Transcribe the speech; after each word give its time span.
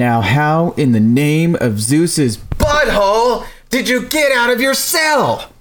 Now, 0.00 0.22
how 0.22 0.70
in 0.78 0.92
the 0.92 0.98
name 0.98 1.58
of 1.60 1.78
Zeus's 1.78 2.38
butthole 2.38 3.46
did 3.68 3.86
you 3.86 4.08
get 4.08 4.32
out 4.32 4.48
of 4.48 4.58
your 4.58 4.72
cell? 4.72 5.52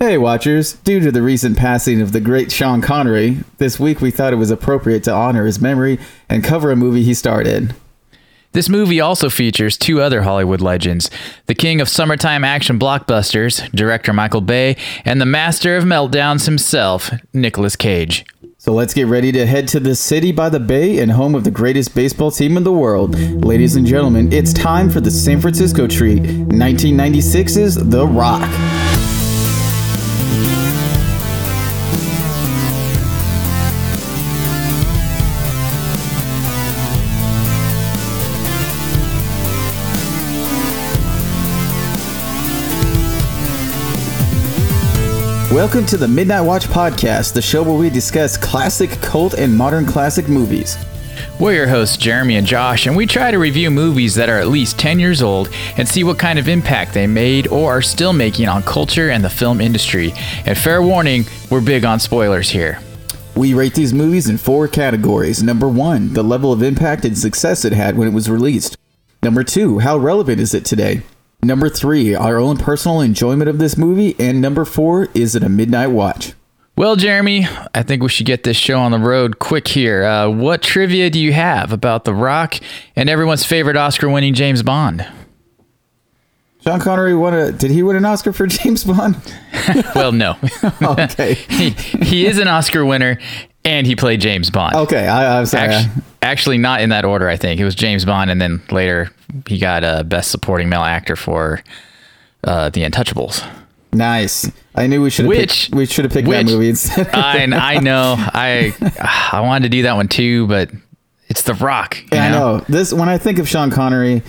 Hey, 0.00 0.18
watchers. 0.18 0.72
Due 0.72 0.98
to 0.98 1.12
the 1.12 1.22
recent 1.22 1.56
passing 1.56 2.00
of 2.00 2.10
the 2.10 2.18
great 2.18 2.50
Sean 2.50 2.80
Connery, 2.80 3.44
this 3.58 3.78
week 3.78 4.00
we 4.00 4.10
thought 4.10 4.32
it 4.32 4.36
was 4.36 4.50
appropriate 4.50 5.04
to 5.04 5.12
honor 5.12 5.46
his 5.46 5.60
memory 5.60 6.00
and 6.28 6.42
cover 6.42 6.72
a 6.72 6.76
movie 6.76 7.04
he 7.04 7.14
starred 7.14 7.46
in. 7.46 7.72
This 8.50 8.68
movie 8.68 9.00
also 9.00 9.30
features 9.30 9.78
two 9.78 10.00
other 10.00 10.22
Hollywood 10.22 10.60
legends 10.60 11.08
the 11.46 11.54
king 11.54 11.80
of 11.80 11.88
summertime 11.88 12.42
action 12.42 12.80
blockbusters, 12.80 13.70
director 13.70 14.12
Michael 14.12 14.40
Bay, 14.40 14.76
and 15.04 15.20
the 15.20 15.24
master 15.24 15.76
of 15.76 15.84
meltdowns 15.84 16.46
himself, 16.46 17.12
Nicolas 17.32 17.76
Cage. 17.76 18.24
So 18.64 18.72
let's 18.72 18.94
get 18.94 19.08
ready 19.08 19.30
to 19.32 19.44
head 19.44 19.68
to 19.68 19.78
the 19.78 19.94
city 19.94 20.32
by 20.32 20.48
the 20.48 20.58
bay 20.58 20.98
and 21.00 21.12
home 21.12 21.34
of 21.34 21.44
the 21.44 21.50
greatest 21.50 21.94
baseball 21.94 22.30
team 22.30 22.56
in 22.56 22.64
the 22.64 22.72
world. 22.72 23.14
Ladies 23.44 23.76
and 23.76 23.86
gentlemen, 23.86 24.32
it's 24.32 24.54
time 24.54 24.88
for 24.88 25.02
the 25.02 25.10
San 25.10 25.38
Francisco 25.38 25.86
treat 25.86 26.22
1996's 26.22 27.74
The 27.90 28.06
Rock. 28.06 28.40
Welcome 45.54 45.86
to 45.86 45.96
the 45.96 46.08
Midnight 46.08 46.40
Watch 46.40 46.64
Podcast, 46.64 47.32
the 47.32 47.40
show 47.40 47.62
where 47.62 47.78
we 47.78 47.88
discuss 47.88 48.36
classic, 48.36 48.90
cult, 49.00 49.34
and 49.34 49.56
modern 49.56 49.86
classic 49.86 50.28
movies. 50.28 50.76
We're 51.38 51.54
your 51.54 51.68
hosts, 51.68 51.96
Jeremy 51.96 52.34
and 52.38 52.44
Josh, 52.44 52.88
and 52.88 52.96
we 52.96 53.06
try 53.06 53.30
to 53.30 53.38
review 53.38 53.70
movies 53.70 54.16
that 54.16 54.28
are 54.28 54.40
at 54.40 54.48
least 54.48 54.80
10 54.80 54.98
years 54.98 55.22
old 55.22 55.50
and 55.76 55.86
see 55.86 56.02
what 56.02 56.18
kind 56.18 56.40
of 56.40 56.48
impact 56.48 56.92
they 56.92 57.06
made 57.06 57.46
or 57.46 57.70
are 57.70 57.82
still 57.82 58.12
making 58.12 58.48
on 58.48 58.64
culture 58.64 59.10
and 59.10 59.22
the 59.22 59.30
film 59.30 59.60
industry. 59.60 60.12
And 60.44 60.58
fair 60.58 60.82
warning, 60.82 61.24
we're 61.52 61.60
big 61.60 61.84
on 61.84 62.00
spoilers 62.00 62.50
here. 62.50 62.80
We 63.36 63.54
rate 63.54 63.74
these 63.74 63.94
movies 63.94 64.28
in 64.28 64.38
four 64.38 64.66
categories. 64.66 65.40
Number 65.40 65.68
one, 65.68 66.14
the 66.14 66.24
level 66.24 66.52
of 66.52 66.64
impact 66.64 67.04
and 67.04 67.16
success 67.16 67.64
it 67.64 67.72
had 67.72 67.96
when 67.96 68.08
it 68.08 68.12
was 68.12 68.28
released. 68.28 68.76
Number 69.22 69.44
two, 69.44 69.78
how 69.78 69.98
relevant 69.98 70.40
is 70.40 70.52
it 70.52 70.64
today? 70.64 71.02
Number 71.44 71.68
three, 71.68 72.14
our 72.14 72.38
own 72.38 72.56
personal 72.56 73.00
enjoyment 73.00 73.50
of 73.50 73.58
this 73.58 73.76
movie. 73.76 74.16
And 74.18 74.40
number 74.40 74.64
four, 74.64 75.08
is 75.14 75.34
it 75.34 75.42
a 75.42 75.48
midnight 75.48 75.88
watch? 75.88 76.32
Well, 76.76 76.96
Jeremy, 76.96 77.46
I 77.74 77.82
think 77.84 78.02
we 78.02 78.08
should 78.08 78.26
get 78.26 78.42
this 78.42 78.56
show 78.56 78.80
on 78.80 78.90
the 78.90 78.98
road 78.98 79.38
quick 79.38 79.68
here. 79.68 80.02
Uh, 80.02 80.28
what 80.28 80.60
trivia 80.62 81.08
do 81.10 81.20
you 81.20 81.32
have 81.32 81.72
about 81.72 82.04
The 82.04 82.14
Rock 82.14 82.56
and 82.96 83.08
everyone's 83.08 83.44
favorite 83.44 83.76
Oscar 83.76 84.08
winning 84.08 84.34
James 84.34 84.62
Bond? 84.62 85.06
Sean 86.64 86.80
Connery 86.80 87.14
won 87.14 87.34
a. 87.34 87.52
Did 87.52 87.70
he 87.70 87.82
win 87.82 87.96
an 87.96 88.04
Oscar 88.06 88.32
for 88.32 88.46
James 88.48 88.82
Bond? 88.84 89.16
well, 89.94 90.12
no. 90.12 90.36
okay. 90.82 91.34
he, 91.34 91.70
he 91.70 92.26
is 92.26 92.38
an 92.38 92.48
Oscar 92.48 92.84
winner 92.84 93.18
and 93.64 93.86
he 93.86 93.94
played 93.94 94.20
James 94.20 94.50
Bond. 94.50 94.74
Okay, 94.74 95.06
I, 95.06 95.38
I'm 95.38 95.46
sorry. 95.46 95.68
Actually, 95.74 96.02
actually, 96.24 96.58
not 96.58 96.80
in 96.80 96.90
that 96.90 97.04
order. 97.04 97.28
I 97.28 97.36
think 97.36 97.60
it 97.60 97.64
was 97.64 97.74
James 97.74 98.04
Bond, 98.04 98.30
and 98.30 98.40
then 98.40 98.62
later 98.70 99.10
he 99.46 99.58
got 99.58 99.84
a 99.84 100.04
Best 100.04 100.30
Supporting 100.30 100.68
Male 100.68 100.82
Actor 100.82 101.16
for 101.16 101.62
uh, 102.44 102.70
The 102.70 102.82
Untouchables. 102.82 103.46
Nice. 103.92 104.50
I 104.74 104.86
knew 104.88 105.00
we 105.02 105.10
should 105.10 105.26
have 105.26 105.28
Which- 105.28 105.66
picked, 105.66 105.74
we 105.74 105.86
should 105.86 106.04
have 106.04 106.12
picked 106.12 106.26
which- 106.26 106.46
that 106.46 106.52
movie 106.52 106.68
instead. 106.70 107.08
I 107.14 107.42
I 107.76 107.78
know 107.78 108.16
I 108.18 108.74
I 109.32 109.40
wanted 109.40 109.64
to 109.64 109.68
do 109.68 109.82
that 109.82 109.94
one 109.94 110.08
too, 110.08 110.46
but 110.48 110.70
it's 111.28 111.42
The 111.42 111.54
Rock. 111.54 111.96
Yeah, 112.12 112.24
I 112.26 112.30
know. 112.30 112.58
This 112.68 112.92
when 112.92 113.08
I 113.08 113.18
think 113.18 113.38
of 113.38 113.48
Sean 113.48 113.70
Connery, 113.70 114.22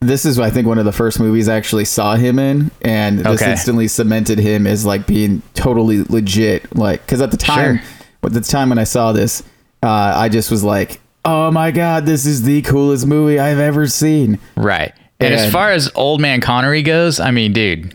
this 0.00 0.24
is 0.24 0.38
I 0.38 0.48
think 0.48 0.66
one 0.66 0.78
of 0.78 0.86
the 0.86 0.92
first 0.92 1.20
movies 1.20 1.48
I 1.50 1.56
actually 1.56 1.84
saw 1.84 2.16
him 2.16 2.38
in, 2.38 2.70
and 2.80 3.18
this 3.18 3.42
Okay. 3.42 3.50
instantly 3.52 3.88
cemented 3.88 4.38
him 4.38 4.66
as 4.66 4.86
like 4.86 5.06
being 5.06 5.42
totally 5.54 6.02
legit. 6.04 6.74
Like 6.74 7.04
because 7.04 7.20
at 7.20 7.30
the 7.30 7.36
time, 7.36 7.78
Sure. 7.78 7.86
at 8.24 8.32
the 8.32 8.40
time 8.40 8.70
when 8.70 8.78
I 8.78 8.84
saw 8.84 9.12
this, 9.12 9.42
uh, 9.82 9.88
I 10.16 10.30
just 10.30 10.50
was 10.50 10.64
like, 10.64 10.99
"Oh 11.24 11.50
my 11.50 11.70
god, 11.70 12.06
this 12.06 12.26
is 12.26 12.42
the 12.42 12.62
coolest 12.62 13.06
movie 13.06 13.38
I've 13.38 13.58
ever 13.58 13.86
seen." 13.86 14.38
Right. 14.56 14.92
And 15.18 15.34
as 15.34 15.52
far 15.52 15.70
as 15.70 15.90
Old 15.94 16.20
Man 16.20 16.40
Connery 16.40 16.82
goes, 16.82 17.20
I 17.20 17.30
mean, 17.30 17.52
dude, 17.52 17.94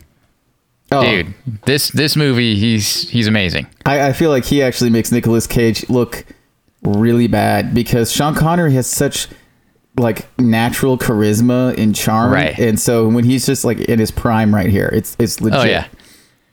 Oh, 0.91 1.01
dude, 1.01 1.33
this 1.65 1.89
this 1.89 2.15
movie, 2.15 2.55
he's 2.55 3.09
he's 3.09 3.27
amazing. 3.27 3.65
I, 3.85 4.09
I 4.09 4.13
feel 4.13 4.29
like 4.29 4.45
he 4.45 4.61
actually 4.61 4.91
makes 4.91 5.11
Nicolas 5.11 5.47
Cage 5.47 5.89
look 5.89 6.25
really 6.83 7.27
bad 7.27 7.73
because 7.73 8.11
Sean 8.11 8.35
Connery 8.35 8.73
has 8.73 8.85
such 8.85 9.27
like 9.97 10.27
natural 10.39 10.97
charisma 10.97 11.75
and 11.77 11.95
charm, 11.95 12.31
Right. 12.31 12.57
And 12.59 12.79
so 12.79 13.07
when 13.07 13.23
he's 13.23 13.45
just 13.45 13.65
like 13.65 13.79
in 13.79 13.97
his 13.97 14.11
prime 14.11 14.53
right 14.53 14.69
here, 14.69 14.89
it's 14.93 15.15
it's 15.17 15.41
legit. 15.41 15.59
Oh 15.59 15.63
yeah. 15.63 15.87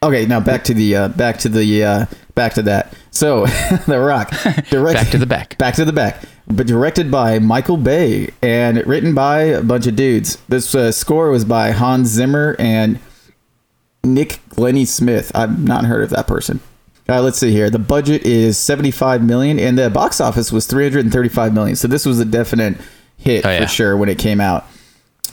Okay, 0.02 0.26
now 0.26 0.40
back 0.40 0.64
to 0.64 0.74
the 0.74 0.96
uh, 0.96 1.08
back 1.08 1.38
to 1.40 1.48
the 1.50 1.84
uh, 1.84 2.06
back 2.34 2.54
to 2.54 2.62
that. 2.62 2.94
So, 3.10 3.46
The 3.86 3.98
Rock, 4.00 4.30
direct, 4.70 4.94
Back 4.98 5.10
to 5.10 5.18
the 5.18 5.26
back. 5.26 5.58
back 5.58 5.74
to 5.74 5.84
the 5.84 5.92
back, 5.92 6.22
but 6.46 6.66
directed 6.66 7.10
by 7.10 7.38
Michael 7.38 7.76
Bay 7.76 8.30
and 8.42 8.84
written 8.86 9.14
by 9.14 9.42
a 9.42 9.62
bunch 9.62 9.86
of 9.86 9.96
dudes. 9.96 10.36
This 10.48 10.74
uh, 10.74 10.92
score 10.92 11.30
was 11.30 11.44
by 11.44 11.70
Hans 11.72 12.08
Zimmer 12.08 12.56
and 12.58 12.98
Nick 14.04 14.40
Glennie 14.50 14.84
Smith. 14.84 15.30
I've 15.34 15.62
not 15.62 15.84
heard 15.84 16.02
of 16.02 16.10
that 16.10 16.26
person. 16.26 16.60
Uh, 17.08 17.20
let's 17.20 17.38
see 17.38 17.50
here. 17.50 17.68
The 17.68 17.78
budget 17.78 18.22
is 18.24 18.56
75 18.58 19.22
million, 19.22 19.58
and 19.58 19.78
the 19.78 19.90
box 19.90 20.20
office 20.20 20.50
was 20.52 20.66
335 20.66 21.52
million. 21.52 21.76
So 21.76 21.88
this 21.88 22.06
was 22.06 22.18
a 22.20 22.24
definite 22.24 22.76
hit 23.18 23.44
Oh, 23.44 23.50
yeah. 23.50 23.60
for 23.62 23.68
sure 23.68 23.96
when 23.96 24.08
it 24.08 24.18
came 24.18 24.40
out. 24.40 24.66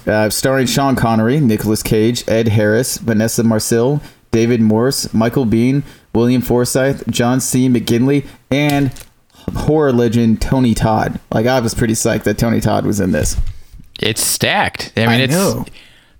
Uh, 0.06 0.30
starring 0.30 0.66
Sean 0.66 0.96
Connery, 0.96 1.40
Nicolas 1.40 1.84
Cage, 1.84 2.24
Ed 2.28 2.48
Harris, 2.50 2.98
Vanessa 2.98 3.44
Marcil, 3.44 4.02
David 4.32 4.62
Morse, 4.62 5.14
Michael 5.14 5.46
Biehn, 5.46 5.84
William 6.14 6.42
Forsythe, 6.42 7.04
John 7.10 7.40
C. 7.40 7.68
McGinley, 7.70 8.26
and 8.52 8.92
horror 9.56 9.92
legend 9.92 10.42
Tony 10.42 10.74
Todd. 10.74 11.20
Like 11.32 11.46
I 11.46 11.60
was 11.60 11.74
pretty 11.74 11.94
psyched 11.94 12.24
that 12.24 12.38
Tony 12.38 12.60
Todd 12.62 12.86
was 12.86 13.00
in 13.00 13.12
this. 13.12 13.36
It's 14.00 14.26
stacked. 14.26 14.94
I 14.96 15.02
mean, 15.02 15.10
I 15.10 15.16
it's 15.24 15.34
know. 15.34 15.66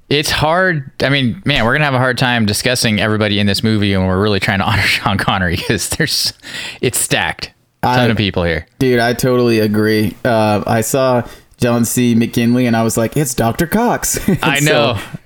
it's 0.10 0.30
hard. 0.32 0.92
I 1.02 1.10
mean, 1.10 1.42
man, 1.46 1.64
we're 1.66 1.74
gonna 1.74 1.86
have 1.86 1.94
a 1.94 2.00
hard 2.00 2.18
time 2.18 2.46
discussing 2.46 3.00
everybody 3.00 3.40
in 3.40 3.48
this 3.48 3.64
movie, 3.64 3.94
and 3.94 4.06
we're 4.06 4.22
really 4.22 4.40
trying 4.40 4.60
to 4.60 4.66
honor 4.70 4.82
Sean 4.82 5.18
Connery 5.18 5.56
because 5.56 5.90
there's 5.90 6.34
it's 6.82 6.98
stacked. 7.00 7.54
A 7.82 7.88
Ton 7.88 8.00
I- 8.00 8.12
of 8.12 8.18
people 8.18 8.44
here. 8.44 8.68
Dude, 8.80 9.00
I 9.00 9.14
totally 9.14 9.60
agree. 9.60 10.16
Uh, 10.26 10.64
I 10.68 10.82
saw 10.82 11.26
John 11.60 11.84
C. 11.84 12.16
McGinley, 12.16 12.66
and 12.66 12.76
I 12.76 12.84
was 12.84 12.98
like, 12.98 13.18
"It's 13.18 13.34
Doctor 13.34 13.68
Cox." 13.68 14.18
I 14.42 14.60
know. 14.62 14.94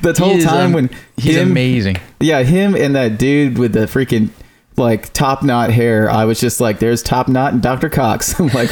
the 0.00 0.14
whole 0.16 0.38
time 0.40 0.66
um, 0.66 0.72
when 0.72 0.90
he's 1.16 1.36
him, 1.36 1.50
amazing. 1.50 1.96
Yeah, 2.20 2.42
him 2.42 2.76
and 2.76 2.94
that 2.94 3.18
dude 3.18 3.58
with 3.58 3.72
the 3.72 3.86
freaking 3.86 4.30
like 4.76 5.12
top 5.12 5.42
knot 5.42 5.70
hair. 5.70 6.10
I 6.10 6.26
was 6.26 6.38
just 6.38 6.60
like, 6.60 6.80
"There's 6.80 7.02
top 7.02 7.28
knot 7.28 7.54
and 7.54 7.62
Doctor 7.62 7.88
Cox." 7.88 8.38
I'm 8.40 8.48
like, 8.48 8.70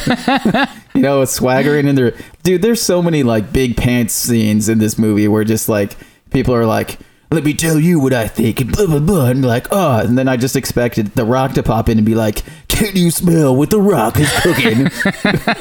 you 0.94 1.00
know, 1.00 1.24
swaggering 1.24 1.86
in 1.86 1.94
there. 1.94 2.14
Dude, 2.42 2.60
there's 2.60 2.82
so 2.82 3.02
many 3.02 3.22
like 3.22 3.52
big 3.52 3.76
pants 3.76 4.12
scenes 4.12 4.68
in 4.68 4.78
this 4.78 4.98
movie 4.98 5.28
where 5.28 5.44
just 5.44 5.68
like 5.68 5.96
people 6.30 6.54
are 6.54 6.66
like. 6.66 6.98
Let 7.30 7.42
me 7.42 7.54
tell 7.54 7.80
you 7.80 7.98
what 7.98 8.12
I 8.12 8.28
think, 8.28 8.60
and 8.60 8.70
blah 8.70 8.86
blah 8.86 9.00
blah, 9.00 9.26
and 9.26 9.44
like, 9.44 9.66
oh, 9.72 9.98
and 9.98 10.16
then 10.16 10.28
I 10.28 10.36
just 10.36 10.54
expected 10.54 11.08
the 11.16 11.24
Rock 11.24 11.54
to 11.54 11.62
pop 11.62 11.88
in 11.88 11.98
and 11.98 12.06
be 12.06 12.14
like, 12.14 12.42
"Can 12.68 12.94
you 12.94 13.10
smell 13.10 13.54
what 13.56 13.70
the 13.70 13.80
Rock 13.80 14.16
is 14.20 14.32
cooking?" 14.40 14.88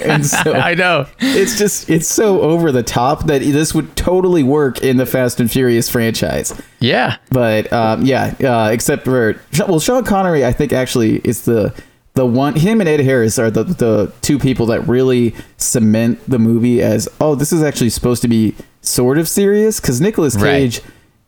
and 0.03 0.24
so 0.24 0.53
I 0.53 0.76
know. 0.76 1.08
it's 1.20 1.58
just 1.58 1.90
it's 1.90 2.08
so 2.08 2.42
over 2.42 2.72
the 2.72 2.84
top 2.84 3.26
that 3.26 3.42
this 3.42 3.74
would 3.74 3.96
totally 3.96 4.44
work 4.44 4.84
in 4.84 4.98
the 4.98 5.08
Fast 5.08 5.40
and 5.40 5.50
Furious 5.52 5.90
franchise. 5.90 6.53
Yeah. 6.80 7.18
But 7.31 7.74
um, 7.74 8.06
yeah, 8.06 8.36
uh, 8.44 8.70
except 8.72 9.03
for 9.03 9.42
well, 9.68 9.80
Sean 9.80 10.03
Connery, 10.03 10.46
I 10.46 10.52
think 10.52 10.72
actually 10.72 11.16
is 11.24 11.46
the 11.46 11.74
the 12.14 12.28
one. 12.28 12.56
Him 12.56 12.80
and 12.80 12.88
Ed 12.88 13.00
Harris 13.00 13.40
are 13.40 13.50
the 13.50 13.64
the 13.64 14.14
two 14.22 14.38
people 14.38 14.68
that 14.68 14.82
really 14.88 15.34
cement 15.58 16.20
the 16.30 16.38
movie 16.38 16.82
as 16.84 17.09
oh, 17.20 17.34
this 17.34 17.52
is 17.52 17.64
actually 17.64 17.90
supposed 17.90 18.22
to 18.22 18.28
be 18.28 18.53
sort 18.82 19.18
of 19.18 19.28
serious 19.28 19.79
because 19.79 20.00
Nicolas 20.00 20.35
Right. 20.35 20.79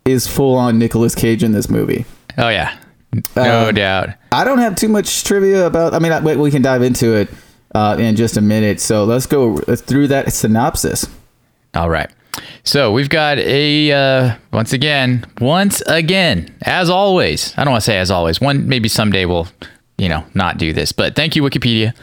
Is 0.08 0.28
full 0.28 0.56
on 0.56 0.80
Nicolas 0.80 1.14
Cage 1.16 1.44
in 1.44 1.52
this 1.52 1.70
movie. 1.70 2.06
Oh 2.38 2.50
yeah. 2.50 2.78
No 3.36 3.68
Um, 3.70 3.76
doubt. 3.76 4.10
I 4.32 4.44
don't 4.44 4.60
have 4.60 4.76
too 4.76 4.88
much 4.90 5.24
trivia 5.24 5.66
about. 5.66 5.94
I 5.94 6.00
mean, 6.00 6.12
I, 6.12 6.20
we 6.36 6.50
can 6.52 6.62
dive 6.62 6.82
into 6.82 7.14
it 7.14 7.30
uh, 7.76 7.98
in 8.00 8.16
just 8.16 8.38
a 8.38 8.42
minute. 8.42 8.80
So 8.80 9.04
let's 9.06 9.26
go 9.26 9.58
through 9.58 10.08
that 10.10 10.32
synopsis. 10.32 11.08
All 11.76 11.90
right. 11.90 12.10
So 12.64 12.92
we've 12.92 13.10
got 13.10 13.38
a 13.40 13.92
uh, 13.92 14.36
once 14.54 14.72
again, 14.74 15.26
once 15.42 15.82
again, 15.88 16.56
as 16.62 16.90
always. 16.90 17.54
I 17.58 17.64
don't 17.64 17.72
want 17.72 17.84
to 17.84 17.86
say 17.86 17.98
as 17.98 18.12
always. 18.12 18.40
One 18.40 18.68
maybe 18.68 18.88
someday 18.90 19.26
we'll, 19.26 19.48
you 19.98 20.08
know, 20.10 20.24
not 20.36 20.58
do 20.58 20.72
this. 20.74 20.92
But 20.92 21.16
thank 21.16 21.36
you, 21.36 21.44
Wikipedia. 21.44 21.94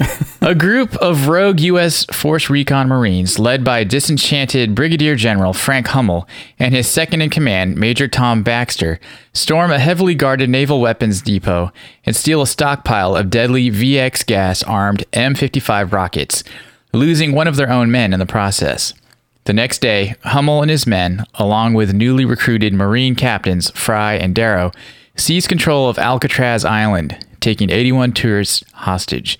a 0.40 0.54
group 0.54 0.96
of 0.96 1.28
rogue 1.28 1.60
U.S. 1.60 2.04
Force 2.06 2.48
Recon 2.48 2.88
Marines, 2.88 3.38
led 3.38 3.62
by 3.64 3.84
disenchanted 3.84 4.74
Brigadier 4.74 5.14
General 5.14 5.52
Frank 5.52 5.88
Hummel 5.88 6.26
and 6.58 6.74
his 6.74 6.88
second 6.88 7.20
in 7.20 7.30
command, 7.30 7.76
Major 7.76 8.08
Tom 8.08 8.42
Baxter, 8.42 8.98
storm 9.32 9.70
a 9.70 9.78
heavily 9.78 10.14
guarded 10.14 10.48
naval 10.48 10.80
weapons 10.80 11.20
depot 11.20 11.72
and 12.04 12.16
steal 12.16 12.42
a 12.42 12.46
stockpile 12.46 13.14
of 13.14 13.30
deadly 13.30 13.70
VX 13.70 14.24
gas 14.24 14.62
armed 14.62 15.04
M55 15.12 15.92
rockets. 15.92 16.44
losing 16.92 17.32
one 17.32 17.46
of 17.46 17.54
their 17.56 17.70
own 17.70 17.90
men 17.90 18.12
in 18.12 18.18
the 18.18 18.26
process. 18.26 18.92
The 19.44 19.52
next 19.52 19.80
day, 19.80 20.16
Hummel 20.24 20.60
and 20.62 20.70
his 20.70 20.86
men, 20.86 21.24
along 21.34 21.74
with 21.74 21.94
newly 21.94 22.24
recruited 22.24 22.74
Marine 22.74 23.14
captains 23.14 23.70
Fry 23.70 24.14
and 24.14 24.34
Darrow, 24.34 24.72
seize 25.16 25.46
control 25.46 25.88
of 25.88 25.98
Alcatraz 25.98 26.64
Island, 26.64 27.24
taking 27.40 27.70
81 27.70 28.12
tourists 28.12 28.64
hostage. 28.72 29.38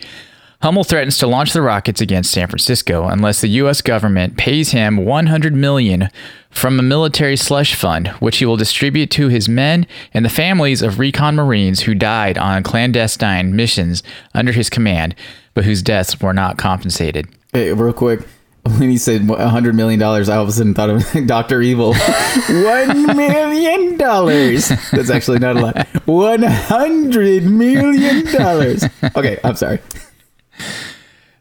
Hummel 0.62 0.84
threatens 0.84 1.16
to 1.18 1.26
launch 1.26 1.54
the 1.54 1.62
rockets 1.62 2.02
against 2.02 2.30
San 2.30 2.46
Francisco 2.46 3.06
unless 3.06 3.40
the 3.40 3.48
U.S. 3.48 3.80
government 3.80 4.36
pays 4.36 4.72
him 4.72 4.98
100 4.98 5.54
million 5.54 6.10
from 6.50 6.78
a 6.78 6.82
military 6.82 7.36
slush 7.36 7.74
fund, 7.74 8.08
which 8.18 8.38
he 8.38 8.44
will 8.44 8.58
distribute 8.58 9.10
to 9.12 9.28
his 9.28 9.48
men 9.48 9.86
and 10.12 10.22
the 10.22 10.28
families 10.28 10.82
of 10.82 10.98
recon 10.98 11.34
Marines 11.34 11.80
who 11.80 11.94
died 11.94 12.36
on 12.36 12.62
clandestine 12.62 13.56
missions 13.56 14.02
under 14.34 14.52
his 14.52 14.68
command, 14.68 15.14
but 15.54 15.64
whose 15.64 15.80
deaths 15.80 16.20
were 16.20 16.34
not 16.34 16.58
compensated. 16.58 17.26
Hey, 17.52 17.72
real 17.72 17.92
quick. 17.92 18.20
When 18.62 18.90
he 18.90 18.98
said 18.98 19.22
$100 19.22 19.74
million, 19.74 20.02
I 20.02 20.04
all 20.04 20.42
of 20.42 20.48
a 20.48 20.52
sudden 20.52 20.74
thought 20.74 20.90
of 20.90 21.02
Dr. 21.26 21.62
Evil. 21.62 21.94
$1 21.94 23.16
million. 23.16 23.96
That's 23.96 25.08
actually 25.08 25.38
not 25.38 25.56
a 25.56 25.60
lot. 25.60 25.76
$100 26.06 27.44
million. 27.50 29.10
Okay, 29.16 29.40
I'm 29.42 29.56
sorry. 29.56 29.78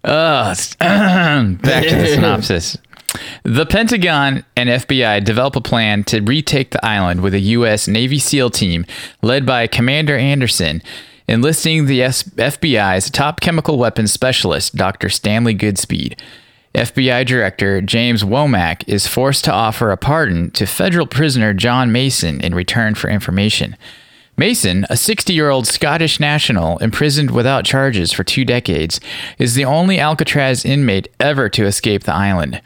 Uh, 0.03 0.55
back 0.79 1.87
to 1.87 1.95
the 1.95 2.07
synopsis. 2.15 2.77
The 3.43 3.65
Pentagon 3.65 4.45
and 4.55 4.69
FBI 4.69 5.23
develop 5.23 5.55
a 5.55 5.61
plan 5.61 6.03
to 6.05 6.21
retake 6.21 6.71
the 6.71 6.85
island 6.85 7.21
with 7.21 7.33
a 7.33 7.39
U.S. 7.39 7.87
Navy 7.87 8.19
SEAL 8.19 8.51
team 8.51 8.85
led 9.21 9.45
by 9.45 9.65
Commander 9.65 10.15
Anderson, 10.15 10.83
enlisting 11.27 11.85
the 11.85 12.01
FBI's 12.01 13.09
top 13.09 13.39
chemical 13.39 13.77
weapons 13.77 14.13
specialist, 14.13 14.75
Dr. 14.75 15.09
Stanley 15.09 15.55
Goodspeed. 15.55 16.19
FBI 16.75 17.25
Director 17.25 17.81
James 17.81 18.23
Womack 18.23 18.83
is 18.87 19.07
forced 19.07 19.43
to 19.45 19.51
offer 19.51 19.91
a 19.91 19.97
pardon 19.97 20.51
to 20.51 20.67
federal 20.67 21.07
prisoner 21.07 21.53
John 21.53 21.91
Mason 21.91 22.39
in 22.41 22.53
return 22.53 22.93
for 22.93 23.09
information. 23.09 23.75
Mason, 24.39 24.85
a 24.89 24.95
60 24.95 25.33
year 25.33 25.49
old 25.49 25.67
Scottish 25.67 26.17
national 26.17 26.77
imprisoned 26.77 27.29
without 27.29 27.65
charges 27.65 28.13
for 28.13 28.23
two 28.23 28.45
decades, 28.45 29.01
is 29.37 29.53
the 29.53 29.65
only 29.65 29.99
Alcatraz 29.99 30.63
inmate 30.63 31.09
ever 31.19 31.49
to 31.49 31.65
escape 31.65 32.05
the 32.05 32.13
island. 32.13 32.61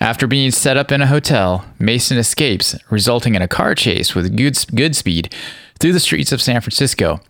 After 0.00 0.26
being 0.26 0.50
set 0.50 0.78
up 0.78 0.90
in 0.90 1.02
a 1.02 1.06
hotel, 1.06 1.66
Mason 1.78 2.16
escapes, 2.16 2.74
resulting 2.88 3.34
in 3.34 3.42
a 3.42 3.48
car 3.48 3.74
chase 3.74 4.14
with 4.14 4.34
Goodspeed 4.34 5.30
through 5.78 5.92
the 5.92 6.00
streets 6.00 6.32
of 6.32 6.40
San 6.40 6.62
Francisco. 6.62 7.20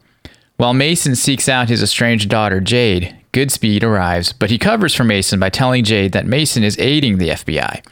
While 0.58 0.74
Mason 0.74 1.16
seeks 1.16 1.48
out 1.48 1.68
his 1.68 1.82
estranged 1.82 2.30
daughter, 2.30 2.60
Jade, 2.60 3.16
Goodspeed 3.32 3.82
arrives, 3.82 4.32
but 4.32 4.50
he 4.50 4.58
covers 4.58 4.94
for 4.94 5.02
Mason 5.02 5.40
by 5.40 5.50
telling 5.50 5.82
Jade 5.82 6.12
that 6.12 6.24
Mason 6.24 6.62
is 6.62 6.78
aiding 6.78 7.18
the 7.18 7.30
FBI. 7.30 7.84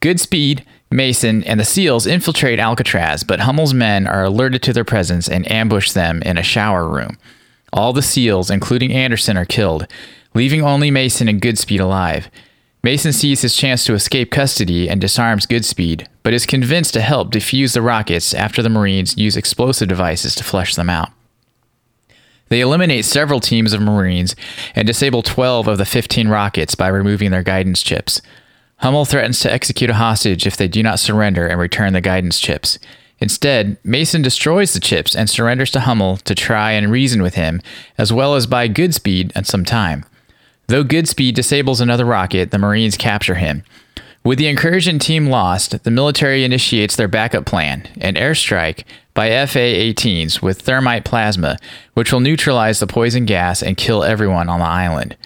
Goodspeed 0.00 0.64
Mason 0.90 1.42
and 1.44 1.58
the 1.58 1.64
SEALs 1.64 2.06
infiltrate 2.06 2.58
Alcatraz, 2.58 3.24
but 3.24 3.40
Hummel's 3.40 3.74
men 3.74 4.06
are 4.06 4.24
alerted 4.24 4.62
to 4.62 4.72
their 4.72 4.84
presence 4.84 5.28
and 5.28 5.50
ambush 5.50 5.92
them 5.92 6.22
in 6.22 6.38
a 6.38 6.42
shower 6.42 6.88
room. 6.88 7.18
All 7.72 7.92
the 7.92 8.02
SEALs, 8.02 8.50
including 8.50 8.92
Anderson, 8.92 9.36
are 9.36 9.44
killed, 9.44 9.86
leaving 10.34 10.62
only 10.62 10.90
Mason 10.90 11.28
and 11.28 11.42
Goodspeed 11.42 11.80
alive. 11.80 12.30
Mason 12.82 13.12
sees 13.12 13.42
his 13.42 13.56
chance 13.56 13.84
to 13.84 13.94
escape 13.94 14.30
custody 14.30 14.88
and 14.88 15.00
disarms 15.00 15.44
Goodspeed, 15.44 16.06
but 16.22 16.32
is 16.32 16.46
convinced 16.46 16.94
to 16.94 17.00
help 17.00 17.32
defuse 17.32 17.74
the 17.74 17.82
rockets 17.82 18.32
after 18.32 18.62
the 18.62 18.68
Marines 18.68 19.18
use 19.18 19.36
explosive 19.36 19.88
devices 19.88 20.36
to 20.36 20.44
flush 20.44 20.76
them 20.76 20.88
out. 20.88 21.10
They 22.48 22.60
eliminate 22.60 23.04
several 23.04 23.40
teams 23.40 23.72
of 23.72 23.80
Marines 23.80 24.36
and 24.76 24.86
disable 24.86 25.22
12 25.22 25.66
of 25.66 25.78
the 25.78 25.84
15 25.84 26.28
rockets 26.28 26.76
by 26.76 26.86
removing 26.86 27.32
their 27.32 27.42
guidance 27.42 27.82
chips. 27.82 28.22
Hummel 28.78 29.04
threatens 29.04 29.40
to 29.40 29.52
execute 29.52 29.90
a 29.90 29.94
hostage 29.94 30.46
if 30.46 30.56
they 30.56 30.68
do 30.68 30.82
not 30.82 31.00
surrender 31.00 31.46
and 31.46 31.58
return 31.58 31.92
the 31.92 32.00
guidance 32.00 32.38
chips. 32.38 32.78
Instead, 33.18 33.78
Mason 33.82 34.20
destroys 34.20 34.74
the 34.74 34.80
chips 34.80 35.16
and 35.16 35.30
surrenders 35.30 35.70
to 35.70 35.80
Hummel 35.80 36.18
to 36.18 36.34
try 36.34 36.72
and 36.72 36.90
reason 36.90 37.22
with 37.22 37.34
him, 37.34 37.62
as 37.96 38.12
well 38.12 38.34
as 38.34 38.46
buy 38.46 38.68
Goodspeed 38.68 39.32
and 39.34 39.46
some 39.46 39.64
time. 39.64 40.04
Though 40.66 40.84
Goodspeed 40.84 41.34
disables 41.34 41.80
another 41.80 42.04
rocket, 42.04 42.50
the 42.50 42.58
Marines 42.58 42.96
capture 42.96 43.36
him. 43.36 43.62
With 44.22 44.38
the 44.38 44.48
incursion 44.48 44.98
team 44.98 45.28
lost, 45.28 45.84
the 45.84 45.90
military 45.90 46.44
initiates 46.44 46.96
their 46.96 47.08
backup 47.08 47.46
plan 47.46 47.88
an 48.00 48.16
airstrike 48.16 48.82
by 49.14 49.28
FA 49.46 49.58
18s 49.58 50.42
with 50.42 50.62
thermite 50.62 51.04
plasma, 51.04 51.58
which 51.94 52.12
will 52.12 52.20
neutralize 52.20 52.80
the 52.80 52.88
poison 52.88 53.24
gas 53.24 53.62
and 53.62 53.76
kill 53.76 54.02
everyone 54.02 54.48
on 54.48 54.58
the 54.58 54.66
island. 54.66 55.16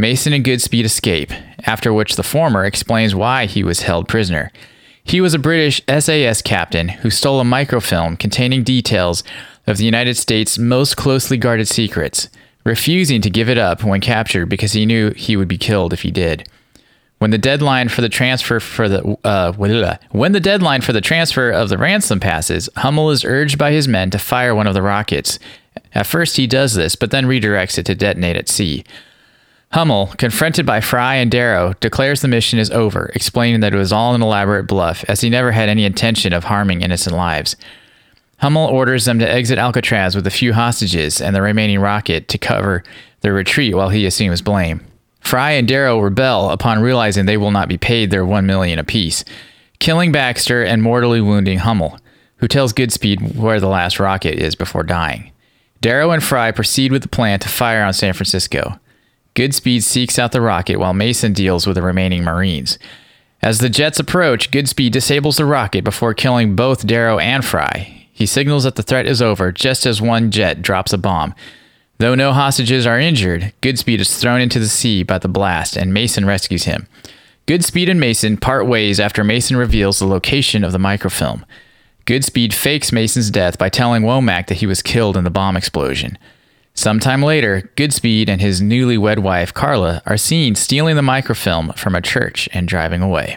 Mason 0.00 0.32
and 0.32 0.44
Goodspeed 0.44 0.84
escape, 0.84 1.32
after 1.64 1.92
which 1.92 2.14
the 2.14 2.22
former 2.22 2.64
explains 2.64 3.16
why 3.16 3.46
he 3.46 3.64
was 3.64 3.82
held 3.82 4.06
prisoner. 4.06 4.52
He 5.02 5.20
was 5.20 5.34
a 5.34 5.40
British 5.40 5.82
SAS 5.88 6.40
captain 6.40 6.88
who 6.88 7.10
stole 7.10 7.40
a 7.40 7.44
microfilm 7.44 8.16
containing 8.16 8.62
details 8.62 9.24
of 9.66 9.76
the 9.76 9.84
United 9.84 10.16
States' 10.16 10.56
most 10.56 10.96
closely 10.96 11.36
guarded 11.36 11.66
secrets, 11.66 12.28
refusing 12.62 13.20
to 13.22 13.28
give 13.28 13.48
it 13.48 13.58
up 13.58 13.82
when 13.82 14.00
captured 14.00 14.46
because 14.46 14.70
he 14.70 14.86
knew 14.86 15.10
he 15.14 15.36
would 15.36 15.48
be 15.48 15.58
killed 15.58 15.92
if 15.92 16.02
he 16.02 16.12
did. 16.12 16.48
When 17.18 17.32
the 17.32 17.38
deadline 17.38 17.88
for 17.88 18.00
the 18.00 18.08
transfer 18.08 18.60
for 18.60 18.88
the 18.88 19.18
uh, 19.24 19.52
when 19.52 20.30
the 20.30 20.38
deadline 20.38 20.80
for 20.80 20.92
the 20.92 21.00
transfer 21.00 21.50
of 21.50 21.70
the 21.70 21.78
ransom 21.78 22.20
passes, 22.20 22.68
Hummel 22.76 23.10
is 23.10 23.24
urged 23.24 23.58
by 23.58 23.72
his 23.72 23.88
men 23.88 24.10
to 24.10 24.18
fire 24.20 24.54
one 24.54 24.68
of 24.68 24.74
the 24.74 24.82
rockets. 24.82 25.40
At 25.92 26.06
first, 26.06 26.36
he 26.36 26.46
does 26.46 26.74
this, 26.74 26.94
but 26.94 27.10
then 27.10 27.24
redirects 27.24 27.78
it 27.78 27.86
to 27.86 27.96
detonate 27.96 28.36
at 28.36 28.48
sea. 28.48 28.84
Hummel, 29.72 30.14
confronted 30.16 30.64
by 30.64 30.80
Fry 30.80 31.16
and 31.16 31.30
Darrow, 31.30 31.74
declares 31.80 32.22
the 32.22 32.28
mission 32.28 32.58
is 32.58 32.70
over, 32.70 33.10
explaining 33.14 33.60
that 33.60 33.74
it 33.74 33.76
was 33.76 33.92
all 33.92 34.14
an 34.14 34.22
elaborate 34.22 34.64
bluff, 34.64 35.04
as 35.08 35.20
he 35.20 35.28
never 35.28 35.52
had 35.52 35.68
any 35.68 35.84
intention 35.84 36.32
of 36.32 36.44
harming 36.44 36.80
innocent 36.80 37.14
lives. 37.14 37.54
Hummel 38.38 38.66
orders 38.66 39.04
them 39.04 39.18
to 39.18 39.30
exit 39.30 39.58
Alcatraz 39.58 40.14
with 40.14 40.26
a 40.26 40.30
few 40.30 40.54
hostages 40.54 41.20
and 41.20 41.36
the 41.36 41.42
remaining 41.42 41.80
rocket 41.80 42.28
to 42.28 42.38
cover 42.38 42.82
their 43.20 43.34
retreat 43.34 43.74
while 43.74 43.90
he 43.90 44.06
assumes 44.06 44.40
blame. 44.40 44.80
Fry 45.20 45.50
and 45.52 45.68
Darrow 45.68 45.98
rebel 45.98 46.50
upon 46.50 46.80
realizing 46.80 47.26
they 47.26 47.36
will 47.36 47.50
not 47.50 47.68
be 47.68 47.76
paid 47.76 48.10
their 48.10 48.24
one 48.24 48.46
million 48.46 48.78
apiece, 48.78 49.24
killing 49.80 50.12
Baxter 50.12 50.62
and 50.62 50.82
mortally 50.82 51.20
wounding 51.20 51.58
Hummel, 51.58 51.98
who 52.36 52.48
tells 52.48 52.72
Goodspeed 52.72 53.36
where 53.36 53.60
the 53.60 53.68
last 53.68 54.00
rocket 54.00 54.36
is 54.36 54.54
before 54.54 54.84
dying. 54.84 55.32
Darrow 55.80 56.12
and 56.12 56.22
Fry 56.22 56.52
proceed 56.52 56.92
with 56.92 57.02
the 57.02 57.08
plan 57.08 57.40
to 57.40 57.48
fire 57.48 57.82
on 57.82 57.92
San 57.92 58.14
Francisco. 58.14 58.80
Goodspeed 59.38 59.84
seeks 59.84 60.18
out 60.18 60.32
the 60.32 60.40
rocket 60.40 60.80
while 60.80 60.92
Mason 60.92 61.32
deals 61.32 61.64
with 61.64 61.76
the 61.76 61.82
remaining 61.82 62.24
Marines. 62.24 62.76
As 63.40 63.60
the 63.60 63.68
jets 63.68 64.00
approach, 64.00 64.50
Goodspeed 64.50 64.90
disables 64.90 65.36
the 65.36 65.44
rocket 65.44 65.84
before 65.84 66.12
killing 66.12 66.56
both 66.56 66.84
Darrow 66.84 67.20
and 67.20 67.44
Fry. 67.44 68.08
He 68.12 68.26
signals 68.26 68.64
that 68.64 68.74
the 68.74 68.82
threat 68.82 69.06
is 69.06 69.22
over 69.22 69.52
just 69.52 69.86
as 69.86 70.02
one 70.02 70.32
jet 70.32 70.60
drops 70.60 70.92
a 70.92 70.98
bomb. 70.98 71.36
Though 71.98 72.16
no 72.16 72.32
hostages 72.32 72.84
are 72.84 72.98
injured, 72.98 73.52
Goodspeed 73.62 74.00
is 74.00 74.18
thrown 74.18 74.40
into 74.40 74.58
the 74.58 74.66
sea 74.66 75.04
by 75.04 75.18
the 75.18 75.28
blast 75.28 75.76
and 75.76 75.94
Mason 75.94 76.26
rescues 76.26 76.64
him. 76.64 76.88
Goodspeed 77.46 77.88
and 77.88 78.00
Mason 78.00 78.38
part 78.38 78.66
ways 78.66 78.98
after 78.98 79.22
Mason 79.22 79.56
reveals 79.56 80.00
the 80.00 80.06
location 80.08 80.64
of 80.64 80.72
the 80.72 80.80
microfilm. 80.80 81.46
Goodspeed 82.06 82.52
fakes 82.52 82.90
Mason's 82.90 83.30
death 83.30 83.56
by 83.56 83.68
telling 83.68 84.02
Womack 84.02 84.48
that 84.48 84.56
he 84.56 84.66
was 84.66 84.82
killed 84.82 85.16
in 85.16 85.22
the 85.22 85.30
bomb 85.30 85.56
explosion. 85.56 86.18
Sometime 86.78 87.24
later, 87.24 87.72
Goodspeed 87.74 88.28
and 88.28 88.40
his 88.40 88.60
newlywed 88.60 89.18
wife, 89.18 89.52
Carla, 89.52 90.00
are 90.06 90.16
seen 90.16 90.54
stealing 90.54 90.94
the 90.94 91.02
microfilm 91.02 91.72
from 91.72 91.96
a 91.96 92.00
church 92.00 92.48
and 92.52 92.68
driving 92.68 93.02
away. 93.02 93.36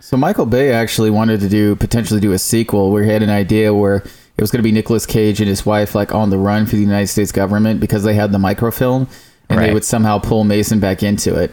So 0.00 0.18
Michael 0.18 0.44
Bay 0.44 0.74
actually 0.74 1.08
wanted 1.08 1.40
to 1.40 1.48
do 1.48 1.74
potentially 1.74 2.20
do 2.20 2.32
a 2.32 2.38
sequel 2.38 2.90
where 2.90 3.02
he 3.02 3.08
had 3.08 3.22
an 3.22 3.30
idea 3.30 3.72
where 3.72 3.96
it 3.96 4.40
was 4.42 4.50
going 4.50 4.58
to 4.58 4.62
be 4.62 4.72
Nicolas 4.72 5.06
Cage 5.06 5.40
and 5.40 5.48
his 5.48 5.64
wife 5.64 5.94
like 5.94 6.14
on 6.14 6.28
the 6.28 6.36
run 6.36 6.66
for 6.66 6.76
the 6.76 6.82
United 6.82 7.06
States 7.06 7.32
government 7.32 7.80
because 7.80 8.04
they 8.04 8.12
had 8.12 8.30
the 8.30 8.38
microfilm 8.38 9.08
and 9.48 9.58
right. 9.58 9.68
they 9.68 9.72
would 9.72 9.82
somehow 9.82 10.18
pull 10.18 10.44
Mason 10.44 10.78
back 10.78 11.02
into 11.02 11.34
it. 11.34 11.50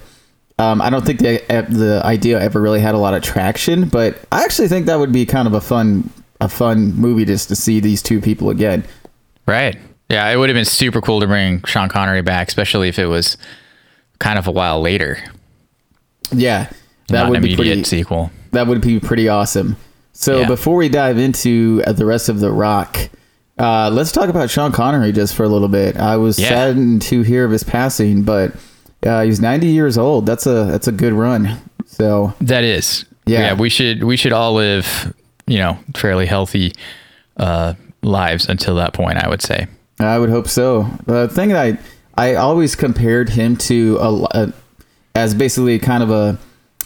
Um, 0.60 0.82
I 0.82 0.90
don't 0.90 1.06
think 1.06 1.20
the 1.20 1.42
the 1.70 2.02
idea 2.04 2.38
ever 2.38 2.60
really 2.60 2.82
had 2.82 2.96
a 2.96 3.00
lot 3.00 3.14
of 3.14 3.24
traction, 3.24 3.88
but 3.88 4.18
I 4.30 4.44
actually 4.44 4.68
think 4.68 4.88
that 4.88 5.00
would 5.00 5.14
be 5.14 5.26
kind 5.26 5.48
of 5.48 5.54
a 5.54 5.62
fun 5.62 6.10
a 6.42 6.50
fun 6.50 6.94
movie 6.96 7.24
just 7.24 7.48
to 7.48 7.56
see 7.56 7.80
these 7.80 8.04
two 8.04 8.20
people 8.20 8.50
again. 8.50 8.84
Right. 9.48 9.78
Yeah, 10.10 10.30
it 10.30 10.38
would 10.38 10.50
have 10.50 10.56
been 10.56 10.66
super 10.66 11.02
cool 11.02 11.20
to 11.22 11.28
bring 11.28 11.64
Sean 11.64 11.90
Connery 11.90 12.22
back, 12.22 12.48
especially 12.48 12.88
if 12.88 13.00
it 13.00 13.08
was 13.08 13.38
kind 14.20 14.38
of 14.38 14.48
a 14.48 14.52
while 14.52 14.82
later. 14.82 15.18
Yeah, 16.32 16.70
that 17.08 17.24
Not 17.24 17.30
would 17.30 17.42
be 17.42 17.56
pretty 17.56 17.84
sequel. 17.84 18.32
That 18.52 18.68
would 18.68 18.82
be 18.82 19.00
pretty 19.00 19.28
awesome. 19.28 19.76
So 20.14 20.42
yeah. 20.42 20.48
before 20.48 20.76
we 20.76 20.90
dive 20.90 21.18
into 21.18 21.82
uh, 21.86 21.94
the 21.94 22.06
rest 22.06 22.30
of 22.30 22.40
the 22.40 22.52
Rock, 22.52 23.10
uh, 23.58 23.90
let's 23.92 24.12
talk 24.12 24.30
about 24.30 24.50
Sean 24.50 24.72
Connery 24.72 25.12
just 25.12 25.36
for 25.36 25.44
a 25.44 25.50
little 25.50 25.68
bit. 25.68 25.98
I 25.98 26.18
was 26.18 26.40
yeah. 26.40 26.50
saddened 26.50 27.02
to 27.04 27.24
hear 27.24 27.46
of 27.46 27.52
his 27.52 27.64
passing, 27.64 28.24
but 28.24 28.54
uh, 29.04 29.24
he's 29.24 29.40
90 29.40 29.68
years 29.68 29.98
old. 29.98 30.26
That's 30.26 30.46
a 30.46 30.66
that's 30.66 30.88
a 30.88 30.92
good 30.92 31.14
run. 31.14 31.60
So 31.86 32.34
that 32.42 32.64
is, 32.64 33.06
yeah. 33.26 33.40
yeah 33.40 33.54
we 33.54 33.70
should 33.70 34.04
we 34.04 34.18
should 34.18 34.34
all 34.34 34.54
live, 34.54 35.14
you 35.46 35.58
know, 35.58 35.78
fairly 35.96 36.26
healthy 36.26 36.74
uh, 37.38 37.74
lives 38.02 38.48
until 38.48 38.76
that 38.76 38.94
point. 38.94 39.18
I 39.18 39.28
would 39.28 39.42
say. 39.42 39.68
I 40.04 40.20
would 40.20 40.30
hope 40.30 40.48
so. 40.48 40.90
The 41.06 41.28
thing 41.30 41.50
that 41.50 41.58
I 41.58 41.78
I 42.16 42.36
always 42.36 42.76
compared 42.76 43.30
him 43.30 43.58
to 43.58 43.98
a, 44.00 44.14
a 44.32 44.54
as 45.16 45.34
basically 45.36 45.80
kind 45.80 46.04
of 46.04 46.10
a 46.12 46.38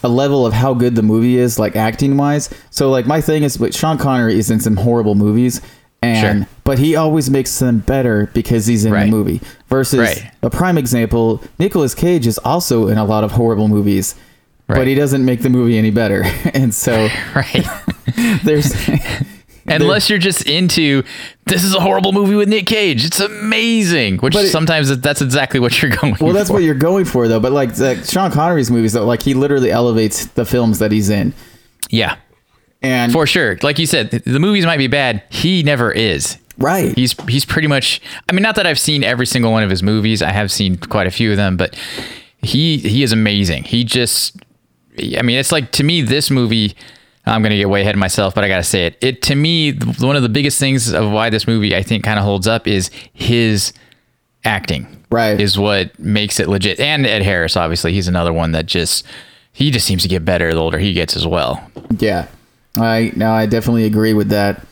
a 0.03 0.09
level 0.09 0.45
of 0.45 0.53
how 0.53 0.73
good 0.75 0.95
the 0.95 1.01
movie 1.01 1.37
is, 1.37 1.57
like 1.57 1.75
acting 1.75 2.17
wise. 2.17 2.49
So 2.69 2.89
like 2.91 3.07
my 3.07 3.19
thing 3.21 3.43
is, 3.43 3.57
but 3.57 3.73
Sean 3.73 3.97
Connery 3.97 4.37
is 4.37 4.51
in 4.51 4.59
some 4.59 4.75
horrible 4.77 5.15
movies, 5.15 5.59
and 6.03 6.43
Sure. 6.43 6.49
but 6.63 6.77
he 6.79 6.95
always 6.95 7.29
makes 7.31 7.57
them 7.57 7.79
better 7.79 8.29
because 8.33 8.67
he's 8.67 8.85
in 8.85 8.93
Right. 8.93 9.05
the 9.05 9.11
movie. 9.11 9.41
Versus 9.69 9.99
Right. 9.99 10.31
a 10.43 10.49
prime 10.51 10.77
example, 10.77 11.41
Nicolas 11.57 11.95
Cage 11.95 12.27
is 12.27 12.37
also 12.39 12.87
in 12.87 12.97
a 12.99 13.05
lot 13.05 13.23
of 13.23 13.31
horrible 13.31 13.67
movies. 13.67 14.13
Right. 14.69 14.77
But 14.77 14.87
he 14.87 14.93
doesn't 14.95 15.25
make 15.25 15.41
the 15.41 15.49
movie 15.49 15.77
any 15.79 15.89
better, 15.91 16.23
and 16.53 16.73
so 16.75 17.09
Right. 17.35 17.65
there's 18.43 18.71
Unless 19.67 20.09
you're 20.09 20.19
just 20.19 20.47
into 20.47 21.03
this 21.45 21.63
is 21.63 21.75
a 21.75 21.79
horrible 21.79 22.13
movie 22.13 22.35
with 22.35 22.47
Nick 22.49 22.65
Cage. 22.67 23.03
It's 23.05 23.19
amazing. 23.19 24.17
Which 24.19 24.35
it- 24.35 24.49
sometimes 24.49 24.97
that's 24.99 25.21
exactly 25.21 25.59
what 25.59 25.81
you're 25.81 25.91
going 26.01 26.15
for. 26.15 26.25
Well, 26.25 26.33
that's 26.33 26.47
for. 26.49 26.53
what 26.53 26.63
you're 26.63 26.75
going 26.75 27.05
for, 27.05 27.27
though. 27.27 27.39
But 27.39 27.51
like, 27.51 27.77
like 27.77 28.03
Sean 28.05 28.31
Connery's 28.31 28.71
movies, 28.71 28.93
though, 28.93 29.05
like 29.05 29.21
he 29.23 29.33
literally 29.33 29.71
elevates 29.71 30.25
the 30.27 30.45
films 30.45 30.79
that 30.79 30.91
he's 30.91 31.09
in, 31.09 31.33
yeah. 31.89 32.15
and 32.81 33.11
For 33.11 33.27
sure. 33.27 33.57
Like 33.61 33.77
you 33.79 33.85
said, 33.85 34.11
the 34.11 34.39
movies 34.39 34.65
might 34.65 34.77
be 34.77 34.87
bad. 34.87 35.23
He 35.29 35.63
never 35.63 35.91
is. 35.91 36.37
right, 36.57 36.95
He's 36.95 37.13
he's 37.27 37.45
pretty 37.45 37.67
much 37.67 38.01
I 38.29 38.33
mean 38.33 38.43
not 38.43 38.55
that 38.55 38.65
I've 38.65 38.79
seen 38.79 39.03
every 39.03 39.25
single 39.27 39.51
one 39.51 39.63
of 39.63 39.69
his 39.69 39.83
movies. 39.83 40.21
I 40.21 40.31
have 40.31 40.51
seen 40.51 40.77
quite 40.77 41.07
a 41.07 41.11
few 41.11 41.31
of 41.31 41.37
them, 41.37 41.57
but 41.57 41.75
he 42.41 42.77
he 42.77 43.03
is 43.03 43.11
amazing. 43.11 43.63
He 43.65 43.83
just 43.83 44.37
I 45.17 45.21
mean 45.21 45.37
it's 45.37 45.51
like 45.51 45.71
to 45.73 45.83
me 45.83 46.01
this 46.01 46.31
movie 46.31 46.75
I'm 47.27 47.41
going 47.41 47.51
to 47.51 47.57
get 47.57 47.69
way 47.69 47.81
ahead 47.81 47.95
of 47.95 47.99
myself, 47.99 48.33
but 48.35 48.43
I 48.43 48.47
got 48.47 48.57
to 48.57 48.63
say 48.63 48.85
it. 48.87 48.97
It 49.01 49.21
to 49.23 49.35
me 49.35 49.73
one 49.99 50.15
of 50.15 50.23
the 50.23 50.29
biggest 50.29 50.59
things 50.59 50.93
of 50.93 51.11
why 51.11 51.29
this 51.29 51.47
movie 51.47 51.75
I 51.75 51.83
think 51.83 52.03
kind 52.03 52.17
of 52.19 52.25
holds 52.25 52.47
up 52.47 52.67
is 52.67 52.89
his 53.13 53.73
acting. 54.45 54.87
Right. 55.09 55.39
Is 55.39 55.57
what 55.57 55.97
makes 55.99 56.39
it 56.39 56.47
legit. 56.49 56.79
And 56.79 57.05
Ed 57.05 57.21
Harris 57.23 57.55
obviously, 57.55 57.93
he's 57.93 58.07
another 58.07 58.33
one 58.33 58.51
that 58.51 58.65
just 58.65 59.05
he 59.53 59.71
just 59.71 59.85
seems 59.85 60.03
to 60.03 60.07
get 60.09 60.23
better 60.25 60.51
the 60.53 60.59
older 60.59 60.77
he 60.79 60.93
gets 60.93 61.15
as 61.15 61.25
well. 61.25 61.69
yeah. 61.99 62.27
I 62.75 63.11
no, 63.15 63.31
I 63.31 63.47
definitely 63.47 63.85
agree 63.85 64.13
with 64.13 64.29
that. 64.29 64.63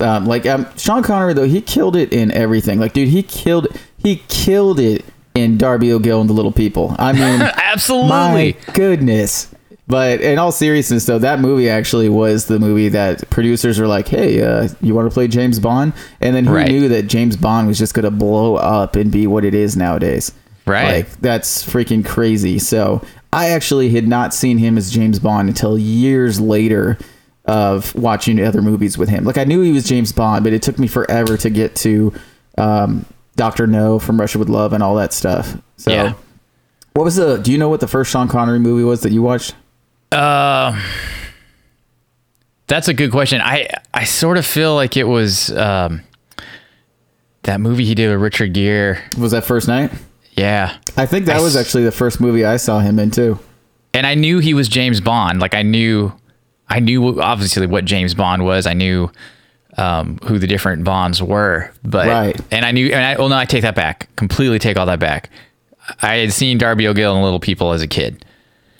Um, 0.00 0.26
like 0.26 0.46
um, 0.46 0.66
Sean 0.76 1.04
Connery, 1.04 1.32
though, 1.32 1.46
he 1.46 1.60
killed 1.60 1.94
it 1.94 2.12
in 2.12 2.32
everything. 2.32 2.80
Like, 2.80 2.92
dude, 2.92 3.08
he 3.08 3.22
killed 3.22 3.68
he 3.98 4.16
killed 4.28 4.80
it 4.80 5.04
in 5.36 5.58
Darby 5.58 5.92
O'Gill 5.92 6.20
and 6.20 6.28
the 6.28 6.34
Little 6.34 6.50
People. 6.50 6.96
I 6.98 7.12
mean, 7.12 7.40
Absolutely. 7.56 8.08
my 8.08 8.56
goodness. 8.72 9.54
But 9.92 10.22
in 10.22 10.38
all 10.38 10.52
seriousness, 10.52 11.04
though, 11.04 11.18
that 11.18 11.38
movie 11.38 11.68
actually 11.68 12.08
was 12.08 12.46
the 12.46 12.58
movie 12.58 12.88
that 12.88 13.28
producers 13.28 13.78
were 13.78 13.86
like, 13.86 14.08
"Hey, 14.08 14.40
uh, 14.42 14.68
you 14.80 14.94
want 14.94 15.06
to 15.06 15.12
play 15.12 15.28
James 15.28 15.60
Bond?" 15.60 15.92
And 16.22 16.34
then 16.34 16.46
who 16.46 16.54
Right. 16.54 16.66
knew 16.66 16.88
that 16.88 17.08
James 17.08 17.36
Bond 17.36 17.68
was 17.68 17.76
just 17.76 17.92
going 17.92 18.04
to 18.06 18.10
blow 18.10 18.54
up 18.56 18.96
and 18.96 19.10
be 19.10 19.26
what 19.26 19.44
it 19.44 19.52
is 19.52 19.76
nowadays? 19.76 20.32
Right. 20.64 21.04
Like 21.04 21.20
that's 21.20 21.62
freaking 21.62 22.02
crazy. 22.06 22.58
So 22.58 23.02
I 23.34 23.50
actually 23.50 23.90
had 23.90 24.08
not 24.08 24.32
seen 24.32 24.56
him 24.56 24.78
as 24.78 24.90
James 24.90 25.18
Bond 25.18 25.50
until 25.50 25.76
years 25.78 26.40
later 26.40 26.96
of 27.44 27.94
watching 27.94 28.42
other 28.42 28.62
movies 28.62 28.96
with 28.96 29.10
him. 29.10 29.24
Like 29.24 29.36
I 29.36 29.44
knew 29.44 29.60
he 29.60 29.72
was 29.72 29.84
James 29.84 30.10
Bond, 30.10 30.42
but 30.42 30.54
it 30.54 30.62
took 30.62 30.78
me 30.78 30.86
forever 30.86 31.36
to 31.36 31.50
get 31.50 31.76
to 31.76 32.14
um, 32.56 33.04
Doctor 33.36 33.66
No 33.66 33.98
from 33.98 34.18
Russia 34.18 34.38
with 34.38 34.48
Love 34.48 34.72
and 34.72 34.82
all 34.82 34.94
that 34.94 35.12
stuff. 35.12 35.54
So. 35.76 35.90
Yeah. 35.90 36.14
What 36.94 37.04
was 37.04 37.16
the? 37.16 37.36
Do 37.36 37.52
you 37.52 37.58
know 37.58 37.68
what 37.68 37.80
the 37.80 37.88
first 37.88 38.10
Sean 38.10 38.28
Connery 38.28 38.58
movie 38.58 38.84
was 38.84 39.02
that 39.02 39.12
you 39.12 39.20
watched? 39.20 39.54
That's 42.66 42.88
a 42.88 42.94
good 42.94 43.10
question. 43.10 43.40
I 43.40 43.68
I 43.92 44.04
sort 44.04 44.38
of 44.38 44.46
feel 44.46 44.74
like 44.74 44.96
it 44.96 45.04
was 45.04 45.50
um, 45.56 46.02
that 47.42 47.60
movie 47.60 47.84
he 47.84 47.94
did 47.94 48.10
with 48.10 48.20
Richard 48.20 48.54
Gere. 48.54 48.98
Was 49.18 49.32
that 49.32 49.44
First 49.44 49.68
Knight? 49.68 49.90
Yeah, 50.32 50.76
I 50.96 51.04
think 51.06 51.26
that 51.26 51.36
I 51.36 51.40
was 51.40 51.56
actually 51.56 51.84
the 51.84 51.92
first 51.92 52.18
movie 52.20 52.44
I 52.44 52.56
saw 52.56 52.80
him 52.80 52.98
in 52.98 53.10
too. 53.10 53.38
and 53.92 54.06
I 54.06 54.14
knew 54.14 54.38
he 54.38 54.54
was 54.54 54.68
James 54.68 55.00
Bond. 55.00 55.40
Like 55.40 55.54
I 55.54 55.62
knew, 55.62 56.12
I 56.68 56.80
knew 56.80 57.20
obviously 57.20 57.66
what 57.66 57.84
James 57.84 58.14
Bond 58.14 58.42
was. 58.46 58.66
I 58.66 58.72
knew 58.72 59.10
um, 59.76 60.18
who 60.24 60.38
the 60.38 60.46
different 60.46 60.84
Bonds 60.84 61.22
were, 61.22 61.70
but 61.84 62.06
Right. 62.06 62.40
and 62.50 62.64
I 62.64 62.70
knew. 62.72 62.86
And 62.86 63.04
I, 63.04 63.18
well, 63.18 63.28
no, 63.28 63.36
I 63.36 63.44
take 63.44 63.60
that 63.62 63.74
back. 63.74 64.08
Completely 64.16 64.58
take 64.58 64.78
all 64.78 64.86
that 64.86 64.98
back. 65.00 65.28
I 66.00 66.16
had 66.16 66.32
seen 66.32 66.56
Darby 66.56 66.88
O'Gill 66.88 67.12
and 67.14 67.22
Little 67.22 67.40
People 67.40 67.72
as 67.72 67.82
a 67.82 67.88
kid. 67.88 68.24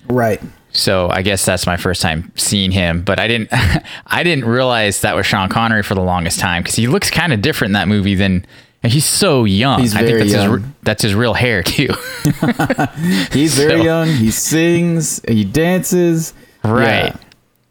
Right. 0.09 0.41
So 0.73 1.09
I 1.11 1.23
guess 1.23 1.45
that's 1.45 1.67
my 1.67 1.77
first 1.77 2.01
time 2.03 2.33
seeing 2.35 2.71
him, 2.71 3.03
but 3.03 3.21
I 3.21 3.29
didn't 3.29 3.49
I 4.07 4.23
didn't 4.23 4.47
realize 4.47 5.03
that 5.03 5.15
was 5.15 5.27
Sean 5.27 5.49
Connery 5.49 5.83
for 5.83 5.95
the 5.95 6.03
longest 6.03 6.41
time 6.41 6.63
because 6.63 6.77
he 6.77 6.87
looks 6.89 7.11
kind 7.11 7.33
of 7.33 7.43
different 7.43 7.71
in 7.71 7.73
that 7.75 7.89
movie 7.89 8.15
than 8.15 8.47
he's 8.83 9.05
so 9.05 9.45
young. 9.45 9.81
He's 9.81 9.95
I 9.95 9.99
think 9.99 10.09
very 10.09 10.19
that's 10.21 10.33
his 10.33 10.43
young. 10.43 10.53
re- 10.53 10.69
that's 10.83 11.03
his 11.03 11.15
real 11.15 11.35
hair 11.35 11.63
too. 11.63 11.89
He's 13.33 13.55
very 13.55 13.83
young. 13.83 14.09
He 14.09 14.31
sings. 14.31 15.21
He 15.29 15.45
dances. 15.45 16.35
Right. 16.65 17.07
Yeah. 17.07 17.17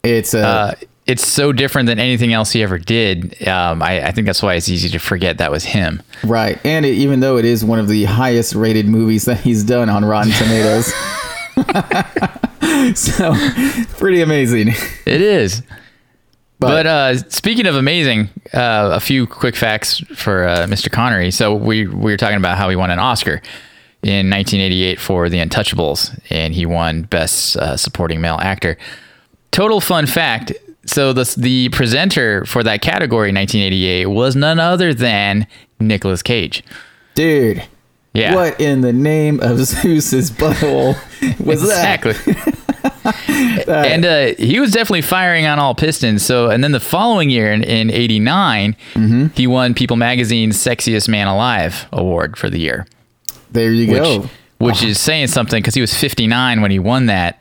It's 0.04 0.34
uh, 0.34 0.38
uh, 0.38 0.74
it's 1.06 1.26
so 1.26 1.52
different 1.52 1.86
than 1.88 1.98
anything 1.98 2.32
else 2.32 2.52
he 2.52 2.62
ever 2.62 2.78
did. 2.78 3.46
Um, 3.46 3.82
I, 3.82 4.06
I 4.06 4.12
think 4.12 4.26
that's 4.26 4.42
why 4.42 4.54
it's 4.54 4.68
easy 4.68 4.88
to 4.90 4.98
forget 4.98 5.38
that 5.38 5.50
was 5.50 5.64
him. 5.64 6.02
right, 6.24 6.58
and 6.64 6.86
it, 6.86 6.94
even 6.94 7.20
though 7.20 7.36
it 7.36 7.44
is 7.44 7.64
one 7.64 7.78
of 7.78 7.88
the 7.88 8.04
highest 8.04 8.54
rated 8.54 8.86
movies 8.86 9.24
that 9.24 9.40
he's 9.40 9.64
done 9.64 9.88
on 9.90 10.04
Rotten 10.04 10.32
Tomatoes, 10.32 10.92
so 12.94 13.34
pretty 13.98 14.20
amazing. 14.22 14.68
It 15.06 15.20
is. 15.20 15.62
But, 16.58 16.68
But, 16.68 16.86
uh, 16.86 17.16
speaking 17.28 17.66
of 17.66 17.74
amazing, 17.74 18.28
uh, 18.54 18.90
a 18.92 19.00
few 19.00 19.26
quick 19.26 19.56
facts 19.56 19.98
for 20.14 20.46
uh, 20.46 20.66
Mr. 20.68 20.90
Connery. 20.90 21.32
So 21.32 21.54
we 21.54 21.88
we 21.88 22.12
were 22.12 22.16
talking 22.16 22.36
about 22.36 22.56
how 22.56 22.68
he 22.68 22.76
won 22.76 22.90
an 22.90 23.00
Oscar 23.00 23.42
in 24.02 24.30
1988 24.30 25.00
for 25.00 25.28
The 25.28 25.38
Untouchables, 25.38 26.16
and 26.30 26.54
he 26.54 26.64
won 26.66 27.02
Best 27.02 27.56
uh, 27.56 27.76
Supporting 27.76 28.20
Male 28.20 28.38
Actor. 28.40 28.76
Total 29.50 29.80
fun 29.80 30.06
fact: 30.06 30.52
so 30.86 31.12
the 31.12 31.32
the 31.36 31.68
presenter 31.70 32.44
for 32.44 32.62
that 32.62 32.80
category 32.80 33.30
in 33.30 33.34
1988 33.34 34.06
was 34.06 34.36
none 34.36 34.60
other 34.60 34.94
than 34.94 35.46
Nicolas 35.80 36.22
Cage. 36.22 36.62
dude, 37.14 37.62
Yeah, 38.14 38.34
what 38.34 38.60
in 38.60 38.82
the 38.82 38.92
name 38.92 39.40
of 39.40 39.58
Zeus's 39.64 40.30
butthole 40.30 40.94
was 41.44 41.62
that 41.68 42.04
exactly. 42.04 42.52
and 43.68 44.04
uh, 44.04 44.34
he 44.38 44.60
was 44.60 44.72
definitely 44.72 45.02
firing 45.02 45.46
on 45.46 45.58
all 45.58 45.74
pistons. 45.74 46.24
So, 46.24 46.50
and 46.50 46.62
then 46.62 46.72
the 46.72 46.80
following 46.80 47.30
year 47.30 47.52
in, 47.52 47.62
in 47.62 47.90
'89, 47.90 48.76
Mm-hmm. 48.94 49.26
he 49.34 49.46
won 49.46 49.74
People 49.74 49.96
Magazine's 49.96 50.56
Sexiest 50.56 51.08
Man 51.08 51.26
Alive 51.26 51.86
award 51.92 52.36
for 52.36 52.48
the 52.50 52.58
year. 52.58 52.86
There 53.50 53.70
you 53.72 53.90
which 53.92 54.02
go. 54.02 54.30
which 54.58 54.82
is 54.82 54.98
saying 55.00 55.28
something 55.28 55.60
because 55.62 55.74
he 55.74 55.80
was 55.80 55.94
59 55.94 56.60
when 56.62 56.70
he 56.70 56.78
won 56.78 57.06
that, 57.06 57.40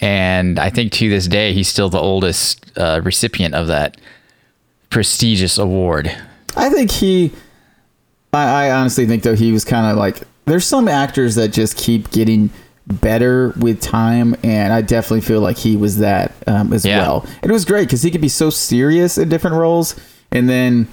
and 0.00 0.58
I 0.58 0.70
think 0.70 0.92
to 0.92 1.08
this 1.08 1.26
day 1.28 1.52
he's 1.52 1.68
still 1.68 1.90
the 1.90 1.98
oldest 2.00 2.76
uh, 2.78 3.00
recipient 3.04 3.54
of 3.54 3.66
that 3.68 4.00
prestigious 4.90 5.58
award. 5.58 6.14
I 6.56 6.70
think 6.70 6.90
he. 6.90 7.32
I, 8.32 8.66
I 8.66 8.70
honestly 8.72 9.06
think 9.06 9.22
though 9.22 9.36
he 9.36 9.52
was 9.52 9.64
kind 9.64 9.90
of 9.90 9.96
like 9.96 10.22
there's 10.46 10.66
some 10.66 10.88
actors 10.88 11.34
that 11.36 11.48
just 11.48 11.76
keep 11.76 12.10
getting 12.10 12.50
better 12.86 13.54
with 13.58 13.80
time, 13.80 14.36
and 14.42 14.72
I 14.72 14.82
definitely 14.82 15.22
feel 15.22 15.40
like 15.40 15.56
he 15.56 15.76
was 15.76 15.98
that 15.98 16.32
um, 16.46 16.72
as 16.72 16.84
Yeah. 16.84 16.98
well. 16.98 17.26
And 17.42 17.50
it 17.50 17.52
was 17.54 17.64
great 17.64 17.86
because 17.88 18.02
he 18.02 18.10
could 18.10 18.20
be 18.20 18.28
so 18.28 18.50
serious 18.50 19.16
in 19.18 19.28
different 19.28 19.56
roles, 19.56 19.94
and 20.30 20.48
then 20.48 20.88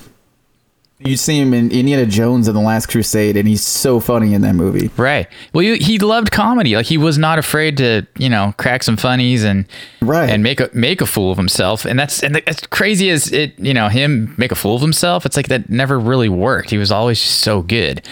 you 1.04 1.18
see 1.18 1.40
him 1.40 1.52
in 1.52 1.72
Indiana 1.72 2.06
Jones 2.06 2.48
and 2.48 2.56
the 2.56 2.62
Last 2.62 2.86
Crusade, 2.86 3.36
and 3.36 3.48
he's 3.48 3.64
so 3.64 4.00
funny 4.00 4.36
in 4.36 4.42
that 4.42 4.54
movie. 4.54 4.92
Right. 4.98 5.28
Well, 5.52 5.64
he, 5.64 5.78
he 5.78 5.98
loved 5.98 6.30
comedy. 6.32 6.76
Like 6.76 6.86
he 6.86 6.98
was 7.00 7.18
not 7.18 7.40
afraid 7.40 7.76
to, 7.78 8.06
you 8.20 8.30
know, 8.30 8.54
crack 8.58 8.84
some 8.84 8.98
funnies 8.98 9.44
and 9.44 9.66
Right. 10.00 10.30
and 10.30 10.44
make 10.44 10.60
a 10.60 10.70
make 10.74 11.02
a 11.02 11.08
fool 11.08 11.32
of 11.32 11.40
himself. 11.40 11.86
And 11.86 11.98
that's 11.98 12.22
and 12.22 12.48
as 12.48 12.60
crazy 12.70 13.10
as 13.10 13.32
it, 13.34 13.58
you 13.58 13.74
know, 13.74 13.88
him 13.90 14.36
make 14.38 14.52
a 14.52 14.56
fool 14.56 14.76
of 14.76 14.82
himself. 14.84 15.26
It's 15.26 15.36
like 15.36 15.48
that 15.48 15.72
never 15.72 16.00
really 16.00 16.30
worked. 16.30 16.70
He 16.70 16.78
was 16.78 16.92
always 16.92 17.20
so 17.20 17.64
good. 17.64 18.08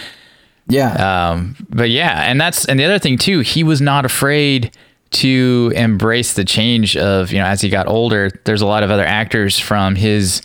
Yeah, 0.70 1.30
Um, 1.30 1.56
but 1.68 1.90
yeah, 1.90 2.22
and 2.30 2.40
that's 2.40 2.64
and 2.64 2.78
the 2.80 2.84
other 2.84 2.98
thing 2.98 3.18
too. 3.18 3.40
He 3.40 3.62
was 3.64 3.80
not 3.80 4.04
afraid 4.04 4.70
to 5.12 5.72
embrace 5.74 6.34
the 6.34 6.44
change 6.44 6.96
of 6.96 7.32
you 7.32 7.38
know 7.38 7.44
as 7.46 7.60
he 7.60 7.68
got 7.68 7.86
older. 7.88 8.30
There's 8.44 8.62
a 8.62 8.66
lot 8.66 8.82
of 8.82 8.90
other 8.90 9.04
actors 9.04 9.58
from 9.58 9.96
his 9.96 10.40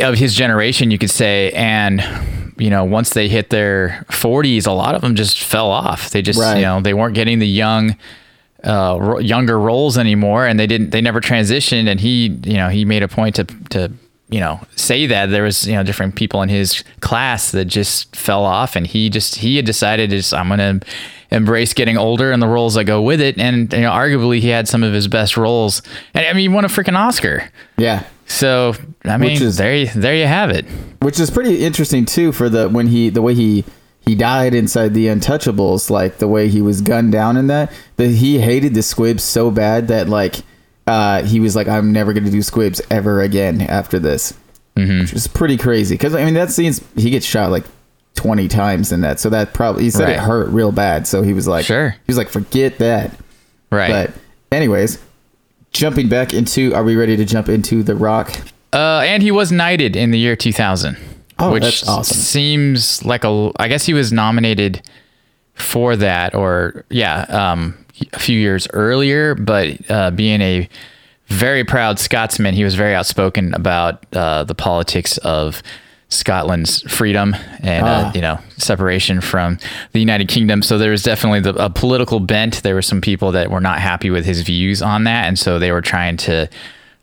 of 0.00 0.14
his 0.18 0.34
generation, 0.34 0.90
you 0.90 0.98
could 0.98 1.10
say, 1.10 1.50
and 1.52 2.02
you 2.58 2.68
know, 2.68 2.84
once 2.84 3.10
they 3.14 3.28
hit 3.28 3.48
their 3.48 4.04
40s, 4.10 4.66
a 4.66 4.72
lot 4.72 4.94
of 4.94 5.00
them 5.00 5.14
just 5.14 5.40
fell 5.40 5.70
off. 5.70 6.10
They 6.10 6.20
just, 6.20 6.38
Right. 6.38 6.56
you 6.56 6.62
know, 6.62 6.82
they 6.82 6.92
weren't 6.92 7.14
getting 7.14 7.38
the 7.38 7.48
young, 7.48 7.96
uh, 8.62 8.98
ro- 9.00 9.18
younger 9.18 9.58
roles 9.58 9.96
anymore, 9.96 10.44
and 10.46 10.60
they 10.60 10.66
didn't, 10.66 10.90
they 10.90 11.00
never 11.00 11.22
transitioned. 11.22 11.88
And 11.88 11.98
he, 11.98 12.26
you 12.44 12.58
know, 12.58 12.68
he 12.68 12.84
made 12.84 13.02
a 13.02 13.08
point 13.08 13.36
to, 13.36 13.44
to, 13.70 13.90
you 14.30 14.40
know, 14.40 14.60
say 14.76 15.06
that 15.06 15.26
there 15.26 15.42
was, 15.42 15.66
you 15.66 15.74
know, 15.74 15.82
different 15.82 16.14
people 16.14 16.42
in 16.42 16.48
his 16.48 16.84
class 17.00 17.50
that 17.52 17.64
just 17.66 18.14
fell 18.14 18.44
off, 18.44 18.76
and 18.76 18.86
he 18.86 19.10
just, 19.10 19.36
he 19.36 19.56
had 19.56 19.64
decided, 19.64 20.10
just 20.10 20.32
I'm 20.32 20.48
gonna 20.48 20.80
embrace 21.32 21.74
getting 21.74 21.96
older 21.96 22.32
and 22.32 22.42
the 22.42 22.48
roles 22.48 22.74
that 22.74 22.84
go 22.84 23.00
with 23.02 23.20
it. 23.20 23.38
And 23.38 23.72
you 23.72 23.80
know, 23.80 23.90
arguably, 23.90 24.40
he 24.40 24.48
had 24.48 24.66
some 24.68 24.82
of 24.82 24.92
his 24.92 25.08
best 25.08 25.36
roles, 25.36 25.82
and 26.14 26.26
I 26.26 26.32
mean, 26.32 26.48
he 26.50 26.54
won 26.54 26.64
a 26.64 26.68
freaking 26.68 26.96
Oscar. 26.98 27.50
yeah. 27.76 28.04
So 28.26 28.74
I 29.04 29.16
mean, 29.18 29.42
is- 29.42 29.56
there 29.56 29.74
you, 29.74 29.86
there 29.88 30.14
you 30.14 30.26
have 30.26 30.50
it. 30.50 30.64
which 31.02 31.18
is 31.18 31.32
pretty 31.32 31.64
interesting 31.64 32.04
too 32.04 32.30
for 32.30 32.48
the 32.48 32.68
when 32.68 32.86
he 32.86 33.08
the 33.10 33.22
way 33.22 33.34
he 33.34 33.64
he 34.06 34.14
died 34.14 34.54
inside 34.54 34.94
the 34.94 35.06
Untouchables, 35.08 35.90
like 35.90 36.18
the 36.18 36.28
way 36.28 36.48
he 36.48 36.62
was 36.62 36.80
gunned 36.80 37.10
down 37.10 37.36
in 37.36 37.48
that. 37.48 37.72
That 37.96 38.10
he 38.10 38.38
hated 38.38 38.74
the 38.74 38.82
squibs 38.84 39.24
so 39.24 39.50
bad 39.50 39.88
that 39.88 40.08
like 40.08 40.36
uh, 40.90 41.22
he 41.24 41.40
was 41.40 41.54
like, 41.54 41.68
I'm 41.68 41.92
never 41.92 42.12
gonna 42.12 42.30
do 42.30 42.42
squibs 42.42 42.80
ever 42.90 43.20
again 43.22 43.60
after 43.62 43.98
this. 43.98 44.32
Mm-hmm. 44.76 45.00
Which 45.00 45.12
is 45.12 45.26
pretty 45.26 45.56
crazy 45.56 45.94
because 45.94 46.14
I 46.14 46.24
mean 46.24 46.34
that 46.34 46.50
scene's 46.50 46.80
he 46.96 47.10
gets 47.10 47.26
shot 47.26 47.50
like 47.50 47.64
20 48.14 48.48
times 48.48 48.92
in 48.92 49.00
that, 49.02 49.20
so 49.20 49.28
that 49.30 49.52
probably 49.52 49.84
he 49.84 49.90
said 49.90 50.04
Right. 50.04 50.16
it 50.16 50.20
hurt 50.20 50.48
real 50.50 50.72
bad. 50.72 51.06
So 51.06 51.22
he 51.22 51.32
was 51.32 51.46
like, 51.48 51.64
Sure. 51.64 51.90
he 51.90 51.98
was 52.06 52.16
like, 52.16 52.28
forget 52.28 52.78
that. 52.78 53.12
Right. 53.72 53.90
But 53.90 54.10
anyways, 54.52 54.98
jumping 55.72 56.08
back 56.08 56.32
into, 56.34 56.72
are 56.74 56.82
we 56.84 56.96
ready 56.96 57.16
to 57.16 57.24
jump 57.24 57.48
into 57.48 57.82
The 57.82 57.94
Rock? 57.94 58.32
Uh, 58.72 59.02
and 59.04 59.22
he 59.22 59.30
was 59.30 59.50
knighted 59.52 59.96
in 59.96 60.10
the 60.12 60.18
year 60.18 60.36
2000. 60.36 60.96
Oh, 61.38 61.52
which 61.52 61.62
that's 61.62 61.88
awesome. 61.88 62.16
seems 62.16 63.04
like 63.04 63.24
a. 63.24 63.50
I 63.58 63.68
guess 63.68 63.86
he 63.86 63.94
was 63.94 64.12
nominated 64.12 64.82
for 65.54 65.96
that, 65.96 66.34
or 66.34 66.84
yeah, 66.90 67.22
um, 67.22 67.76
a 68.12 68.18
few 68.18 68.38
years 68.38 68.66
earlier. 68.72 69.34
But 69.34 69.90
uh, 69.90 70.10
being 70.10 70.40
a 70.40 70.68
very 71.26 71.64
proud 71.64 71.98
Scotsman, 71.98 72.54
he 72.54 72.64
was 72.64 72.74
very 72.74 72.94
outspoken 72.94 73.54
about 73.54 74.04
uh, 74.14 74.44
the 74.44 74.54
politics 74.54 75.16
of 75.18 75.62
Scotland's 76.08 76.82
freedom 76.92 77.36
and 77.62 77.86
uh, 77.86 78.02
Ah. 78.06 78.12
you 78.16 78.20
know 78.20 78.40
separation 78.56 79.20
from 79.20 79.58
the 79.92 80.00
United 80.00 80.26
Kingdom. 80.28 80.60
So 80.60 80.76
there 80.76 80.90
was 80.90 81.04
definitely 81.04 81.38
the, 81.40 81.54
a 81.64 81.70
political 81.70 82.18
bent. 82.18 82.64
There 82.64 82.74
were 82.74 82.82
some 82.82 83.00
people 83.00 83.30
that 83.32 83.48
were 83.50 83.60
not 83.60 83.78
happy 83.78 84.10
with 84.10 84.24
his 84.24 84.42
views 84.42 84.82
on 84.82 85.04
that, 85.04 85.28
and 85.28 85.38
so 85.38 85.60
they 85.60 85.70
were 85.70 85.80
trying 85.82 86.16
to 86.18 86.48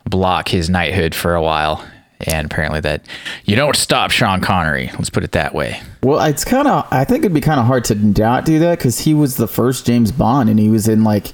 block 0.05 0.49
his 0.49 0.69
knighthood 0.69 1.15
for 1.15 1.35
a 1.35 1.41
while. 1.41 1.85
And 2.21 2.47
apparently, 2.51 2.79
that 2.81 3.05
you 3.45 3.55
don't 3.55 3.75
stop 3.77 4.11
Sean 4.11 4.41
Connery. 4.41 4.89
Let's 4.93 5.09
put 5.11 5.23
it 5.23 5.31
that 5.33 5.53
way. 5.53 5.81
Well, 6.07 6.23
it's 6.25 6.45
kind 6.45 6.69
of, 6.69 6.87
I 6.89 7.03
think 7.03 7.25
it'd 7.25 7.33
be 7.33 7.41
kind 7.41 7.59
of 7.59 7.65
hard 7.65 7.83
to 7.85 7.95
not 7.95 8.45
do 8.45 8.59
that 8.59 8.77
because 8.77 8.99
he 8.99 9.13
was 9.13 9.35
the 9.35 9.47
first 9.47 9.85
James 9.85 10.09
Bond 10.13 10.49
and 10.49 10.57
he 10.57 10.69
was 10.69 10.87
in 10.87 11.03
like, 11.03 11.33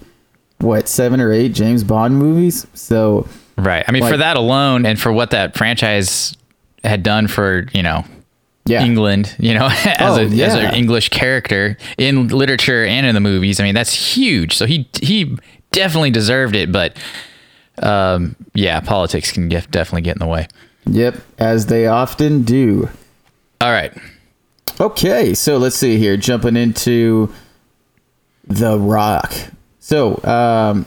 what, 0.57 0.87
seven 0.87 1.21
or 1.21 1.31
eight 1.31 1.53
James 1.53 1.83
Bond 1.83 2.17
movies? 2.17 2.65
So, 2.73 3.27
Right. 3.55 3.85
I 3.87 3.91
mean, 3.91 4.03
for 4.07 4.17
that 4.17 4.35
alone, 4.35 4.87
and 4.87 4.99
for 4.99 5.13
what 5.13 5.29
that 5.29 5.55
franchise 5.55 6.35
had 6.83 7.03
done 7.03 7.27
for 7.27 7.67
you 7.71 7.83
know 7.83 8.03
yeah. 8.65 8.83
England, 8.83 9.35
you 9.37 9.53
know, 9.53 9.67
as, 9.71 10.17
Oh, 10.17 10.21
a, 10.21 10.41
as 10.41 10.55
an 10.55 10.73
English 10.73 11.09
character 11.09 11.77
in 11.99 12.29
literature 12.29 12.83
and 12.83 13.05
in 13.05 13.13
the 13.13 13.21
movies. 13.21 13.59
I 13.59 13.63
mean, 13.63 13.75
that's 13.75 13.93
huge. 13.93 14.55
So 14.57 14.65
he 14.65 14.89
he 14.99 15.37
definitely 15.71 16.09
deserved 16.09 16.55
it. 16.55 16.71
But 16.71 16.97
um, 17.77 18.35
yeah, 18.55 18.79
politics 18.79 19.31
can 19.31 19.49
get, 19.49 19.69
definitely 19.69 20.01
get 20.01 20.15
in 20.15 20.19
the 20.19 20.27
way. 20.27 20.47
Yep, 20.87 21.17
as 21.37 21.67
they 21.67 21.85
often 21.85 22.41
do. 22.41 22.89
All 23.61 23.71
right. 23.71 23.93
Okay, 24.79 25.33
so 25.33 25.57
let's 25.57 25.75
see 25.75 25.97
here. 25.97 26.17
Jumping 26.17 26.55
into 26.55 27.33
The 28.45 28.77
Rock. 28.79 29.33
So, 29.79 30.21
um, 30.23 30.85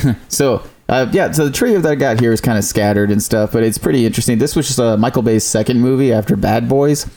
so 0.28 0.62
uh, 0.88 1.08
yeah, 1.12 1.32
so 1.32 1.46
the 1.46 1.50
trivia 1.50 1.80
that 1.80 1.90
I 1.90 1.94
got 1.94 2.20
here 2.20 2.32
is 2.32 2.40
kind 2.40 2.58
of 2.58 2.64
scattered 2.64 3.10
and 3.10 3.22
stuff, 3.22 3.52
but 3.52 3.62
it's 3.62 3.78
pretty 3.78 4.04
interesting. 4.04 4.38
This 4.38 4.54
was 4.54 4.66
just 4.66 4.78
uh, 4.78 4.96
Michael 4.96 5.22
Bay's 5.22 5.44
second 5.44 5.80
movie 5.80 6.12
after 6.12 6.36
Bad 6.36 6.68
Boys, 6.68 7.08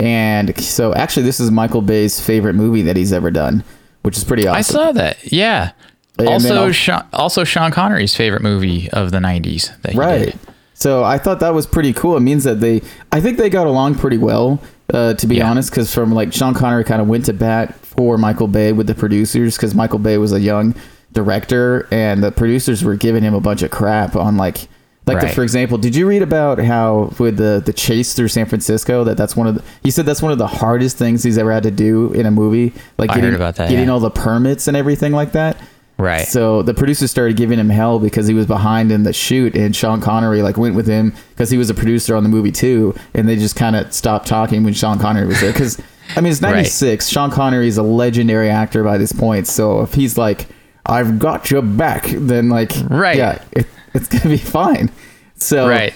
and 0.00 0.58
so 0.60 0.92
actually, 0.94 1.22
this 1.22 1.38
is 1.38 1.50
Michael 1.50 1.82
Bay's 1.82 2.20
favorite 2.20 2.54
movie 2.54 2.82
that 2.82 2.96
he's 2.96 3.12
ever 3.12 3.30
done, 3.30 3.62
which 4.02 4.16
is 4.16 4.24
pretty 4.24 4.46
awesome. 4.48 4.58
I 4.58 4.62
saw 4.62 4.92
that. 4.92 5.32
Yeah. 5.32 5.72
And 6.18 6.28
also, 6.28 6.72
Sean, 6.72 7.06
also 7.12 7.44
Sean 7.44 7.70
Connery's 7.70 8.14
favorite 8.14 8.42
movie 8.42 8.90
of 8.90 9.12
the 9.12 9.18
'90s. 9.18 9.80
That 9.82 9.92
he 9.92 9.98
right. 9.98 10.24
did. 10.26 10.38
So 10.74 11.04
I 11.04 11.16
thought 11.16 11.38
that 11.40 11.54
was 11.54 11.66
pretty 11.66 11.92
cool. 11.92 12.16
It 12.16 12.20
means 12.20 12.42
that 12.42 12.60
they, 12.60 12.82
I 13.12 13.20
think 13.20 13.38
they 13.38 13.48
got 13.48 13.68
along 13.68 13.94
pretty 13.96 14.18
well, 14.18 14.60
uh, 14.92 15.14
to 15.14 15.26
be 15.26 15.36
Yeah. 15.36 15.50
honest. 15.50 15.70
Because 15.70 15.92
from 15.94 16.12
like 16.12 16.32
Sean 16.32 16.54
Connery 16.54 16.84
kind 16.84 17.00
of 17.02 17.08
went 17.08 17.24
to 17.26 17.32
bat 17.32 17.74
for 17.74 18.16
Michael 18.18 18.48
Bay 18.48 18.72
with 18.72 18.86
the 18.86 18.94
producers 18.94 19.56
because 19.56 19.74
Michael 19.74 19.98
Bay 19.98 20.18
was 20.18 20.32
a 20.32 20.40
young 20.40 20.74
director 21.12 21.86
and 21.90 22.22
the 22.22 22.32
producers 22.32 22.82
were 22.82 22.96
giving 22.96 23.22
him 23.22 23.34
a 23.34 23.40
bunch 23.40 23.62
of 23.62 23.70
crap 23.70 24.16
on 24.16 24.36
like. 24.36 24.68
Like 25.04 25.20
the, 25.20 25.28
for 25.30 25.42
example, 25.42 25.78
did 25.78 25.96
you 25.96 26.06
read 26.06 26.22
about 26.22 26.60
how 26.60 27.12
with 27.18 27.36
the 27.36 27.60
the 27.66 27.72
chase 27.72 28.14
through 28.14 28.28
San 28.28 28.46
Francisco 28.46 29.02
that 29.02 29.16
that's 29.16 29.34
one 29.34 29.48
of 29.48 29.56
the 29.56 29.64
he 29.82 29.90
said 29.90 30.06
that's 30.06 30.22
one 30.22 30.30
of 30.30 30.38
the 30.38 30.46
hardest 30.46 30.96
things 30.96 31.24
he's 31.24 31.38
ever 31.38 31.50
had 31.50 31.64
to 31.64 31.72
do 31.72 32.12
in 32.12 32.24
a 32.24 32.30
movie 32.30 32.72
like 32.98 33.12
getting, 33.12 33.34
about 33.34 33.56
that, 33.56 33.68
getting 33.68 33.86
yeah. 33.86 33.90
all 33.90 33.98
the 33.98 34.12
permits 34.12 34.68
and 34.68 34.76
everything 34.76 35.10
like 35.10 35.32
that. 35.32 35.56
Right. 35.98 36.26
So 36.26 36.62
the 36.62 36.74
producers 36.74 37.10
started 37.10 37.36
giving 37.36 37.58
him 37.60 37.68
hell 37.68 37.98
because 38.00 38.26
he 38.26 38.34
was 38.34 38.46
behind 38.46 38.90
in 38.90 39.04
the 39.04 39.12
shoot, 39.12 39.54
and 39.54 39.74
Sean 39.76 40.00
Connery 40.00 40.42
like 40.42 40.56
went 40.56 40.74
with 40.74 40.86
him 40.86 41.14
because 41.30 41.50
he 41.50 41.58
was 41.58 41.70
a 41.70 41.74
producer 41.74 42.16
on 42.16 42.22
the 42.24 42.28
movie 42.28 42.50
too, 42.50 42.94
and 43.14 43.28
they 43.28 43.36
just 43.36 43.54
kind 43.56 43.76
of 43.76 43.92
stopped 43.92 44.26
talking 44.26 44.64
when 44.64 44.74
Sean 44.74 44.98
Connery 44.98 45.26
was 45.26 45.40
there. 45.40 45.52
Because 45.52 45.80
I 46.16 46.20
mean, 46.20 46.32
it's 46.32 46.42
Right. 46.42 46.50
'96. 46.54 47.08
Sean 47.08 47.30
Connery 47.30 47.68
is 47.68 47.78
a 47.78 47.82
legendary 47.84 48.50
actor 48.50 48.82
by 48.82 48.98
this 48.98 49.12
point, 49.12 49.46
so 49.46 49.82
if 49.82 49.94
he's 49.94 50.18
like, 50.18 50.46
"I've 50.86 51.18
got 51.20 51.50
your 51.50 51.62
back," 51.62 52.06
then 52.08 52.48
like, 52.48 52.72
Right. 52.88 53.16
yeah, 53.16 53.42
it, 53.52 53.66
it's 53.94 54.08
gonna 54.08 54.28
be 54.30 54.36
fine. 54.38 54.90
So 55.36 55.68
right. 55.68 55.94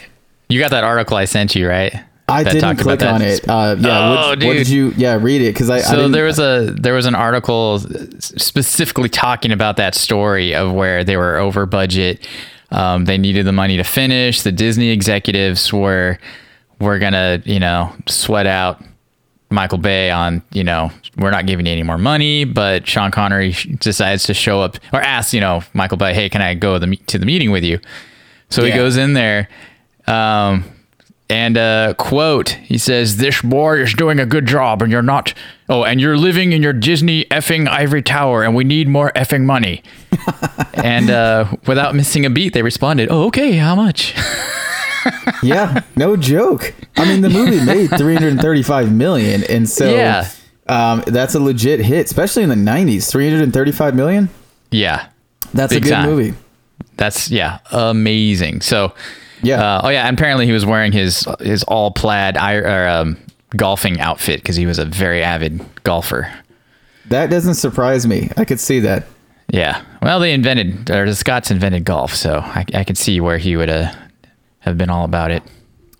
You 0.48 0.60
got 0.60 0.70
that 0.70 0.84
article 0.84 1.16
I 1.16 1.24
sent 1.24 1.56
you, 1.56 1.68
right? 1.68 2.04
I 2.28 2.42
That 2.42 2.52
didn't 2.54 2.76
click 2.78 3.02
on 3.04 3.22
it. 3.22 3.48
Uh, 3.48 3.76
yeah, 3.78 4.08
Oh, 4.08 4.10
what, 4.10 4.28
what 4.28 4.38
did 4.40 4.66
dude. 4.66 4.68
you? 4.68 4.92
Yeah, 4.96 5.16
read 5.20 5.42
it 5.42 5.52
because 5.54 5.70
I. 5.70 5.76
I 5.76 5.80
so 5.82 5.96
didn't- 5.96 6.12
there 6.12 6.24
was 6.24 6.38
a 6.40 6.74
there 6.76 6.94
was 6.94 7.06
an 7.06 7.14
article 7.14 7.78
specifically 8.18 9.08
talking 9.08 9.52
about 9.52 9.76
that 9.76 9.94
story 9.94 10.54
of 10.54 10.72
where 10.72 11.04
they 11.04 11.16
were 11.16 11.36
over 11.36 11.66
budget. 11.66 12.26
Um, 12.72 13.04
they 13.04 13.16
needed 13.16 13.46
the 13.46 13.52
money 13.52 13.76
to 13.76 13.84
finish. 13.84 14.42
The 14.42 14.50
Disney 14.52 14.88
executives 14.90 15.72
were 15.72 16.18
were 16.80 16.98
gonna 16.98 17.40
you 17.44 17.60
know 17.60 17.92
sweat 18.06 18.46
out 18.48 18.82
Michael 19.50 19.78
Bay 19.78 20.10
on 20.10 20.42
you 20.52 20.64
know 20.64 20.90
we're 21.16 21.30
not 21.30 21.46
giving 21.46 21.66
you 21.66 21.72
any 21.72 21.84
more 21.84 21.96
money, 21.98 22.44
but 22.44 22.88
Sean 22.88 23.12
Connery 23.12 23.52
decides 23.78 24.24
to 24.24 24.34
show 24.34 24.60
up 24.60 24.78
or 24.92 25.00
asks 25.00 25.32
you 25.32 25.40
know 25.40 25.62
Michael 25.74 25.96
Bay, 25.96 26.12
hey, 26.12 26.28
can 26.28 26.42
I 26.42 26.54
go 26.54 26.76
to 26.78 26.84
the, 26.86 26.96
to 26.96 27.18
the 27.18 27.26
meeting 27.26 27.52
with 27.52 27.62
you? 27.62 27.78
So 28.50 28.64
he 28.64 28.72
goes 28.72 28.96
in 28.96 29.12
there. 29.12 29.48
Um, 30.08 30.64
and 31.28 31.56
uh, 31.58 31.94
quote, 31.94 32.50
he 32.50 32.78
says, 32.78 33.16
"This 33.16 33.42
boy 33.42 33.80
is 33.80 33.94
doing 33.94 34.18
a 34.20 34.26
good 34.26 34.46
job, 34.46 34.82
and 34.82 34.92
you're 34.92 35.02
not. 35.02 35.34
Oh, 35.68 35.82
and 35.84 36.00
you're 36.00 36.16
living 36.16 36.52
in 36.52 36.62
your 36.62 36.72
Disney 36.72 37.24
effing 37.26 37.68
ivory 37.68 38.02
tower, 38.02 38.44
and 38.44 38.54
we 38.54 38.64
need 38.64 38.88
more 38.88 39.10
effing 39.16 39.44
money." 39.44 39.82
and 40.74 41.10
uh, 41.10 41.52
without 41.66 41.94
missing 41.94 42.24
a 42.24 42.30
beat, 42.30 42.52
they 42.54 42.62
responded, 42.62 43.08
"Oh, 43.10 43.26
okay. 43.26 43.56
How 43.56 43.74
much?" 43.74 44.14
yeah, 45.42 45.82
no 45.96 46.16
joke. 46.16 46.74
I 46.96 47.04
mean, 47.06 47.20
the 47.22 47.30
movie 47.30 47.64
made 47.64 47.88
335 47.90 48.92
million, 48.92 49.44
and 49.44 49.68
so 49.68 49.94
Yeah. 49.94 50.28
um, 50.68 51.02
that's 51.06 51.34
a 51.34 51.40
legit 51.40 51.80
hit, 51.80 52.06
especially 52.06 52.42
in 52.42 52.48
the 52.48 52.54
90s. 52.56 53.10
335 53.10 53.94
million. 53.94 54.28
yeah, 54.70 55.06
That's 55.54 55.72
Big 55.72 55.82
a 55.82 55.86
good 55.86 55.92
time. 55.94 56.08
movie. 56.10 56.34
that's 56.96 57.30
yeah, 57.30 57.58
amazing. 57.70 58.60
So, 58.62 58.94
Yeah. 59.46 59.60
uh, 59.60 59.80
oh 59.84 59.88
yeah, 59.88 60.06
and 60.06 60.18
apparently 60.18 60.46
he 60.46 60.52
was 60.52 60.66
wearing 60.66 60.92
his 60.92 61.26
his 61.40 61.62
all 61.64 61.90
plaid 61.90 62.36
or, 62.36 62.88
um, 62.88 63.16
golfing 63.56 64.00
outfit 64.00 64.40
because 64.42 64.56
he 64.56 64.66
was 64.66 64.78
a 64.78 64.84
very 64.84 65.22
avid 65.22 65.64
golfer. 65.84 66.32
That 67.08 67.30
doesn't 67.30 67.54
surprise 67.54 68.06
me. 68.06 68.30
I 68.36 68.44
could 68.44 68.60
see 68.60 68.80
that. 68.80 69.06
Yeah. 69.48 69.82
Well, 70.02 70.18
they 70.18 70.32
invented, 70.32 70.90
or 70.90 71.06
the 71.06 71.14
Scots 71.14 71.50
invented 71.50 71.84
golf, 71.84 72.12
so 72.14 72.40
I, 72.40 72.64
I 72.74 72.84
could 72.84 72.98
see 72.98 73.20
where 73.20 73.38
he 73.38 73.56
would 73.56 73.70
uh, 73.70 73.92
have 74.60 74.76
been 74.76 74.90
all 74.90 75.04
about 75.04 75.30
it. 75.30 75.42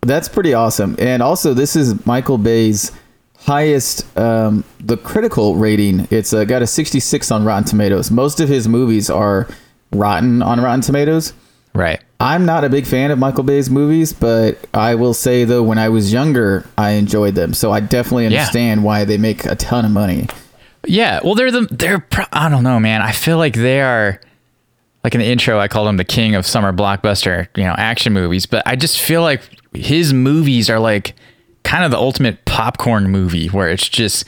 That's 0.03 0.29
pretty 0.29 0.53
awesome. 0.53 0.97
And 0.99 1.23
also, 1.23 1.55
this 1.55 1.77
is 1.77 2.05
Michael 2.07 2.39
Bay's 2.39 2.91
highest, 3.39 4.17
um, 4.19 4.65
the 4.81 4.97
critical 4.97 5.55
rating. 5.55 6.09
It's 6.11 6.33
uh, 6.33 6.45
got 6.45 6.63
a 6.63 6.67
66 6.67 7.31
on 7.31 7.45
Rotten 7.45 7.65
Tomatoes. 7.65 8.11
Most 8.11 8.41
of 8.41 8.49
his 8.49 8.67
movies 8.69 9.09
are 9.09 9.49
rotten 9.93 10.43
on 10.43 10.61
Rotten 10.61 10.81
Tomatoes. 10.81 11.33
Right. 11.73 12.01
I'm 12.19 12.47
not 12.47 12.65
a 12.65 12.69
big 12.71 12.87
fan 12.87 13.11
of 13.11 13.19
Michael 13.19 13.45
Bay's 13.45 13.69
movies, 13.69 14.13
but 14.13 14.59
I 14.73 14.95
will 14.95 15.13
say 15.15 15.45
though, 15.45 15.63
when 15.63 15.79
I 15.79 15.89
was 15.91 16.13
younger, 16.13 16.65
I 16.79 16.91
enjoyed 16.93 17.35
them. 17.35 17.53
So 17.53 17.73
I 17.73 17.81
definitely 17.81 18.25
Yeah. 18.29 18.39
understand 18.41 18.85
why 18.85 19.05
they 19.05 19.19
make 19.19 19.45
a 19.45 19.55
ton 19.55 19.85
of 19.85 19.91
money. 19.91 20.27
Yeah. 20.87 21.21
Well, 21.23 21.35
they're 21.35 21.51
the 21.51 21.69
they're 21.71 21.99
pro- 21.99 22.25
I 22.33 22.49
don't 22.49 22.63
know, 22.65 22.81
man. 22.81 23.03
I 23.03 23.13
feel 23.13 23.37
like 23.39 23.55
they 23.55 23.81
are 23.83 24.19
like 25.05 25.15
in 25.15 25.21
the 25.21 25.27
intro. 25.27 25.59
I 25.61 25.69
called 25.69 25.89
him 25.89 25.99
the 25.99 26.05
king 26.05 26.35
of 26.35 26.47
summer 26.47 26.73
blockbuster, 26.73 27.49
you 27.57 27.65
know, 27.65 27.75
action 27.77 28.13
movies. 28.13 28.47
But 28.47 28.63
I 28.67 28.77
just 28.77 29.01
feel 29.01 29.21
like 29.23 29.43
his 29.75 30.15
movies 30.15 30.71
are 30.71 30.79
like 30.79 31.15
kind 31.65 31.85
of 31.85 31.91
the 31.91 31.99
ultimate 31.99 32.45
popcorn 32.47 33.11
movie, 33.11 33.49
where 33.49 33.69
it's 33.69 33.89
just 33.89 34.25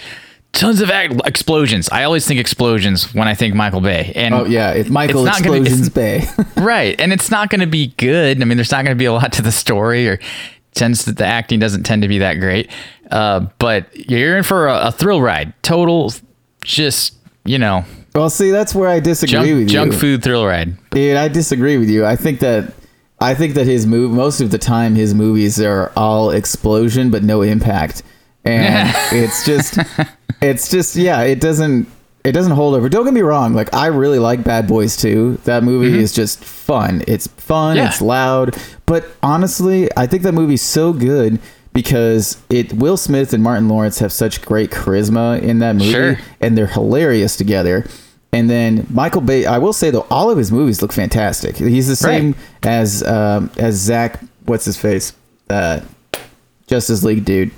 tons 0.53 0.81
of 0.81 0.91
act- 0.91 1.21
explosions. 1.27 1.89
I 1.91 2.05
always 2.05 2.27
think 2.27 2.41
explosions 2.41 3.15
when 3.15 3.29
I 3.29 3.35
think 3.35 3.55
Michael 3.55 3.81
Bay. 3.81 4.13
And 4.17 4.35
Oh 4.35 4.45
yeah, 4.45 4.73
it's 4.73 4.89
Michael 4.91 5.25
gonna- 5.25 5.37
Explosions 5.39 5.89
it's- 5.89 5.89
Bay. 5.91 6.45
right 6.63 7.01
and 7.01 7.13
it's 7.13 7.31
not 7.31 7.51
going 7.51 7.61
to 7.61 7.67
be 7.67 7.89
good 7.99 8.43
i 8.43 8.45
mean 8.45 8.57
there's 8.59 8.73
not 8.73 8.85
going 8.85 8.95
to 8.97 8.99
be 8.99 9.05
a 9.05 9.13
lot 9.13 9.33
to 9.33 9.43
the 9.43 9.53
story 9.53 10.09
or 10.09 10.19
tends 10.75 11.05
that 11.05 11.17
the 11.17 11.25
acting 11.25 11.61
doesn't 11.61 11.85
tend 11.85 12.03
to 12.03 12.09
be 12.09 12.19
that 12.19 12.35
great 12.35 12.69
uh, 13.13 13.41
but 13.59 13.87
you're 14.11 14.37
in 14.37 14.43
for 14.43 14.67
a, 14.67 14.89
a 14.89 14.93
thrill 14.93 15.23
ride 15.23 15.53
total 15.63 16.13
just 16.65 17.15
you 17.45 17.59
know 17.59 17.85
well, 18.15 18.29
see, 18.31 18.51
that's 18.51 18.75
where 18.75 18.89
I 18.89 18.99
disagree 18.99 19.33
junk, 19.33 19.47
with 19.47 19.59
you. 19.61 19.67
junk 19.67 19.95
food 19.95 20.23
thrill 20.25 20.45
ride 20.45 20.77
Dude, 20.91 21.17
I 21.17 21.29
disagree 21.29 21.79
with 21.79 21.89
you. 21.89 22.05
I 22.05 22.17
think 22.17 22.41
that 22.41 22.73
I 23.21 23.35
think 23.35 23.55
that 23.55 23.67
his 23.67 23.87
move 23.87 24.11
most 24.11 24.41
of 24.41 24.51
the 24.51 24.59
time 24.59 24.97
his 24.97 25.15
movies 25.15 25.61
are 25.61 25.93
all 25.97 26.31
explosion 26.31 27.11
but 27.11 27.23
no 27.23 27.43
impact. 27.43 28.03
and 28.45 28.93
it's 29.13 29.45
just, 29.47 29.79
it's 30.41 30.69
just, 30.71 30.97
yeah, 30.97 31.23
it 31.23 31.41
doesn't, 31.41 31.89
it 32.25 32.33
doesn't 32.33 32.53
hold 32.53 32.75
over. 32.75 32.89
Don't 32.89 33.05
get 33.05 33.15
me 33.15 33.21
wrong, 33.23 33.55
like 33.55 33.73
I 33.73 33.87
really 33.87 34.19
like 34.19 34.45
Bad 34.45 34.67
Boys 34.67 34.97
2. 34.97 35.41
That 35.45 35.63
movie 35.63 35.99
is 35.99 36.13
just 36.13 36.45
fun. 36.45 37.03
It's 37.07 37.27
fun. 37.29 37.77
Yeah. 37.77 37.89
It's 37.89 38.03
loud. 38.03 38.57
But 38.87 39.07
honestly, 39.23 39.89
I 39.97 40.07
think 40.07 40.23
that 40.25 40.33
movie's 40.33 40.63
so 40.63 40.93
good 40.93 41.41
because 41.73 42.37
it 42.51 42.73
Will 42.73 42.97
Smith 42.97 43.33
and 43.33 43.43
Martin 43.43 43.69
Lawrence 43.69 43.99
have 44.01 44.13
such 44.13 44.43
great 44.43 44.71
charisma 44.71 45.41
in 45.41 45.61
that 45.61 45.77
movie, 45.77 45.91
Sure. 45.93 46.19
and 46.41 46.59
they're 46.59 46.67
hilarious 46.67 47.37
together. 47.37 47.87
And 48.33 48.51
then 48.51 48.87
Michael 48.91 49.21
Bay, 49.23 49.47
I 49.47 49.57
will 49.59 49.73
say 49.73 49.91
though, 49.91 50.07
all 50.11 50.29
of 50.31 50.37
his 50.37 50.53
movies 50.53 50.83
look 50.83 50.93
fantastic. 50.93 51.57
He's 51.57 51.89
the 51.89 51.97
same 51.97 52.35
as 52.63 53.03
um, 53.05 53.51
as 53.57 53.77
Zach. 53.77 54.21
What's 54.45 54.65
his 54.67 54.77
face? 54.77 55.13
Uh, 55.49 55.81
Justice 56.67 57.05
League 57.05 57.25
dude. 57.25 57.53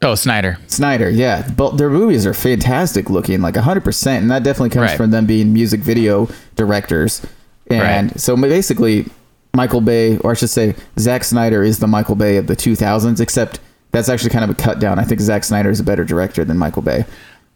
Oh, 0.00 0.14
Snyder. 0.14 0.58
Snyder, 0.68 1.10
yeah, 1.10 1.48
but 1.56 1.76
their 1.76 1.90
movies 1.90 2.24
are 2.24 2.34
fantastic 2.34 3.10
looking, 3.10 3.40
like 3.40 3.56
hundred 3.56 3.82
percent, 3.84 4.22
and 4.22 4.30
that 4.30 4.44
definitely 4.44 4.70
comes 4.70 4.90
Right. 4.90 4.96
from 4.96 5.10
them 5.10 5.26
being 5.26 5.52
music 5.52 5.80
video 5.80 6.28
directors. 6.54 7.20
And 7.68 8.10
Right. 8.12 8.20
so 8.20 8.36
basically, 8.36 9.06
Michael 9.54 9.80
Bay, 9.80 10.16
or 10.18 10.30
I 10.30 10.34
should 10.34 10.50
say, 10.50 10.76
Zack 11.00 11.24
Snyder 11.24 11.64
is 11.64 11.80
the 11.80 11.88
Michael 11.88 12.14
Bay 12.14 12.36
of 12.36 12.46
the 12.46 12.54
two 12.54 12.76
thousands. 12.76 13.20
Except 13.20 13.58
that's 13.90 14.08
actually 14.08 14.30
kind 14.30 14.44
of 14.44 14.50
a 14.50 14.54
cut 14.54 14.78
down. 14.78 15.00
I 15.00 15.04
think 15.04 15.20
Zack 15.20 15.42
Snyder 15.42 15.68
is 15.70 15.80
a 15.80 15.84
better 15.84 16.04
director 16.04 16.44
than 16.44 16.58
Michael 16.58 16.82
Bay. 16.82 17.04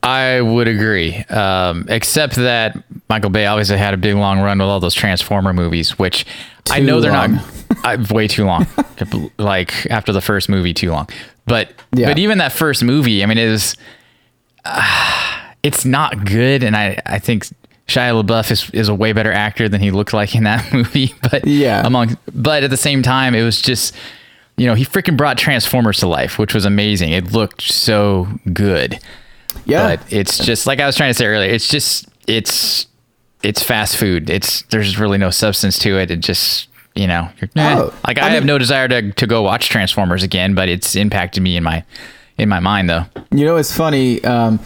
I 0.03 0.41
would 0.41 0.67
agree. 0.67 1.19
Um, 1.31 1.87
except 1.89 2.35
that 2.35 2.77
Michael 3.09 3.31
Bay 3.31 3.47
obviously 3.47 3.79
had 3.79 3.95
a 3.95 3.97
big 3.97 4.17
long 4.17 4.41
run 4.41 4.59
with 4.59 4.67
all 4.67 4.81
those 4.81 4.95
Transformer 4.95 5.53
movies, 5.53 5.97
which 5.97 6.27
I 6.73 6.81
Too 6.81 6.87
know 6.87 7.01
they're 7.01 7.13
long. 7.13 7.35
not 7.35 7.45
I, 7.85 7.97
way 8.13 8.27
too 8.27 8.45
long. 8.45 8.67
like 9.39 9.87
after 9.91 10.13
the 10.13 10.21
first 10.21 10.49
movie, 10.49 10.75
too 10.75 10.91
long. 10.91 11.09
But 11.47 11.73
Yeah. 11.95 12.09
but 12.09 12.19
even 12.19 12.39
that 12.39 12.53
first 12.53 12.83
movie, 12.85 13.23
I 13.23 13.27
mean, 13.27 13.39
it 13.39 13.51
was 13.51 13.77
uh, 14.65 15.41
it's 15.63 15.85
not 15.85 16.25
good, 16.25 16.63
and 16.63 16.77
I 16.77 17.01
I 17.07 17.19
think 17.19 17.47
Shia 17.89 18.23
LaBeouf 18.23 18.51
is, 18.51 18.71
is 18.71 18.89
a 18.89 18.95
way 18.95 19.13
better 19.13 19.33
actor 19.33 19.69
than 19.69 19.81
he 19.81 19.91
looked 19.91 20.13
like 20.13 20.35
in 20.35 20.45
that 20.45 20.73
movie. 20.73 21.15
But 21.31 21.47
Yeah. 21.47 21.83
among 21.85 22.17
but 22.33 22.63
at 22.63 22.71
the 22.71 22.77
same 22.77 23.03
time, 23.03 23.35
it 23.35 23.43
was 23.43 23.61
just 23.61 23.95
you 24.57 24.67
know 24.67 24.75
he 24.75 24.85
freaking 24.85 25.17
brought 25.17 25.39
Transformers 25.39 25.99
to 26.01 26.07
life, 26.07 26.39
which 26.39 26.55
was 26.55 26.65
amazing. 26.65 27.11
It 27.13 27.33
looked 27.33 27.63
so 27.63 28.29
good 28.53 28.99
Yeah, 29.67 29.97
but 29.97 30.13
it's 30.13 30.39
just 30.39 30.67
like 30.67 30.81
I 30.81 30.87
was 30.87 30.97
trying 30.97 31.11
to 31.11 31.15
say 31.15 31.27
earlier. 31.27 31.51
It's 31.51 31.69
just 31.69 32.07
it's 32.29 32.87
it's 33.43 33.63
fast 33.63 33.97
food. 33.97 34.31
It's 34.31 34.63
there's 34.71 34.99
really 34.99 35.19
no 35.19 35.31
substance 35.31 35.79
to 35.81 35.99
it. 35.99 36.11
It 36.13 36.21
just 36.21 36.69
you 36.95 37.07
know 37.07 37.29
you're, 37.41 37.51
eh. 37.57 37.77
Oh, 37.79 37.95
like 38.07 38.19
I 38.19 38.27
I, 38.27 38.31
have 38.31 38.45
no 38.45 38.59
desire 38.59 38.89
to 38.89 39.13
to 39.13 39.27
go 39.27 39.43
watch 39.43 39.69
Transformers 39.69 40.23
again, 40.23 40.55
but 40.55 40.69
it's 40.69 40.95
impacted 40.97 41.43
me 41.43 41.57
in 41.57 41.63
my 41.65 41.85
in 42.39 42.49
my 42.49 42.61
mind 42.61 42.89
though. 42.91 43.05
You 43.31 43.45
know, 43.45 43.57
it's 43.57 43.75
funny. 43.77 44.23
Um, 44.25 44.61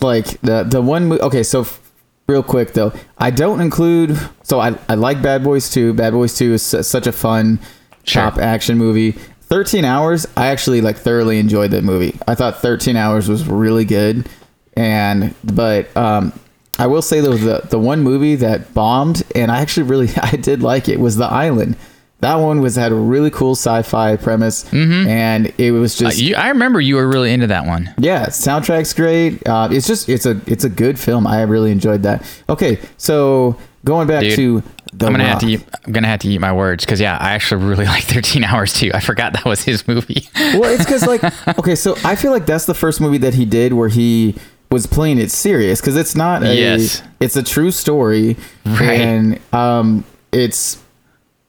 like 0.00 0.40
the 0.40 0.64
the 0.64 0.80
one. 0.82 1.12
Okay, 1.20 1.42
so 1.42 1.62
f- 1.62 1.80
real 2.28 2.42
quick 2.42 2.72
though, 2.72 2.92
I 3.18 3.30
don't 3.30 3.60
include. 3.60 4.18
So 4.42 4.60
I 4.60 4.76
I 4.88 4.94
like 4.94 5.22
Bad 5.22 5.42
Boys 5.44 5.70
2. 5.70 5.94
Bad 5.94 6.12
Boys 6.12 6.36
2 6.36 6.54
is 6.54 6.62
su- 6.62 6.82
such 6.82 7.06
a 7.06 7.12
fun 7.12 7.58
Sure. 8.04 8.22
action 8.40 8.78
movie. 8.78 9.12
13 9.42 9.84
hours. 9.84 10.26
I 10.36 10.48
actually 10.48 10.80
like 10.80 10.96
thoroughly 10.96 11.38
enjoyed 11.38 11.70
that 11.72 11.82
movie. 11.84 12.18
I 12.28 12.34
thought 12.34 12.60
13 12.60 12.96
hours 12.96 13.28
was 13.28 13.46
really 13.46 13.84
good, 13.84 14.28
and 14.76 15.34
but 15.44 15.94
um. 15.96 16.32
I 16.78 16.86
will 16.86 17.02
say 17.02 17.20
though 17.20 17.36
the 17.36 17.66
the 17.68 17.78
one 17.78 18.02
movie 18.02 18.36
that 18.36 18.72
bombed 18.74 19.22
and 19.34 19.50
I 19.50 19.60
actually 19.60 19.84
really 19.84 20.08
I 20.22 20.32
did 20.32 20.62
like 20.62 20.88
it 20.88 21.00
was 21.00 21.16
The 21.16 21.26
Island. 21.26 21.76
That 22.20 22.34
one 22.36 22.60
was 22.60 22.74
had 22.74 22.90
a 22.90 22.96
really 22.96 23.30
cool 23.30 23.52
sci-fi 23.52 24.16
premise 24.16 24.64
and 24.72 25.52
it 25.56 25.70
was 25.70 26.00
Uh, 26.00 26.06
just 26.06 26.18
you, 26.18 26.34
I 26.34 26.48
remember 26.48 26.80
you 26.80 26.96
were 26.96 27.06
really 27.08 27.32
into 27.32 27.46
that 27.46 27.64
one. 27.64 27.94
yeah, 27.98 28.26
soundtrack's 28.26 28.92
great. 28.92 29.46
Uh, 29.46 29.68
it's 29.70 29.86
just 29.86 30.08
it's 30.08 30.26
a 30.26 30.40
it's 30.46 30.64
a 30.64 30.68
good 30.68 30.98
film. 30.98 31.26
I 31.28 31.42
really 31.42 31.70
enjoyed 31.70 32.02
that. 32.02 32.24
Okay, 32.48 32.80
so 32.96 33.56
going 33.84 34.08
back 34.08 34.22
Dude, 34.22 34.34
to 34.34 34.62
the 34.94 35.06
I'm 35.06 35.12
gonna 35.12 35.26
have 35.28 35.38
to 35.40 35.46
eat, 35.46 35.64
I'm 35.86 35.92
gonna 35.92 36.08
have 36.08 36.18
to 36.20 36.28
eat 36.28 36.40
my 36.40 36.52
words 36.52 36.84
because 36.84 37.00
yeah, 37.00 37.16
I 37.20 37.34
actually 37.34 37.64
really 37.70 37.84
like 37.86 38.02
13 38.02 38.42
Hours 38.42 38.72
too. 38.72 38.90
I 38.92 38.98
forgot 38.98 39.34
that 39.34 39.44
was 39.44 39.62
his 39.62 39.86
movie. 39.86 40.28
well, 40.34 40.64
it's 40.64 40.84
because 40.84 41.06
like 41.06 41.22
okay, 41.60 41.76
so 41.76 41.94
I 42.04 42.16
feel 42.16 42.32
like 42.32 42.46
that's 42.46 42.64
the 42.66 42.74
first 42.74 43.00
movie 43.00 43.18
that 43.18 43.34
he 43.34 43.44
did 43.44 43.74
where 43.74 43.88
he 43.88 44.34
was 44.70 44.86
playing 44.86 45.18
it 45.18 45.30
serious 45.30 45.80
because 45.80 45.96
it's 45.96 46.14
not 46.14 46.42
a 46.42 46.54
Yes. 46.54 47.02
it's 47.20 47.36
a 47.36 47.42
true 47.42 47.70
story 47.70 48.36
Right. 48.66 49.00
and 49.00 49.40
um 49.52 50.04
it's 50.32 50.78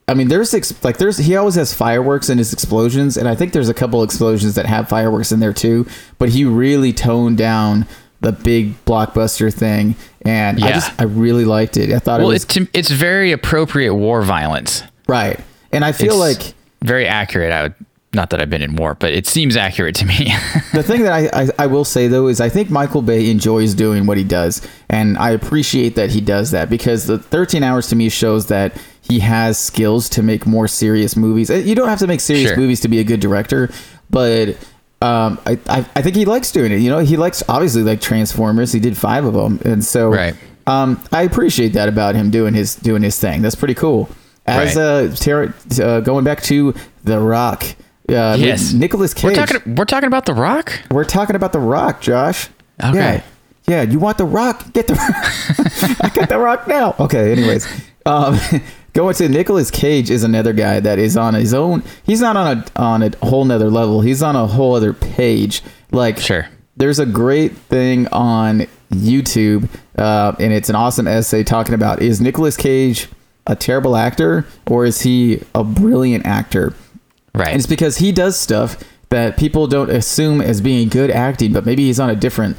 I 0.08 0.16
mean, 0.16 0.28
there's 0.28 0.56
ex- 0.56 0.74
like 0.84 0.98
there's 0.98 1.18
he 1.18 1.36
always 1.36 1.54
has 1.54 1.72
fireworks 1.72 2.30
in 2.30 2.40
his 2.40 2.52
explosions, 2.52 3.16
and 3.16 3.28
I 3.28 3.36
think 3.36 3.54
there's 3.54 3.70
a 3.70 3.76
couple 3.76 4.02
explosions 4.02 4.56
that 4.56 4.66
have 4.66 4.90
fireworks 4.90 5.32
in 5.32 5.40
there 5.40 5.54
too. 5.54 5.86
But 6.18 6.30
he 6.30 6.46
really 6.46 6.94
toned 6.94 7.38
down 7.38 7.86
the 8.22 8.32
big 8.32 8.74
blockbuster 8.86 9.54
thing, 9.54 9.96
and 10.24 10.64
I 10.64 10.68
Yeah. 10.70 10.74
just 10.74 10.92
I 10.98 11.04
really 11.04 11.46
liked 11.46 11.78
it. 11.78 11.92
I 11.94 12.00
thought 12.00 12.22
well, 12.22 12.32
it 12.32 12.34
was 12.34 12.44
it's 12.46 12.58
it's 12.74 12.90
very 12.90 13.32
appropriate 13.32 13.94
war 13.94 14.24
violence. 14.24 14.82
right, 15.08 15.40
and 15.72 15.86
I 15.86 15.92
feel 15.92 16.20
It's 16.24 16.40
like 16.44 16.54
very 16.82 17.06
accurate. 17.08 17.52
I 17.54 17.62
would 17.64 17.74
not 18.14 18.32
that 18.32 18.42
I've 18.42 18.50
been 18.50 18.62
in 18.64 18.76
war, 18.76 18.96
but 18.96 19.14
it 19.14 19.28
seems 19.28 19.56
accurate 19.56 19.96
to 19.98 20.06
me. 20.06 20.34
the 20.74 20.82
thing 20.84 21.04
that 21.04 21.14
I, 21.14 21.44
I 21.44 21.50
I 21.60 21.68
will 21.68 21.86
say 21.86 22.08
though 22.08 22.28
is 22.28 22.42
I 22.42 22.50
think 22.50 22.70
Michael 22.70 23.02
Bay 23.04 23.30
enjoys 23.30 23.74
doing 23.76 24.06
what 24.08 24.18
he 24.18 24.24
does, 24.24 24.66
and 24.90 25.18
I 25.18 25.30
appreciate 25.32 25.96
that 25.96 26.10
he 26.12 26.20
does 26.22 26.52
that 26.52 26.70
because 26.70 27.06
the 27.06 27.20
13 27.20 27.62
hours 27.64 27.88
to 27.90 27.96
me 27.96 28.10
shows 28.10 28.48
that 28.48 28.74
he 29.02 29.20
has 29.20 29.58
skills 29.60 30.10
to 30.10 30.24
make 30.24 30.46
more 30.46 30.68
serious 30.68 31.16
movies. 31.16 31.50
Uh, 31.52 31.56
You 31.56 31.76
don't 31.76 31.88
have 31.90 32.00
to 32.00 32.08
make 32.08 32.20
serious 32.20 32.50
Sure. 32.50 32.58
movies 32.58 32.80
to 32.82 32.88
be 32.88 33.00
a 33.00 33.04
good 33.04 33.20
director, 33.20 33.70
but 34.10 34.50
um, 35.02 35.40
I, 35.46 35.58
I 35.68 35.86
I 35.96 36.02
think 36.02 36.16
he 36.16 36.26
likes 36.26 36.52
doing 36.52 36.72
it. 36.72 36.80
You 36.80 36.90
know, 36.90 37.00
he 37.00 37.16
likes 37.16 37.44
obviously 37.48 37.84
like 37.84 38.02
Transformers. 38.02 38.72
He 38.74 38.80
did 38.80 38.98
five 38.98 39.24
of 39.26 39.34
them, 39.34 39.60
and 39.66 39.84
so 39.86 40.10
Right. 40.10 40.36
um, 40.68 41.00
I 41.12 41.22
appreciate 41.24 41.74
that 41.74 41.88
about 41.90 42.16
him 42.16 42.32
doing 42.32 42.54
his 42.56 42.76
doing 42.76 43.04
his 43.04 43.20
thing. 43.20 43.42
That's 43.44 43.56
pretty 43.56 43.76
cool. 43.76 44.10
As 44.48 44.76
Right. 44.76 44.82
uh, 44.82 45.16
Tara, 45.16 45.54
uh, 45.82 46.00
going 46.02 46.24
back 46.26 46.42
to 46.44 46.74
The 47.04 47.20
Rock. 47.20 47.64
Uh, 48.10 48.36
Yes. 48.38 48.74
Nicolas 48.74 49.14
Cage. 49.14 49.38
we're 49.38 49.46
talking 49.46 49.76
we're 49.76 49.86
talking 49.86 50.08
about 50.08 50.26
The 50.26 50.34
Rock. 50.34 50.72
We're 50.92 51.04
talking 51.06 51.36
about 51.36 51.54
the 51.54 51.60
Rock, 51.60 52.02
Josh. 52.02 52.50
Okay. 52.84 52.96
Yeah. 53.16 53.22
Yeah, 53.68 53.82
you 53.84 54.00
want 54.00 54.18
the 54.18 54.26
Rock? 54.26 54.74
Get 54.74 54.88
the. 54.88 54.96
I 56.02 56.10
got 56.10 56.28
the 56.30 56.40
Rock 56.40 56.68
now. 56.68 56.96
Okay. 57.00 57.32
Anyways, 57.34 57.68
um, 58.06 58.40
going 58.94 59.14
to 59.16 59.30
Nicolas 59.30 59.70
Cage 59.70 60.10
is 60.10 60.24
another 60.24 60.54
guy 60.54 60.80
that 60.80 60.98
is 60.98 61.16
on 61.16 61.36
his 61.36 61.54
own. 61.54 61.84
He's 62.04 62.20
not 62.22 62.36
on 62.36 62.58
a 62.58 62.66
on 62.82 63.04
a 63.04 63.12
whole 63.26 63.46
nother 63.46 63.70
level. 63.70 64.02
He's 64.02 64.24
on 64.24 64.36
a 64.36 64.48
whole 64.48 64.74
other 64.76 64.94
page. 64.94 65.62
Like 65.92 66.18
Sure. 66.18 66.48
there's 66.78 66.98
a 66.98 67.06
great 67.06 67.52
thing 67.56 68.08
on 68.08 68.66
YouTube, 68.92 69.70
uh, 70.00 70.34
and 70.40 70.52
it's 70.52 70.70
an 70.70 70.76
awesome 70.76 71.08
essay 71.08 71.44
talking 71.44 71.76
about 71.76 72.02
is 72.02 72.20
Nicolas 72.20 72.58
Cage 72.58 73.08
a 73.48 73.56
terrible 73.56 73.96
actor 73.96 74.46
or 74.68 74.86
is 74.86 75.02
he 75.02 75.42
a 75.56 75.64
brilliant 75.64 76.26
actor? 76.26 76.74
Right. 77.40 77.48
And 77.50 77.58
it's 77.58 77.66
because 77.68 77.98
he 77.98 78.12
does 78.12 78.38
stuff 78.40 78.84
that 79.10 79.38
people 79.38 79.66
don't 79.66 79.90
assume 79.90 80.42
as 80.42 80.62
being 80.62 80.88
good 80.90 81.10
acting, 81.10 81.52
but 81.54 81.66
maybe 81.66 81.86
he's 81.86 82.00
on 82.00 82.10
a 82.10 82.16
different 82.16 82.58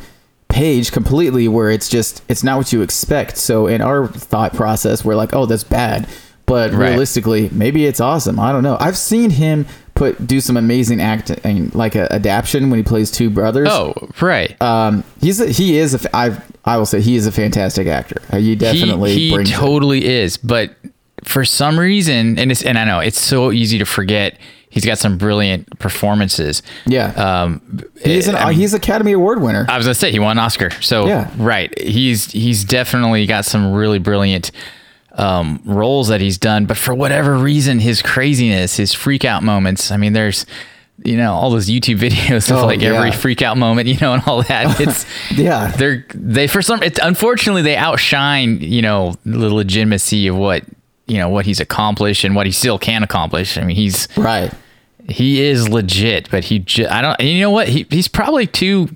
page 0.49 0.91
completely 0.91 1.47
where 1.47 1.71
it's 1.71 1.89
just 1.89 2.23
it's 2.29 2.43
not 2.43 2.57
what 2.59 2.73
you 2.73 2.83
expect. 2.83 3.37
So 3.37 3.67
in 3.69 3.81
our 3.81 4.09
thought 4.09 4.55
process, 4.55 5.05
we're 5.05 5.15
like, 5.15 5.33
oh, 5.33 5.47
that's 5.47 5.63
bad. 5.65 6.09
But 6.47 6.73
Right. 6.73 6.89
realistically, 6.89 7.49
maybe 7.53 7.87
it's 7.87 8.01
awesome. 8.01 8.41
I 8.41 8.51
don't 8.51 8.65
know. 8.65 8.77
I've 8.81 8.97
seen 8.99 9.31
him 9.31 9.67
put 9.95 10.27
do 10.27 10.41
some 10.41 10.57
amazing 10.57 11.01
acting, 11.01 11.71
like 11.75 11.95
a 11.95 12.13
adaptation 12.13 12.71
when 12.71 12.79
he 12.79 12.83
plays 12.83 13.13
two 13.13 13.31
brothers. 13.31 13.69
oh, 13.71 13.95
right. 14.21 14.61
Um, 14.61 15.05
he's 15.21 15.41
a, 15.41 15.47
he 15.47 15.79
is 15.79 15.95
a 15.95 16.17
I 16.17 16.37
I 16.65 16.79
will 16.79 16.87
say 16.87 17.01
he 17.01 17.15
is 17.15 17.27
a 17.29 17.33
fantastic 17.33 17.87
actor. 17.87 18.21
He 18.37 18.57
definitely 18.57 19.15
he, 19.15 19.31
he 19.31 19.45
totally 19.45 20.05
is 20.05 20.37
but 20.37 20.75
for 21.23 21.45
some 21.45 21.79
reason 21.79 22.39
and 22.39 22.51
it's 22.51 22.63
and 22.63 22.79
i 22.79 22.85
know 22.85 22.99
it's 22.99 23.21
so 23.21 23.53
easy 23.53 23.77
to 23.79 23.85
forget 23.85 24.39
he's 24.71 24.87
got 24.87 24.97
some 24.99 25.19
brilliant 25.19 25.79
performances 25.79 26.63
Yeah. 26.87 27.09
um 27.17 27.61
he's 28.03 28.29
an 28.29 28.37
I 28.37 28.51
mean, 28.51 28.59
he's 28.59 28.73
Academy 28.73 29.13
Award 29.13 29.43
winner. 29.43 29.67
I 29.69 29.77
was 29.77 29.85
gonna 29.87 29.95
say 29.95 30.11
he 30.13 30.19
won 30.19 30.33
an 30.39 30.45
Oscar. 30.45 30.71
So 30.81 31.07
Yeah. 31.07 31.31
right, 31.37 31.77
he's 31.79 32.31
he's 32.33 32.65
definitely 32.65 33.27
got 33.27 33.45
some 33.45 33.73
really 33.73 33.99
brilliant 33.99 34.51
um, 35.15 35.61
roles 35.65 36.09
that 36.09 36.21
he's 36.21 36.39
done. 36.39 36.67
But 36.67 36.77
for 36.77 36.95
whatever 36.95 37.37
reason, 37.37 37.81
his 37.81 38.01
craziness, 38.01 38.77
his 38.77 38.95
freak 38.95 39.25
out 39.25 39.43
moments. 39.43 39.91
I 39.91 39.97
mean, 39.97 40.13
there's 40.13 40.47
you 41.03 41.17
know 41.17 41.33
all 41.35 41.51
those 41.51 41.67
YouTube 41.69 41.99
videos 42.09 42.51
of 42.51 42.59
Oh, 42.59 42.67
like 42.67 42.83
every 42.83 43.09
yeah. 43.09 43.15
freak 43.17 43.43
out 43.43 43.57
moment, 43.59 43.89
you 43.89 43.97
know, 44.01 44.15
and 44.15 44.23
all 44.27 44.43
that. 44.45 44.79
It's 44.87 45.05
Yeah. 45.37 45.73
they're 45.77 46.07
they 46.15 46.47
for 46.47 46.63
some. 46.63 46.83
It's 46.83 47.01
unfortunately 47.03 47.63
they 47.63 47.77
outshine 47.77 48.61
you 48.61 48.83
know 48.83 49.17
the 49.27 49.53
legitimacy 49.53 50.29
of 50.29 50.37
what 50.37 50.63
you 51.07 51.19
know 51.19 51.29
what 51.29 51.45
he's 51.45 51.59
accomplished 51.59 52.23
and 52.23 52.37
what 52.37 52.47
he 52.47 52.53
still 52.53 52.79
can 52.79 53.03
accomplish. 53.03 53.59
I 53.59 53.63
mean, 53.65 53.75
he's 53.77 54.07
Right. 54.17 54.53
He 55.11 55.41
is 55.43 55.69
legit, 55.69 56.31
but 56.31 56.45
he 56.45 56.61
ju- 56.61 56.87
I 56.89 57.03
don't. 57.03 57.21
You 57.21 57.41
know 57.41 57.51
what? 57.51 57.69
He 57.69 57.87
he's 57.91 58.09
probably 58.09 58.47
too 58.47 58.89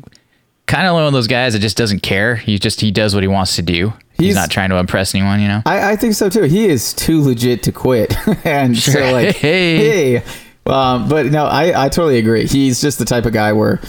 kind 0.67 0.87
of 0.87 0.95
one 0.95 1.05
of 1.05 1.13
those 1.13 1.27
guys 1.27 1.53
that 1.53 1.59
just 1.61 1.77
doesn't 1.77 2.01
care. 2.01 2.37
He 2.37 2.59
just 2.59 2.81
he 2.81 2.91
does 2.91 3.15
what 3.15 3.23
he 3.23 3.29
wants 3.29 3.57
to 3.57 3.63
do. 3.63 3.93
He's, 4.17 4.27
He's- 4.27 4.37
not 4.37 4.51
trying 4.51 4.71
to 4.71 4.77
impress 4.77 5.15
anyone. 5.15 5.41
You 5.41 5.49
know. 5.49 5.63
I, 5.67 5.93
I 5.93 5.97
think 5.97 6.15
so 6.15 6.29
too. 6.29 6.43
He 6.45 6.67
is 6.67 6.95
too 6.95 7.21
legit 7.23 7.63
to 7.65 7.73
quit, 7.73 8.15
and 8.47 8.77
so 8.77 9.13
like, 9.13 9.37
Hey. 9.37 10.17
hey, 10.21 10.25
Um, 10.67 11.09
but 11.09 11.27
no, 11.27 11.45
I, 11.47 11.85
I 11.87 11.89
totally 11.89 12.19
agree. 12.19 12.47
He's 12.47 12.81
just 12.81 12.99
the 12.99 13.05
type 13.05 13.27
of 13.27 13.33
guy 13.33 13.53
where 13.53 13.81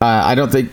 uh, 0.00 0.04
I 0.06 0.34
don't 0.34 0.50
think 0.52 0.70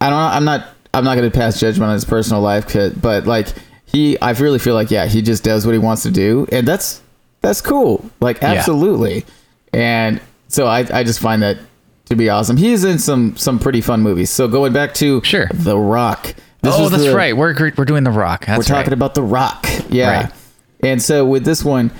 I 0.00 0.10
don't 0.10 0.18
I'm 0.18 0.44
not 0.44 0.66
I'm 0.94 1.04
not 1.04 1.16
going 1.16 1.30
to 1.30 1.36
pass 1.38 1.60
judgment 1.60 1.88
on 1.88 1.94
his 1.94 2.04
personal 2.04 2.40
life, 2.42 2.74
but 3.00 3.26
like 3.26 3.48
he 3.84 4.18
I 4.20 4.30
really 4.32 4.58
feel 4.58 4.74
like 4.74 4.90
yeah 4.90 5.06
he 5.06 5.22
just 5.22 5.44
does 5.44 5.64
what 5.66 5.72
he 5.72 5.78
wants 5.78 6.02
to 6.04 6.10
do, 6.10 6.46
and 6.50 6.66
that's 6.66 7.02
that's 7.42 7.60
cool. 7.60 8.08
Like 8.20 8.42
absolutely, 8.42 9.24
and 9.72 10.20
so 10.48 10.66
I 10.66 10.80
I 10.92 11.04
just 11.04 11.20
find 11.20 11.42
that 11.42 11.58
to 12.06 12.16
be 12.16 12.28
awesome. 12.28 12.56
He's 12.56 12.84
in 12.84 12.98
some 12.98 13.36
some 13.36 13.58
pretty 13.58 13.80
fun 13.80 14.00
movies. 14.02 14.30
So 14.30 14.48
going 14.48 14.72
back 14.72 14.94
to 14.94 15.22
Sure. 15.24 15.48
The 15.52 15.78
Rock. 15.78 16.34
This 16.60 16.74
oh, 16.76 16.88
that's 16.88 17.04
the- 17.04 17.14
right. 17.14 17.36
We're 17.36 17.54
we're 17.76 17.84
doing 17.84 18.04
the 18.04 18.10
Rock. 18.10 18.46
That's 18.46 18.58
we're 18.58 18.62
talking 18.64 18.86
right. 18.90 18.92
about 18.92 19.14
The 19.14 19.22
Rock. 19.22 19.66
Yeah. 19.90 20.24
Right. 20.24 20.32
And 20.80 21.00
so 21.02 21.24
with 21.26 21.44
this 21.44 21.64
one, 21.64 21.90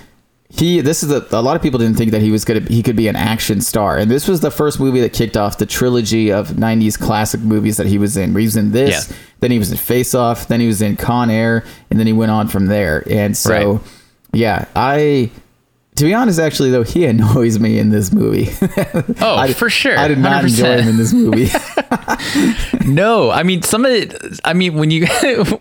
he 0.51 0.81
this 0.81 1.03
is 1.03 1.11
a, 1.13 1.27
a 1.33 1.43
lot 1.43 1.57
of 1.57 1.63
people 1.63 1.79
didn't 1.79 1.97
think 1.99 2.11
that 2.13 2.23
he 2.23 2.31
was 2.31 2.45
gonna 2.45 2.61
he 2.61 2.83
could 2.83 2.97
be 2.97 3.07
an 3.07 3.17
action 3.17 3.61
star, 3.61 3.99
and 3.99 4.11
this 4.11 4.27
was 4.27 4.41
the 4.41 4.51
first 4.51 4.81
movie 4.81 5.01
that 5.01 5.13
kicked 5.13 5.37
off 5.37 5.59
the 5.59 5.67
trilogy 5.67 6.33
of 6.33 6.49
'90s 6.51 6.99
classic 6.99 7.41
movies 7.43 7.77
that 7.77 7.87
he 7.87 7.99
was 7.99 8.17
in. 8.17 8.31
He 8.35 8.45
was 8.47 8.57
in 8.57 8.73
this, 8.73 9.11
Yeah. 9.11 9.17
then 9.41 9.51
he 9.51 9.59
was 9.59 9.71
in 9.71 9.77
Face 9.77 10.15
Off, 10.15 10.49
then 10.49 10.61
he 10.61 10.67
was 10.67 10.81
in 10.81 10.97
Con 10.97 11.29
Air, 11.29 11.65
and 11.91 12.01
then 12.01 12.07
he 12.07 12.15
went 12.15 12.31
on 12.31 12.49
from 12.49 12.65
there. 12.67 13.05
And 13.11 13.37
so, 13.37 13.73
Right. 13.73 13.81
yeah, 14.33 14.65
I. 14.75 15.31
To 15.99 16.05
be 16.05 16.15
honest, 16.15 16.39
actually, 16.39 16.71
though, 16.71 16.83
he 16.85 17.05
annoys 17.13 17.59
me 17.59 17.79
in 17.79 17.91
this 17.91 18.13
movie. 18.13 18.49
Oh, 19.21 19.37
I- 19.37 19.53
for 19.53 19.69
sure. 19.71 19.99
I 19.99 20.09
did 20.09 20.19
not 20.19 20.45
enjoy 20.45 20.77
100%. 20.77 20.81
him 20.83 20.89
in 20.89 20.97
this 20.97 21.13
movie. 21.13 21.49
No, 22.87 23.31
I 23.31 23.43
mean 23.43 23.63
some 23.63 23.85
of 23.85 23.93
it. 23.93 24.41
I 24.45 24.55
mean 24.55 24.75
when 24.75 24.91
you 24.91 25.07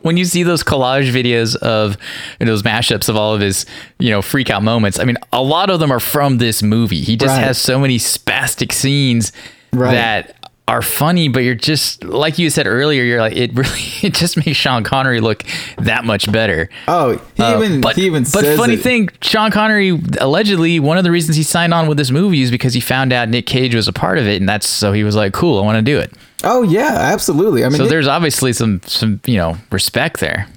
when 0.02 0.16
you 0.18 0.26
see 0.26 0.44
those 0.44 0.64
collage 0.64 1.12
videos 1.12 1.56
of 1.58 1.98
you 2.40 2.46
know, 2.46 2.52
those 2.54 2.64
mashups 2.64 3.10
of 3.10 3.16
all 3.18 3.34
of 3.36 3.42
his 3.42 3.66
you 4.00 4.10
know 4.12 4.22
freak 4.22 4.50
out 4.50 4.64
moments. 4.64 4.98
I 5.00 5.04
mean 5.04 5.18
a 5.34 5.42
lot 5.44 5.70
of 5.70 5.80
them 5.80 5.92
are 5.92 6.00
from 6.00 6.38
this 6.38 6.64
movie. 6.64 7.02
He 7.02 7.18
just 7.18 7.36
Right. 7.36 7.44
has 7.44 7.58
so 7.58 7.80
many 7.80 7.98
spastic 7.98 8.72
scenes 8.72 9.32
Right. 9.74 9.92
that 9.92 10.37
are 10.68 10.82
funny, 10.82 11.30
but 11.30 11.44
you're 11.44 11.56
just 11.56 12.04
like 12.04 12.38
you 12.38 12.50
said 12.50 12.68
earlier. 12.68 13.04
You're 13.04 13.22
like 13.22 13.36
it 13.36 13.54
really 13.54 13.70
it 14.04 14.14
just 14.14 14.36
makes 14.38 14.58
Sean 14.58 14.84
Connery 14.84 15.22
look 15.22 15.44
that 15.78 16.04
much 16.04 16.30
better. 16.32 16.70
Oh, 16.88 17.18
he 17.36 17.44
Uh, 17.44 17.58
even 17.62 17.82
but, 17.82 17.96
he 17.96 18.06
even 18.06 18.24
but 18.34 18.44
funny 18.58 18.74
it. 18.74 18.82
thing, 18.82 19.10
Sean 19.22 19.50
Connery 19.52 19.98
allegedly 20.20 20.80
one 20.80 20.98
of 20.98 21.04
the 21.06 21.12
reasons 21.12 21.38
he 21.38 21.44
signed 21.44 21.74
on 21.74 21.88
with 21.88 21.98
this 21.98 22.12
movie 22.12 22.42
is 22.42 22.52
because 22.52 22.74
he 22.74 22.82
found 22.82 23.14
out 23.14 23.30
Nick 23.30 23.46
Cage 23.46 23.76
was 23.76 23.88
a 23.88 23.94
part 23.94 24.18
of 24.18 24.28
it, 24.28 24.42
and 24.42 24.50
that's 24.50 24.68
so 24.68 24.92
he 24.92 25.04
was 25.06 25.16
like, 25.16 25.32
"Cool, 25.34 25.58
I 25.58 25.64
want 25.64 25.78
to 25.78 25.82
do 25.82 25.98
it." 26.00 26.12
Oh 26.44 26.64
yeah, 26.64 26.92
absolutely. 27.14 27.64
I 27.64 27.70
mean, 27.70 27.78
So 27.78 27.84
Nick- 27.84 27.90
there's 27.92 28.08
obviously 28.08 28.52
some 28.54 28.82
some 28.86 29.22
you 29.26 29.38
know 29.38 29.58
respect 29.72 30.20
there. 30.20 30.48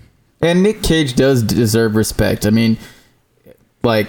And 0.43 0.63
Nick 0.63 0.83
Cage 0.83 1.15
does 1.15 1.43
deserve 1.43 1.95
respect. 1.97 2.47
I 2.47 2.51
mean, 2.51 2.79
like, 3.83 4.09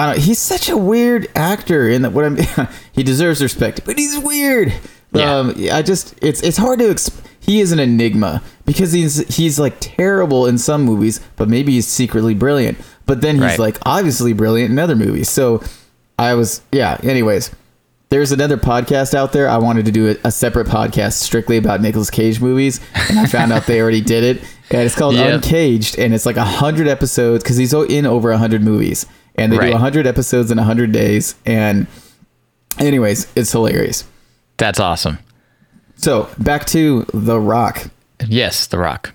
I 0.00 0.06
don't. 0.14 0.18
He's 0.22 0.38
such 0.38 0.68
a 0.68 0.76
weird 0.76 1.28
actor, 1.34 1.88
in 1.88 2.02
that 2.02 2.12
what 2.12 2.24
I'm. 2.24 2.38
he 2.92 3.02
deserves 3.02 3.42
respect, 3.42 3.82
but 3.84 3.98
he's 3.98 4.18
weird. 4.18 4.72
Yeah. 5.12 5.36
Um, 5.38 5.54
I 5.72 5.82
just 5.82 6.14
it's 6.22 6.42
it's 6.42 6.56
hard 6.56 6.78
to. 6.78 6.86
Exp- 6.86 7.26
he 7.40 7.60
is 7.60 7.72
an 7.72 7.78
enigma 7.80 8.42
because 8.64 8.92
he's 8.92 9.26
he's 9.34 9.58
like 9.58 9.74
terrible 9.80 10.46
in 10.46 10.56
some 10.58 10.84
movies, 10.84 11.20
but 11.36 11.48
maybe 11.48 11.72
he's 11.72 11.86
secretly 11.88 12.34
brilliant. 12.34 12.78
But 13.06 13.20
then 13.22 13.34
he's 13.36 13.42
Right. 13.44 13.58
like 13.58 13.78
obviously 13.84 14.32
brilliant 14.32 14.70
in 14.70 14.78
other 14.78 14.94
movies. 14.96 15.28
So 15.28 15.62
I 16.18 16.34
was 16.34 16.62
yeah. 16.70 16.98
Anyways, 17.02 17.50
there's 18.10 18.30
another 18.32 18.56
podcast 18.56 19.14
out 19.14 19.32
there. 19.32 19.48
I 19.48 19.58
wanted 19.58 19.84
to 19.86 19.92
do 19.92 20.10
a, 20.10 20.16
a 20.28 20.30
separate 20.30 20.68
podcast 20.68 21.14
strictly 21.14 21.56
about 21.56 21.80
Nicolas 21.80 22.10
Cage 22.10 22.40
movies, 22.40 22.80
and 23.08 23.18
I 23.18 23.26
found 23.26 23.52
out 23.52 23.66
they 23.66 23.80
already 23.80 24.00
did 24.00 24.22
it. 24.24 24.42
And 24.70 24.82
it's 24.82 24.94
called 24.94 25.14
Yeah. 25.16 25.34
Uncaged, 25.34 25.98
and 25.98 26.14
it's 26.14 26.24
like 26.26 26.36
a 26.36 26.44
hundred 26.44 26.86
episodes 26.86 27.42
because 27.42 27.56
he's 27.56 27.72
in 27.74 28.06
over 28.06 28.30
a 28.30 28.38
hundred 28.38 28.62
movies, 28.62 29.06
and 29.40 29.52
they 29.52 29.58
Right. 29.58 29.70
do 29.70 29.74
a 29.76 29.78
hundred 29.78 30.06
episodes 30.06 30.50
in 30.50 30.58
a 30.58 30.64
hundred 30.64 30.92
days. 30.92 31.34
And 31.46 31.86
anyways, 32.78 33.26
it's 33.34 33.52
hilarious. 33.52 34.04
That's 34.56 34.80
awesome. 34.80 35.18
So 35.96 36.28
back 36.38 36.66
to 36.66 37.04
The 37.12 37.38
Rock. 37.40 37.90
Yes, 38.26 38.66
The 38.66 38.78
Rock. 38.78 39.12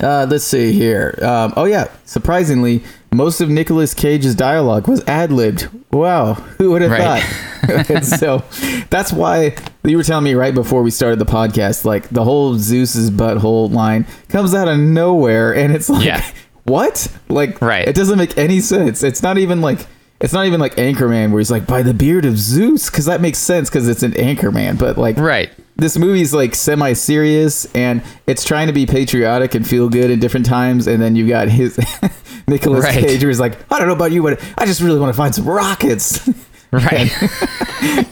Uh, 0.00 0.26
let's 0.30 0.44
see 0.44 0.72
here. 0.72 1.18
Um, 1.22 1.52
oh 1.56 1.64
yeah, 1.64 1.88
surprisingly, 2.04 2.84
most 3.12 3.40
of 3.40 3.48
Nicolas 3.50 3.94
Cage's 3.94 4.34
dialogue 4.36 4.86
was 4.86 5.02
ad 5.08 5.32
libbed. 5.32 5.68
Wow, 5.92 6.34
who 6.58 6.70
would 6.70 6.82
have 6.82 6.92
Right. 6.92 7.20
thought? 7.22 7.90
and 7.90 8.06
so 8.20 8.44
that's 8.90 9.12
why 9.12 9.56
you 9.82 9.96
were 9.96 10.04
telling 10.04 10.24
me 10.24 10.34
right 10.34 10.54
before 10.54 10.82
we 10.84 10.90
started 10.92 11.18
the 11.18 11.26
podcast, 11.26 11.84
like 11.84 12.08
the 12.10 12.22
whole 12.22 12.54
Zeus's 12.54 13.10
butthole 13.10 13.72
line 13.72 14.06
comes 14.28 14.54
out 14.54 14.68
of 14.68 14.78
nowhere, 14.78 15.52
and 15.54 15.74
it's 15.74 15.88
like, 15.90 16.04
Yeah. 16.04 16.24
what? 16.68 17.08
Like, 17.28 17.60
Right. 17.60 17.86
It 17.88 17.94
doesn't 17.94 18.18
make 18.18 18.36
any 18.38 18.60
sense. 18.60 19.02
It's 19.02 19.22
not 19.22 19.38
even 19.38 19.60
like. 19.60 19.86
It's 20.20 20.32
not 20.32 20.46
even 20.46 20.58
like 20.58 20.74
Anchorman 20.74 21.30
where 21.30 21.38
he's 21.38 21.48
like 21.50 21.64
by 21.64 21.82
the 21.82 21.94
beard 21.94 22.24
of 22.24 22.36
Zeus 22.36 22.90
because 22.90 23.04
that 23.04 23.20
makes 23.20 23.38
sense 23.38 23.70
because 23.70 23.86
it's 23.86 24.02
an 24.02 24.10
Anchorman, 24.14 24.76
but 24.76 24.98
like 24.98 25.16
Right. 25.16 25.48
this 25.76 25.96
movie's 25.96 26.34
like 26.34 26.56
semi 26.56 26.92
serious 26.94 27.72
and 27.72 28.02
it's 28.26 28.42
trying 28.44 28.66
to 28.66 28.72
be 28.72 28.84
patriotic 28.84 29.54
and 29.54 29.64
feel 29.64 29.88
good 29.88 30.10
at 30.10 30.18
different 30.18 30.44
times 30.44 30.88
and 30.88 31.00
then 31.00 31.14
you 31.14 31.28
got 31.28 31.46
his 31.48 31.78
Nicolas 32.48 32.82
Right. 32.82 32.94
Cage 33.04 33.22
who's 33.22 33.38
like 33.38 33.58
I 33.72 33.78
don't 33.78 33.86
know 33.86 33.94
about 33.94 34.10
you 34.10 34.24
but 34.24 34.40
I 34.58 34.66
just 34.66 34.80
really 34.80 34.98
want 34.98 35.12
to 35.14 35.16
find 35.16 35.32
some 35.32 35.44
rockets 35.48 36.28
Right. 36.72 37.12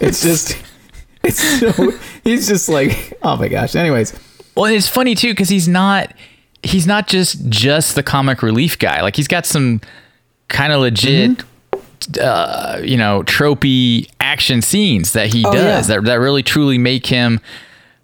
it's 0.01 0.23
just 0.23 0.57
it's 1.25 1.43
so 1.59 1.91
he's 2.23 2.47
just 2.47 2.69
like 2.69 3.15
oh 3.25 3.37
my 3.37 3.49
gosh 3.49 3.75
anyways 3.75 4.15
well, 4.55 4.67
it's 4.67 4.89
funny 4.89 5.17
too 5.17 5.33
because 5.33 5.49
he's 5.49 5.67
not 5.67 6.13
he's 6.67 6.87
not 6.87 7.07
just 7.09 7.49
just 7.49 7.95
the 7.95 8.03
comic 8.03 8.43
relief 8.43 8.79
guy. 8.79 9.01
Like 9.03 9.17
he's 9.17 9.29
got 9.29 9.47
some 9.47 9.81
kind 10.49 10.73
of 10.73 10.81
legit. 10.81 11.31
Mm-hmm. 11.31 11.47
Uh, 12.21 12.79
you 12.85 12.97
know, 12.97 13.23
tropey 13.25 14.09
action 14.21 14.63
scenes 14.63 15.13
that 15.15 15.33
he 15.33 15.45
Oh, 15.45 15.53
does 15.53 15.89
yeah. 15.89 15.97
that 15.97 16.05
that 16.05 16.15
really 16.21 16.43
truly 16.43 16.79
make 16.79 17.07
him, 17.07 17.41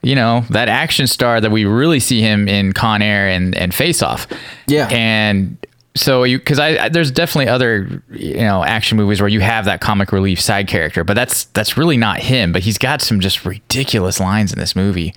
you 0.02 0.14
know, 0.14 0.44
that 0.50 0.68
action 0.68 1.06
star 1.06 1.40
that 1.40 1.50
we 1.52 1.66
really 1.66 2.00
see 2.00 2.20
him 2.20 2.48
in 2.48 2.72
Con 2.72 3.02
Air 3.02 3.28
and 3.28 3.54
and 3.54 3.72
Face 3.74 4.02
Off. 4.02 4.26
Yeah. 4.66 4.88
and 4.90 5.56
so 5.94 6.24
you 6.24 6.38
because 6.38 6.58
I, 6.58 6.86
I 6.86 6.88
there's 6.88 7.10
definitely 7.10 7.48
other 7.48 8.02
you 8.10 8.36
know 8.38 8.64
action 8.64 8.96
movies 8.96 9.20
where 9.20 9.28
you 9.28 9.40
have 9.40 9.66
that 9.66 9.80
comic 9.82 10.10
relief 10.10 10.40
side 10.40 10.66
character, 10.66 11.04
but 11.04 11.14
that's 11.14 11.44
that's 11.52 11.76
really 11.76 11.98
not 11.98 12.18
him. 12.20 12.50
But 12.50 12.62
he's 12.62 12.78
got 12.78 13.02
some 13.02 13.20
just 13.20 13.44
ridiculous 13.44 14.18
lines 14.18 14.52
in 14.52 14.58
this 14.58 14.74
movie. 14.74 15.14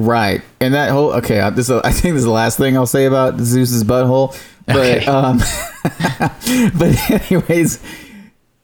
Right 0.00 0.42
and 0.60 0.74
that 0.74 0.90
whole 0.90 1.12
okay 1.12 1.48
this 1.50 1.68
is, 1.68 1.80
I 1.82 1.90
think 1.92 2.14
this 2.14 2.20
is 2.20 2.24
the 2.24 2.30
last 2.30 2.58
thing 2.58 2.76
I'll 2.76 2.86
say 2.86 3.04
about 3.06 3.38
Zeus's 3.38 3.84
butthole 3.84 4.36
but 4.66 4.76
Okay. 4.76 5.04
um 5.06 5.38
but 6.78 7.10
anyways 7.10 7.82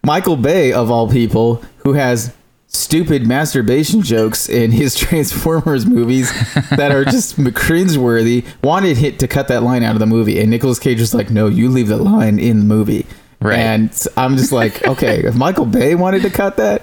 Michael 0.04 0.36
Bay 0.36 0.72
of 0.72 0.90
all 0.90 1.10
people 1.10 1.62
who 1.78 1.94
has 1.94 2.32
stupid 2.68 3.26
masturbation 3.26 4.02
jokes 4.02 4.48
in 4.48 4.70
his 4.70 4.94
Transformers 5.04 5.86
movies 5.86 6.30
that 6.70 6.92
are 6.92 7.04
just 7.04 7.36
cringeworthy 7.38 8.44
wanted 8.62 8.96
hit 8.96 9.18
to 9.20 9.28
cut 9.28 9.48
that 9.48 9.62
line 9.62 9.82
out 9.82 9.94
of 9.94 10.00
the 10.00 10.06
movie 10.06 10.40
and 10.40 10.50
Nicolas 10.50 10.78
Cage 10.78 11.00
was 11.00 11.14
like 11.14 11.30
no 11.30 11.46
you 11.48 11.68
leave 11.68 11.88
the 11.88 11.96
line 11.96 12.38
in 12.38 12.58
the 12.60 12.64
movie 12.64 13.06
Right. 13.40 13.58
and 13.58 14.06
I'm 14.16 14.36
just 14.36 14.50
like 14.52 14.86
okay 14.86 15.22
if 15.24 15.34
Michael 15.34 15.66
Bay 15.66 15.94
wanted 15.94 16.22
to 16.22 16.30
cut 16.30 16.56
that 16.56 16.82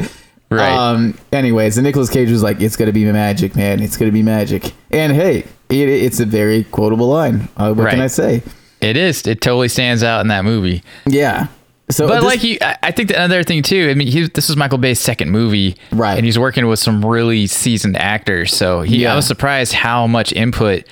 Right. 0.57 0.71
um 0.71 1.17
anyways 1.31 1.77
and 1.77 1.85
Nicolas 1.85 2.09
Cage 2.09 2.29
was 2.31 2.43
like 2.43 2.61
it's 2.61 2.75
gonna 2.75 2.91
be 2.91 3.05
magic 3.11 3.55
man 3.55 3.81
it's 3.81 3.97
gonna 3.97 4.11
be 4.11 4.23
magic 4.23 4.71
and 4.91 5.13
hey 5.13 5.39
it, 5.69 5.89
it's 5.89 6.19
a 6.19 6.25
very 6.25 6.63
quotable 6.65 7.07
line 7.07 7.47
uh, 7.57 7.73
what 7.73 7.89
can 7.89 8.01
I 8.01 8.07
say 8.07 8.41
It 8.81 8.97
is. 8.97 9.25
It 9.27 9.39
totally 9.41 9.69
stands 9.69 10.03
out 10.03 10.21
in 10.21 10.27
that 10.27 10.43
movie. 10.45 10.83
yeah 11.07 11.47
so 11.89 12.07
But 12.07 12.15
this- 12.21 12.23
like 12.23 12.43
you, 12.43 12.57
I 12.61 12.91
think 12.91 13.09
the 13.09 13.19
other 13.19 13.43
thing 13.43 13.61
too. 13.61 13.89
I 13.89 13.93
mean, 13.93 14.07
he, 14.07 14.27
this 14.27 14.49
is 14.49 14.55
Michael 14.55 14.77
Bay's 14.77 14.99
second 14.99 15.31
movie, 15.31 15.75
Right. 15.91 16.15
And 16.17 16.25
he's 16.25 16.39
working 16.39 16.65
with 16.67 16.79
some 16.79 17.05
really 17.05 17.45
seasoned 17.45 17.97
actors. 17.97 18.55
So 18.55 18.81
he, 18.81 19.01
Yeah. 19.03 19.11
I 19.13 19.15
was 19.17 19.27
surprised 19.27 19.73
how 19.73 20.07
much 20.07 20.31
input 20.31 20.85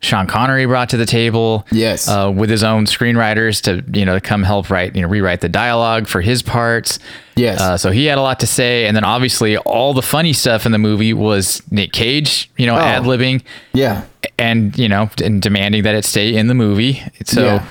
Sean 0.00 0.26
Connery 0.26 0.66
brought 0.66 0.90
to 0.90 0.96
the 0.96 1.06
table. 1.06 1.66
Yes. 1.72 2.06
uh, 2.08 2.30
with 2.34 2.50
his 2.50 2.62
own 2.62 2.84
screenwriters 2.84 3.60
to 3.62 3.82
you 3.98 4.04
know 4.04 4.14
to 4.14 4.20
come 4.20 4.42
help 4.42 4.70
write 4.70 4.94
you 4.94 5.02
know 5.02 5.08
rewrite 5.08 5.40
the 5.40 5.48
dialogue 5.48 6.06
for 6.06 6.20
his 6.20 6.42
parts. 6.42 6.98
Yes. 7.34 7.60
Uh, 7.60 7.76
so 7.76 7.90
he 7.90 8.04
had 8.06 8.18
a 8.18 8.22
lot 8.22 8.40
to 8.40 8.46
say, 8.46 8.86
and 8.86 8.96
then 8.96 9.04
obviously 9.04 9.56
all 9.58 9.94
the 9.94 10.02
funny 10.02 10.32
stuff 10.32 10.64
in 10.66 10.72
the 10.72 10.78
movie 10.78 11.12
was 11.12 11.62
Nick 11.70 11.92
Cage, 11.92 12.50
you 12.56 12.66
know, 12.66 12.74
Oh. 12.74 12.78
ad 12.78 13.02
libbing 13.04 13.42
yeah 13.72 14.04
and 14.38 14.76
you 14.78 14.88
know 14.88 15.08
and 15.22 15.40
demanding 15.40 15.82
that 15.84 15.94
it 15.94 16.04
stay 16.04 16.34
in 16.36 16.46
the 16.48 16.54
movie 16.54 17.00
so 17.24 17.44
Yeah. 17.44 17.66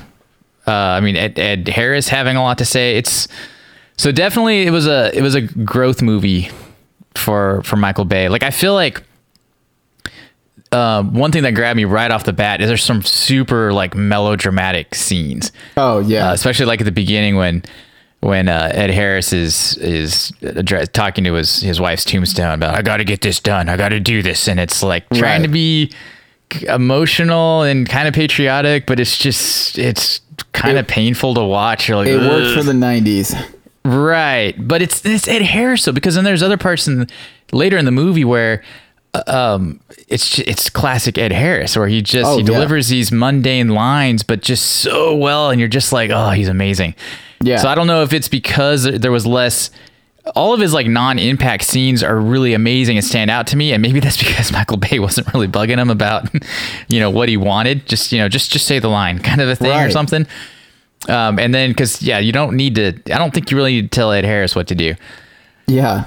uh, 0.66 0.72
i 0.72 1.00
mean 1.00 1.16
ed, 1.16 1.38
ed 1.38 1.68
harris 1.68 2.08
having 2.08 2.38
a 2.38 2.42
lot 2.42 2.58
to 2.60 2.66
say 2.66 2.98
it's 2.98 3.28
so 3.98 4.12
definitely 4.12 4.66
it 4.66 4.72
was 4.72 4.88
a 4.88 5.16
it 5.16 5.22
was 5.22 5.36
a 5.36 5.42
growth 5.42 6.02
movie 6.02 6.50
for 7.14 7.62
for 7.64 7.76
michael 7.76 8.06
bay 8.06 8.30
like 8.30 8.42
i 8.42 8.50
feel 8.52 8.74
like 8.74 9.04
uh, 10.76 11.04
one 11.04 11.32
thing 11.32 11.44
that 11.44 11.52
grabbed 11.56 11.78
me 11.78 11.86
right 11.86 12.12
off 12.12 12.24
the 12.26 12.34
bat 12.34 12.60
is 12.62 12.68
there's 12.68 12.84
some 12.84 13.02
super 13.02 13.72
like 13.74 13.96
melodramatic 13.96 14.94
scenes 14.96 15.52
oh 15.78 16.00
yeah 16.00 16.30
uh, 16.30 16.34
especially 16.34 16.66
like 16.66 16.82
at 16.82 16.86
the 16.86 16.92
beginning 16.92 17.36
when 17.38 17.64
when 18.22 18.48
uh, 18.50 18.72
Ed 18.74 18.90
Harris 18.90 19.32
is 19.34 19.78
is 19.78 20.32
address, 20.42 20.88
talking 20.90 21.24
to 21.26 21.34
his 21.36 21.62
his 21.62 21.80
wife's 21.80 22.04
tombstone 22.04 22.54
about 22.54 22.74
I 22.76 22.82
got 22.82 22.98
to 22.98 23.04
get 23.04 23.22
this 23.22 23.40
done, 23.40 23.70
I 23.70 23.78
got 23.78 23.90
to 23.90 24.00
do 24.00 24.24
this, 24.24 24.48
and 24.48 24.60
it's 24.60 24.82
like 24.82 25.08
trying 25.10 25.42
Right. 25.42 25.48
to 25.48 25.48
be 25.48 25.92
emotional 26.68 27.62
and 27.64 27.88
kind 27.88 28.08
of 28.08 28.14
patriotic, 28.14 28.86
but 28.86 29.00
it's 29.00 29.18
just 29.18 29.78
it's 29.78 30.22
kind 30.54 30.78
of 30.78 30.88
painful 30.88 31.34
to 31.36 31.44
watch. 31.44 31.90
Like, 31.90 32.08
It 32.08 32.18
worked 32.20 32.56
for 32.58 32.64
the 32.64 32.74
'90s. 32.74 33.36
Right, 33.84 34.56
but 34.58 34.82
it's 34.82 35.06
it's 35.06 35.28
Ed 35.28 35.44
Harris 35.44 35.86
though, 35.86 35.92
because 35.92 36.16
then 36.16 36.24
there's 36.24 36.42
other 36.42 36.58
parts 36.58 36.88
in 36.88 37.08
later 37.52 37.78
in 37.78 37.86
the 37.86 37.92
movie 37.92 38.26
where 38.26 38.64
um 39.28 39.80
it's 40.08 40.40
it's 40.40 40.70
classic 40.70 41.18
Ed 41.18 41.32
Harris 41.32 41.76
where 41.78 41.88
he 41.88 42.02
just 42.02 42.26
Oh, 42.26 42.38
he 42.38 42.44
yeah. 42.44 42.46
delivers 42.54 42.88
these 42.90 43.12
mundane 43.12 43.70
lines 43.70 44.24
but 44.24 44.42
just 44.42 44.66
so 44.66 45.16
well 45.16 45.50
and 45.50 45.60
you're 45.60 45.70
just 45.70 45.92
like 45.94 46.12
oh 46.12 46.30
he's 46.32 46.48
amazing. 46.50 46.96
Yeah. 47.42 47.58
So 47.58 47.68
I 47.68 47.76
don't 47.76 47.88
know 47.88 48.02
if 48.04 48.14
it's 48.14 48.28
because 48.30 48.84
there 48.84 49.12
was 49.12 49.26
less 49.28 49.70
all 50.36 50.54
of 50.56 50.60
his 50.60 50.74
like 50.74 50.88
non-impact 50.88 51.64
scenes 51.64 52.02
are 52.02 52.20
really 52.20 52.56
amazing 52.56 52.98
and 52.98 53.06
stand 53.06 53.30
out 53.30 53.46
to 53.48 53.56
me 53.56 53.74
and 53.74 53.82
maybe 53.82 54.00
that's 54.00 54.18
because 54.24 54.52
Michael 54.52 54.78
Bay 54.78 54.98
wasn't 55.00 55.32
really 55.34 55.48
bugging 55.48 55.78
him 55.78 55.90
about 55.92 56.28
you 56.88 57.00
know 57.00 57.10
what 57.12 57.30
he 57.30 57.38
wanted 57.38 57.86
just 57.86 58.12
you 58.12 58.18
know 58.18 58.28
just 58.30 58.52
just 58.52 58.66
say 58.66 58.80
the 58.80 58.88
line 58.88 59.20
kind 59.20 59.42
of 59.42 59.50
a 59.50 59.56
thing 59.56 59.72
or 59.80 59.92
something 59.92 60.26
um, 61.10 61.38
and 61.38 61.54
then 61.54 61.70
because 61.70 62.02
yeah 62.02 62.18
you 62.18 62.32
don't 62.32 62.56
need 62.56 62.74
to 62.76 62.88
I 63.14 63.20
don't 63.20 63.34
think 63.34 63.52
you 63.52 63.58
really 63.58 63.74
need 63.74 63.92
to 63.92 63.96
tell 63.96 64.12
Ed 64.12 64.26
Harris 64.26 64.56
what 64.56 64.68
to 64.68 64.76
do 64.76 64.96
Yeah. 65.68 66.06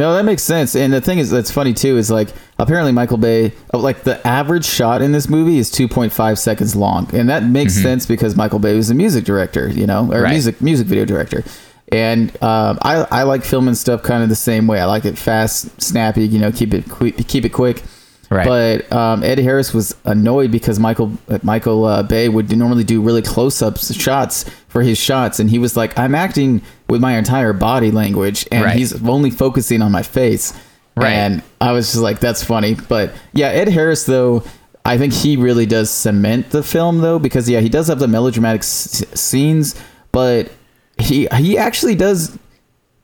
No, 0.00 0.14
that 0.14 0.24
makes 0.24 0.42
sense. 0.42 0.74
And 0.74 0.92
the 0.92 1.00
thing 1.00 1.18
is, 1.18 1.30
that's 1.30 1.50
funny 1.50 1.74
too, 1.74 1.96
is 1.98 2.10
like 2.10 2.30
apparently 2.58 2.90
Michael 2.90 3.18
Bay, 3.18 3.52
uh, 3.74 3.78
like 3.78 4.02
the 4.04 4.26
average 4.26 4.64
shot 4.64 5.02
in 5.02 5.12
this 5.12 5.28
movie 5.28 5.58
is 5.58 5.70
2.5 5.70 6.38
seconds 6.38 6.74
long. 6.74 7.08
And 7.14 7.28
that 7.28 7.44
makes 7.44 7.74
sense 7.74 8.06
because 8.06 8.34
Michael 8.34 8.58
Bay 8.60 8.74
was 8.74 8.88
a 8.90 8.94
music 8.94 9.24
director, 9.24 9.68
you 9.68 9.86
know, 9.86 10.04
or 10.06 10.14
Mm-hmm. 10.14 10.22
Right. 10.22 10.30
music, 10.32 10.60
music 10.62 10.86
video 10.86 11.04
director. 11.04 11.44
And 11.92 12.30
um, 12.42 12.78
I, 12.82 13.06
I 13.10 13.22
like 13.24 13.44
filming 13.44 13.74
stuff 13.74 14.02
kind 14.02 14.22
of 14.22 14.28
the 14.28 14.36
same 14.36 14.66
way. 14.66 14.80
I 14.80 14.84
like 14.86 15.04
it 15.04 15.18
fast, 15.18 15.80
snappy, 15.82 16.26
you 16.26 16.38
know, 16.38 16.50
keep 16.50 16.72
it 16.72 16.88
quick, 16.88 17.16
keep 17.28 17.44
it 17.44 17.50
quick. 17.50 17.82
Right. 18.30 18.46
But 18.46 18.92
um, 18.92 19.24
Ed 19.24 19.38
Harris 19.40 19.74
was 19.74 19.96
annoyed 20.04 20.52
because 20.52 20.78
Michael 20.78 21.12
Michael 21.42 21.84
uh, 21.84 22.02
Bay 22.04 22.28
would 22.28 22.56
normally 22.56 22.84
do 22.84 23.02
really 23.02 23.22
close 23.22 23.60
up 23.60 23.76
shots 23.78 24.44
for 24.68 24.82
his 24.82 24.98
shots, 24.98 25.40
and 25.40 25.50
he 25.50 25.58
was 25.58 25.76
like, 25.76 25.98
"I'm 25.98 26.14
acting 26.14 26.62
with 26.88 27.00
my 27.00 27.18
entire 27.18 27.52
body 27.52 27.90
language, 27.90 28.46
and 28.52 28.64
Right. 28.64 28.76
he's 28.76 29.02
only 29.04 29.30
focusing 29.32 29.82
on 29.82 29.90
my 29.90 30.02
face." 30.02 30.52
Right. 30.96 31.10
And 31.12 31.42
I 31.60 31.72
was 31.72 31.86
just 31.90 32.02
like, 32.02 32.20
"That's 32.20 32.44
funny." 32.44 32.74
But 32.74 33.12
yeah, 33.32 33.48
Ed 33.48 33.68
Harris 33.68 34.04
though. 34.06 34.44
I 34.84 34.96
think 34.96 35.12
he 35.12 35.36
really 35.36 35.66
does 35.66 35.90
cement 35.90 36.50
the 36.50 36.62
film 36.62 37.00
though 37.00 37.18
because 37.18 37.48
yeah 37.50 37.60
he 37.60 37.68
does 37.68 37.88
have 37.88 37.98
the 37.98 38.08
melodramatic 38.08 38.60
s- 38.62 39.04
scenes 39.14 39.74
but 40.10 40.50
he 40.98 41.28
he 41.36 41.58
actually 41.58 41.94
does 41.94 42.36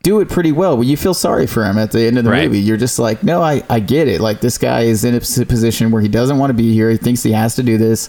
do 0.07 0.21
it 0.21 0.29
pretty 0.29 0.53
well. 0.53 0.77
Well, 0.77 0.85
you 0.87 0.97
feel 0.97 1.15
sorry 1.15 1.49
for 1.49 1.65
him 1.65 1.77
at 1.79 1.91
the 1.91 2.07
end 2.07 2.17
of 2.17 2.23
the 2.23 2.31
Right. 2.31 2.45
movie. 2.47 2.61
You're 2.61 2.77
just 2.77 2.97
like, 3.01 3.25
no, 3.25 3.43
I, 3.43 3.65
I 3.69 3.81
get 3.81 4.07
it. 4.07 4.21
Like 4.21 4.41
this 4.41 4.57
guy 4.57 4.83
is 4.83 5.05
in 5.05 5.17
a 5.17 5.21
position 5.21 5.91
where 5.91 6.01
he 6.01 6.07
doesn't 6.07 6.39
want 6.39 6.51
to 6.51 6.55
be 6.55 6.73
here. 6.73 6.89
He 6.91 6.97
thinks 6.97 7.25
he 7.25 7.33
has 7.33 7.57
to 7.57 7.65
do 7.65 7.77
this, 7.77 8.09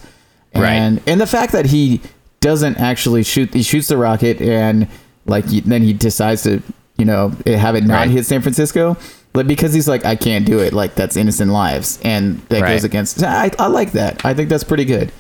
Right. 0.56 0.74
and 0.74 1.02
and 1.08 1.20
the 1.20 1.26
fact 1.26 1.54
that 1.54 1.66
he 1.66 2.02
doesn't 2.40 2.78
actually 2.78 3.24
shoot, 3.24 3.52
he 3.52 3.64
shoots 3.64 3.88
the 3.88 3.98
rocket, 3.98 4.40
and 4.42 4.88
like 5.26 5.46
then 5.46 5.82
he 5.82 5.92
decides 5.92 6.44
to, 6.44 6.62
you 7.00 7.06
know, 7.06 7.32
eh, 7.48 7.56
have 7.58 7.74
it 7.76 7.84
not 7.84 7.96
Right. 8.02 8.10
hit 8.12 8.26
San 8.28 8.42
Francisco. 8.42 8.96
But 9.34 9.48
because 9.48 9.74
he's 9.74 9.88
like, 9.88 10.06
I 10.06 10.16
can't 10.16 10.46
do 10.46 10.60
it. 10.60 10.74
Like 10.74 10.94
that's 10.94 11.18
innocent 11.18 11.52
lives, 11.52 11.98
and 12.04 12.42
that 12.50 12.62
Right. 12.62 12.74
goes 12.74 12.84
against. 12.84 13.24
I, 13.24 13.50
I 13.58 13.68
like 13.68 13.94
that. 13.94 14.24
I 14.24 14.36
think 14.36 14.50
that's 14.50 14.64
pretty 14.64 14.86
good. 14.86 15.12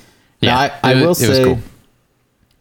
Yeah, 0.41 0.51
Now, 0.51 0.59
I, 0.83 0.91
I 0.91 0.93
will 1.01 1.09
was 1.09 1.17
say. 1.17 1.43
cool. 1.43 1.59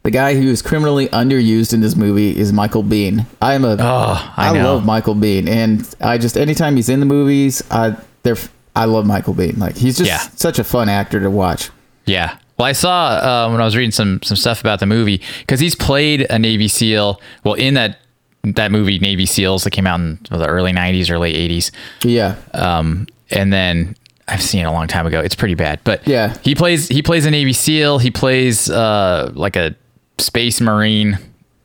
The 0.07 0.11
guy 0.11 0.35
who 0.35 0.47
is 0.47 0.61
criminally 0.61 1.09
underused 1.09 1.73
in 1.73 1.81
this 1.81 1.97
movie 1.97 2.29
is 2.37 2.53
Michael 2.53 2.81
Biehn. 2.81 3.25
I 3.41 3.55
am 3.55 3.65
a 3.65 3.73
Oh, 3.77 4.33
I 4.37 4.57
I, 4.57 4.63
love 4.63 4.85
Michael 4.85 5.15
Biehn, 5.15 5.49
and 5.49 5.85
I 5.99 6.17
just 6.17 6.37
anytime 6.37 6.77
he's 6.77 6.87
in 6.87 7.01
the 7.01 7.05
movies, 7.05 7.61
I 7.69 7.93
they're 8.23 8.37
I 8.73 8.85
love 8.85 9.05
Michael 9.05 9.33
Biehn. 9.33 9.57
Like 9.57 9.75
he's 9.75 9.97
just 9.97 10.07
Yeah. 10.09 10.19
such 10.37 10.59
a 10.59 10.63
fun 10.63 10.87
actor 10.87 11.19
to 11.19 11.29
watch. 11.29 11.71
Yeah. 12.05 12.37
Well, 12.57 12.69
I 12.69 12.71
saw 12.71 13.07
uh, 13.47 13.49
when 13.51 13.59
I 13.59 13.65
was 13.65 13.75
reading 13.75 13.91
some 13.91 14.21
some 14.23 14.37
stuff 14.37 14.61
about 14.61 14.79
the 14.79 14.85
movie 14.85 15.21
because 15.41 15.59
he's 15.59 15.75
played 15.75 16.25
a 16.29 16.39
Navy 16.39 16.69
SEAL. 16.69 17.19
Well, 17.43 17.55
in 17.55 17.73
that 17.73 17.99
that 18.45 18.71
movie 18.71 18.99
Navy 18.99 19.25
SEALs 19.25 19.65
that 19.65 19.71
came 19.71 19.85
out 19.85 19.99
in 19.99 20.19
the 20.31 20.47
early 20.47 20.71
'90s 20.71 21.09
or 21.09 21.19
late 21.19 21.35
'80s, 21.35 21.69
Yeah, 22.05 22.35
um, 22.53 23.07
and 23.29 23.51
then 23.51 23.97
I've 24.29 24.41
seen 24.41 24.61
it 24.61 24.67
a 24.69 24.71
long 24.71 24.87
time 24.87 25.05
ago. 25.05 25.19
It's 25.19 25.35
pretty 25.35 25.55
bad, 25.55 25.81
but 25.83 26.07
Yeah. 26.07 26.33
he 26.43 26.55
plays 26.55 26.87
he 26.87 27.01
plays 27.01 27.25
a 27.25 27.29
Navy 27.31 27.51
SEAL. 27.51 27.97
He 27.99 28.09
plays 28.09 28.69
uh, 28.69 29.33
like 29.35 29.57
a 29.57 29.75
space 30.19 30.59
marine 30.61 31.17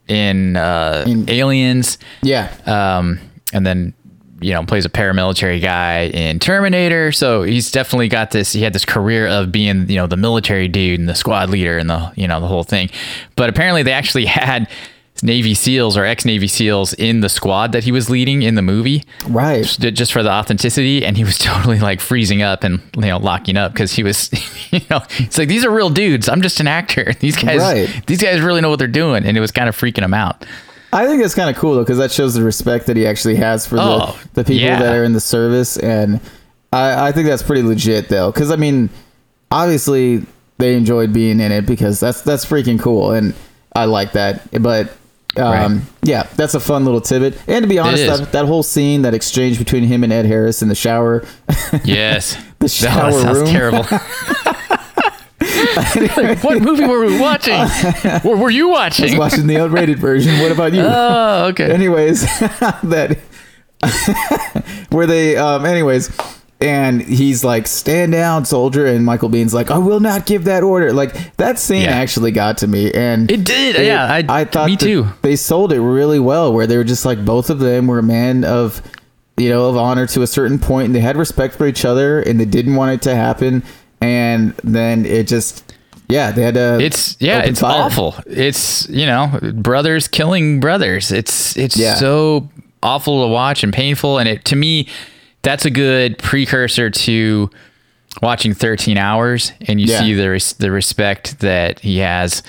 in, 0.07 0.55
uh, 0.55 1.05
In- 1.07 1.29
Aliens, 1.29 1.97
yeah, 2.21 2.53
um, 2.65 3.19
and 3.53 3.65
then 3.65 3.93
you 4.41 4.51
know 4.51 4.63
plays 4.65 4.83
a 4.85 4.89
paramilitary 4.89 5.61
guy 5.61 6.07
in 6.07 6.39
Terminator. 6.39 7.11
So 7.13 7.43
he's 7.43 7.71
definitely 7.71 8.09
got 8.09 8.31
this. 8.31 8.51
He 8.51 8.61
had 8.61 8.73
this 8.73 8.83
career 8.85 9.27
of 9.27 9.51
being 9.51 9.89
you 9.89 9.95
know 9.95 10.07
the 10.07 10.17
military 10.17 10.67
dude 10.67 10.99
and 10.99 11.07
the 11.07 11.15
squad 11.15 11.49
leader 11.49 11.77
and 11.77 11.89
the 11.89 12.11
you 12.15 12.27
know 12.27 12.41
the 12.41 12.47
whole 12.47 12.63
thing. 12.63 12.89
But 13.35 13.49
apparently 13.49 13.83
they 13.83 13.93
actually 13.93 14.25
had 14.27 14.67
Navy 15.21 15.53
SEAls 15.53 15.95
or 15.95 16.03
ex 16.05 16.25
Navy 16.25 16.47
SEAls 16.47 16.93
in 16.97 17.21
the 17.21 17.29
squad 17.29 17.71
that 17.71 17.83
he 17.83 17.91
was 17.91 18.09
leading 18.09 18.41
in 18.41 18.55
the 18.55 18.61
movie 18.61 19.03
right. 19.27 19.63
just 19.63 20.11
for 20.11 20.23
the 20.23 20.31
authenticity 20.31 21.05
and 21.05 21.15
he 21.15 21.23
was 21.23 21.37
totally 21.39 21.79
like 21.79 22.01
freezing 22.01 22.41
up 22.41 22.63
and 22.63 22.81
you 22.95 23.01
know 23.01 23.17
locking 23.17 23.55
up 23.55 23.71
because 23.73 23.93
he 23.93 24.03
was 24.03 24.31
you 24.71 24.81
know 24.89 25.01
it's 25.19 25.37
like 25.37 25.47
these 25.47 25.63
are 25.63 25.71
real 25.71 25.89
dudes 25.89 26.27
i'm 26.27 26.41
just 26.41 26.59
an 26.59 26.67
actor 26.67 27.13
these 27.19 27.35
guys 27.37 27.59
Right. 27.59 28.03
these 28.07 28.21
guys 28.21 28.41
really 28.41 28.59
know 28.61 28.69
what 28.69 28.79
they're 28.79 28.87
doing 28.87 29.23
and 29.25 29.37
it 29.37 29.39
was 29.41 29.51
kind 29.51 29.69
of 29.69 29.77
freaking 29.77 30.03
him 30.03 30.13
out 30.13 30.45
I 30.91 31.07
think 31.07 31.21
that's 31.23 31.33
kind 31.33 31.49
of 31.49 31.55
cool 31.55 31.73
though 31.75 31.81
because 31.83 31.97
that 31.97 32.11
shows 32.11 32.33
the 32.35 32.43
respect 32.43 32.85
that 32.85 32.95
he 32.97 33.07
actually 33.07 33.35
has 33.37 33.65
for 33.65 33.77
Oh, 33.79 34.19
the 34.33 34.43
the 34.43 34.43
people 34.43 34.65
yeah. 34.65 34.79
that 34.79 34.95
are 34.95 35.03
in 35.03 35.13
the 35.13 35.19
service, 35.19 35.75
and 35.77 36.19
I 36.71 37.07
I 37.07 37.11
think 37.11 37.27
that's 37.27 37.41
pretty 37.41 37.63
legit 37.63 38.09
though 38.09 38.31
because 38.31 38.51
I 38.51 38.57
mean, 38.57 38.91
obviously 39.49 40.23
they 40.59 40.75
enjoyed 40.75 41.11
being 41.11 41.39
in 41.39 41.51
it 41.51 41.65
because 41.65 41.99
that's 41.99 42.21
that's 42.21 42.45
freaking 42.45 42.79
cool 42.79 43.11
and 43.11 43.33
I 43.75 43.85
like 43.85 44.11
that, 44.13 44.41
but. 44.61 44.95
Um, 45.35 45.43
Right. 45.77 45.81
Yeah, 46.03 46.27
that's 46.35 46.53
a 46.53 46.59
fun 46.59 46.85
little 46.85 47.01
tidbit. 47.01 47.39
And 47.47 47.63
to 47.63 47.67
be 47.67 47.79
honest, 47.79 48.05
that, 48.05 48.31
that 48.33 48.45
whole 48.45 48.61
scene, 48.61 49.01
that 49.01 49.13
exchange 49.15 49.57
between 49.57 49.83
him 49.83 50.03
and 50.03 50.13
Ed 50.13 50.25
Harris 50.25 50.61
in 50.61 50.67
the 50.69 50.75
shower, 50.75 51.25
yes 51.83 52.37
The 52.59 52.67
shower 52.69 53.11
that 53.11 53.33
room. 53.35 53.47
terrible 53.47 53.83
Like, 56.15 56.43
what 56.43 56.61
movie 56.61 56.85
were 56.85 57.05
we 57.05 57.19
watching 57.19 57.53
were 58.23 58.49
you 58.49 58.69
watching 58.69 59.17
watching 59.17 59.47
the 59.47 59.55
unrated 59.55 59.97
version. 59.97 60.39
What 60.39 60.51
about 60.51 60.73
you? 60.73 60.81
oh 60.85 61.47
okay 61.47 61.71
anyways 61.71 62.21
that 62.21 63.17
where 64.89 65.05
they 65.07 65.35
um 65.35 65.65
anyways 65.65 66.09
and 66.63 67.01
he's 67.01 67.43
like 67.43 67.67
stand 67.67 68.11
down 68.13 68.45
soldier 68.45 68.85
and 68.85 69.05
Michael 69.05 69.29
Biehn's 69.29 69.53
like 69.53 69.69
i 69.69 69.77
will 69.77 69.99
not 69.99 70.25
give 70.25 70.45
that 70.45 70.63
order 70.63 70.93
like 70.93 71.35
that 71.37 71.59
scene 71.59 71.81
Yeah. 71.83 71.91
actually 71.91 72.31
got 72.31 72.57
to 72.59 72.67
me 72.67 72.91
and 72.93 73.29
It 73.29 73.43
did, 73.43 73.75
yeah, 73.85 74.05
I- 74.05 74.25
I 74.41 74.45
thought 74.45 74.67
me 74.67 74.77
too. 74.77 75.07
they 75.21 75.35
sold 75.35 75.73
it 75.73 75.81
really 75.81 76.19
well 76.19 76.53
where 76.53 76.65
they 76.65 76.77
were 76.77 76.83
just 76.83 77.05
like 77.05 77.23
both 77.25 77.49
of 77.49 77.59
them 77.59 77.87
were 77.87 78.01
men 78.01 78.43
of 78.45 78.81
you 79.37 79.49
know 79.49 79.67
of 79.69 79.77
honor 79.77 80.07
to 80.07 80.21
a 80.21 80.27
certain 80.27 80.57
point 80.59 80.85
and 80.87 80.95
they 80.95 80.99
had 81.01 81.17
respect 81.17 81.55
for 81.55 81.67
each 81.67 81.83
other 81.85 82.21
and 82.21 82.39
they 82.39 82.45
didn't 82.45 82.75
want 82.75 82.93
it 82.93 83.01
to 83.01 83.15
happen 83.15 83.63
and 84.01 84.53
then 84.63 85.05
it 85.05 85.27
just 85.27 85.73
yeah 86.09 86.31
they 86.31 86.43
had 86.43 86.53
to 86.53 86.79
it's 86.79 87.17
yeah 87.19 87.39
it's 87.41 87.59
fire. 87.61 87.81
awful 87.81 88.15
it's 88.27 88.87
you 88.89 89.05
know 89.05 89.39
brothers 89.55 90.07
killing 90.07 90.59
brothers 90.59 91.11
it's 91.11 91.57
it's 91.57 91.75
Yeah. 91.77 91.95
so 91.95 92.47
awful 92.83 93.25
to 93.25 93.33
watch 93.33 93.63
and 93.63 93.73
painful 93.73 94.19
and 94.19 94.27
it 94.29 94.45
to 94.45 94.55
me 94.55 94.87
that's 95.43 95.65
a 95.65 95.69
good 95.69 96.17
precursor 96.17 96.89
to 96.89 97.49
watching 98.21 98.53
13 98.53 98.97
hours 98.97 99.51
and 99.67 99.79
you 99.81 99.87
Yeah. 99.87 99.99
see 99.99 100.13
the 100.13 100.29
res- 100.29 100.53
the 100.53 100.71
respect 100.71 101.39
that 101.39 101.79
he 101.79 101.97
has 101.99 102.43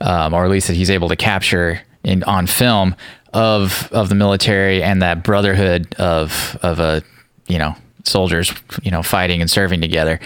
um, 0.00 0.34
or 0.34 0.44
at 0.44 0.50
least 0.50 0.66
that 0.68 0.74
he's 0.76 0.90
able 0.90 1.08
to 1.08 1.16
capture 1.16 1.80
in 2.04 2.22
on 2.24 2.46
film 2.46 2.94
of 3.32 3.88
of 3.92 4.08
the 4.08 4.14
military 4.14 4.82
and 4.82 5.02
that 5.02 5.22
brotherhood 5.22 5.94
of 5.98 6.56
of 6.62 6.78
a 6.80 7.02
you 7.48 7.58
know 7.58 7.74
soldiers 8.04 8.52
you 8.82 8.90
know 8.90 9.02
fighting 9.02 9.40
and 9.40 9.50
serving 9.50 9.80
together 9.80 10.18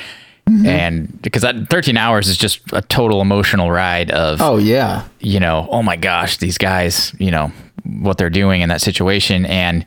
Mm-hmm. 0.49 0.67
and 0.67 1.23
because 1.23 1.43
that 1.43 1.69
13 1.69 1.97
hours 1.99 2.27
is 2.27 2.37
just 2.37 2.61
a 2.73 2.81
total 2.83 3.21
emotional 3.21 3.71
ride 3.71 4.11
of 4.11 4.41
oh 4.41 4.57
yeah 4.57 5.05
you 5.21 5.39
know 5.39 5.69
oh 5.71 5.83
my 5.83 5.97
gosh 5.97 6.39
these 6.39 6.59
guys 6.59 7.15
you 7.21 7.31
know 7.31 7.53
what 7.85 8.17
they're 8.19 8.31
doing 8.31 8.61
in 8.63 8.69
that 8.71 8.81
situation 8.81 9.45
and 9.47 9.85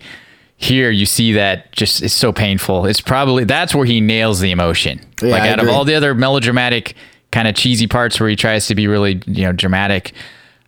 here 0.57 0.89
you 0.91 1.05
see 1.05 1.33
that 1.33 1.71
just 1.71 2.01
it's 2.01 2.13
so 2.13 2.31
painful 2.31 2.85
it's 2.85 3.01
probably 3.01 3.43
that's 3.43 3.73
where 3.75 3.85
he 3.85 3.99
nails 3.99 4.39
the 4.39 4.51
emotion 4.51 4.99
Yeah, 5.21 5.29
like 5.31 5.41
I 5.43 5.49
out 5.49 5.59
agree. 5.59 5.69
of 5.71 5.75
all 5.75 5.83
the 5.85 5.95
other 5.95 6.13
melodramatic 6.15 6.95
kind 7.31 7.47
of 7.47 7.55
cheesy 7.55 7.87
parts 7.87 8.19
where 8.19 8.29
he 8.29 8.35
tries 8.35 8.67
to 8.67 8.75
be 8.75 8.87
really 8.87 9.21
you 9.25 9.43
know 9.43 9.51
dramatic 9.51 10.13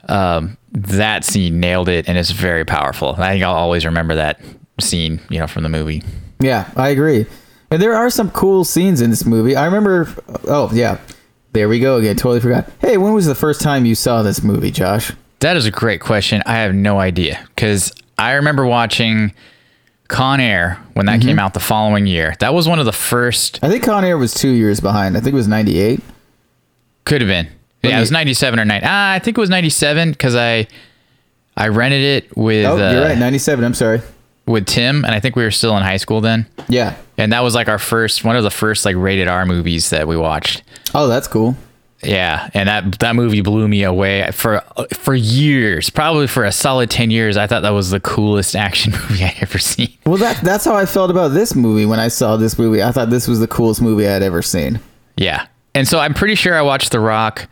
um, 0.09 0.57
that 0.71 1.23
scene 1.23 1.59
nailed 1.59 1.87
it 1.89 2.07
and 2.09 2.17
it's 2.17 2.31
very 2.31 2.65
powerful 2.65 3.15
i 3.17 3.31
think 3.31 3.43
i'll 3.43 3.53
always 3.55 3.85
remember 3.85 4.15
that 4.15 4.39
scene 4.79 5.19
you 5.29 5.39
know 5.39 5.47
from 5.47 5.63
the 5.63 5.69
movie 5.69 6.03
Yeah, 6.39 6.69
I 6.75 6.89
agree. 6.89 7.25
And 7.71 7.81
there 7.81 7.95
are 7.95 8.09
some 8.09 8.29
cool 8.31 8.65
scenes 8.65 8.99
in 9.01 9.09
this 9.09 9.25
movie. 9.25 9.55
I 9.55 9.65
remember. 9.65 10.07
Oh 10.47 10.69
yeah, 10.73 10.99
there 11.53 11.67
we 11.69 11.79
go 11.79 11.95
again. 11.97 12.15
Totally 12.17 12.41
forgot. 12.41 12.69
Hey, 12.79 12.97
when 12.97 13.13
was 13.13 13.25
the 13.25 13.33
first 13.35 13.61
time 13.61 13.85
you 13.85 13.95
saw 13.95 14.21
this 14.21 14.43
movie, 14.43 14.69
Josh? 14.69 15.11
That 15.39 15.55
is 15.57 15.65
a 15.65 15.71
great 15.71 16.01
question. 16.01 16.43
I 16.45 16.55
have 16.55 16.75
no 16.75 16.99
idea 16.99 17.39
because 17.55 17.91
I 18.19 18.33
remember 18.33 18.65
watching 18.65 19.33
Con 20.07 20.39
Air 20.39 20.79
when 20.93 21.05
that 21.07 21.19
Mm-hmm. 21.19 21.29
came 21.29 21.39
out 21.39 21.53
the 21.53 21.59
following 21.59 22.05
year. 22.07 22.35
That 22.39 22.53
was 22.53 22.67
one 22.67 22.79
of 22.79 22.85
the 22.85 22.91
first. 22.93 23.59
I 23.63 23.69
think 23.69 23.83
Con 23.83 24.03
Air 24.05 24.17
was 24.17 24.33
two 24.33 24.49
years 24.49 24.79
behind. 24.79 25.17
I 25.17 25.19
think 25.19 25.33
it 25.33 25.37
was 25.37 25.47
'98. 25.47 25.99
Could 27.05 27.21
have 27.21 27.27
been. 27.27 27.47
Yeah, 27.83 27.97
it 27.97 27.99
was 27.99 28.11
ninety 28.11 28.33
seven 28.33 28.59
or 28.59 28.65
nine. 28.65 28.81
Ah, 28.83 29.13
I 29.13 29.19
think 29.19 29.37
it 29.37 29.41
was 29.41 29.49
ninety 29.49 29.69
seven 29.69 30.11
because 30.11 30.35
I 30.35 30.67
I 31.57 31.67
rented 31.69 32.01
it 32.01 32.35
with 32.37 32.65
Oh, 32.65 32.75
you're 32.77 33.03
uh, 33.03 33.07
right. 33.09 33.17
97. 33.17 33.63
I'm 33.63 33.73
sorry. 33.73 34.01
with 34.47 34.65
Tim, 34.65 35.05
and 35.05 35.13
I 35.15 35.19
think 35.19 35.35
we 35.35 35.43
were 35.43 35.51
still 35.51 35.75
in 35.77 35.83
high 35.83 35.97
school 35.97 36.19
then. 36.21 36.45
Yeah. 36.67 36.95
And 37.17 37.31
that 37.31 37.41
was 37.43 37.55
like 37.55 37.67
our 37.69 37.79
first 37.79 38.23
one 38.25 38.35
of 38.35 38.43
the 38.43 38.51
first 38.51 38.85
like 38.85 38.95
rated 38.97 39.27
R 39.27 39.45
movies 39.45 39.89
that 39.91 40.07
we 40.07 40.17
watched. 40.17 40.63
Oh, 40.93 41.07
that's 41.07 41.27
cool. 41.27 41.55
Yeah, 42.03 42.49
and 42.53 42.69
that 42.69 42.99
that 42.99 43.15
movie 43.15 43.41
blew 43.41 43.67
me 43.67 43.83
away 43.83 44.29
for 44.31 44.61
for 44.93 45.15
years, 45.15 45.89
probably 45.89 46.27
for 46.27 46.43
a 46.43 46.51
solid 46.51 46.89
ten 46.91 47.09
years. 47.09 47.37
I 47.37 47.47
thought 47.47 47.61
that 47.63 47.71
was 47.71 47.89
the 47.89 47.99
coolest 47.99 48.55
action 48.67 48.91
movie 48.91 49.23
I 49.23 49.33
ever 49.41 49.57
seen. 49.57 49.89
Well, 50.05 50.17
that 50.17 50.41
that's 50.43 50.65
how 50.65 50.75
I 50.75 50.85
felt 50.85 51.09
about 51.09 51.29
this 51.29 51.55
movie 51.55 51.85
when 51.85 51.99
I 51.99 52.09
saw 52.09 52.37
this 52.37 52.59
movie. 52.59 52.83
I 52.83 52.91
thought 52.91 53.09
this 53.09 53.27
was 53.27 53.39
the 53.39 53.47
coolest 53.47 53.81
movie 53.81 54.07
I'd 54.07 54.21
ever 54.23 54.41
seen. 54.41 54.79
Yeah, 55.17 55.47
and 55.73 55.87
so 55.87 55.99
I'm 55.99 56.13
pretty 56.13 56.35
sure 56.35 56.55
I 56.55 56.61
watched 56.61 56.91
The 56.91 56.99
Rock. 56.99 57.47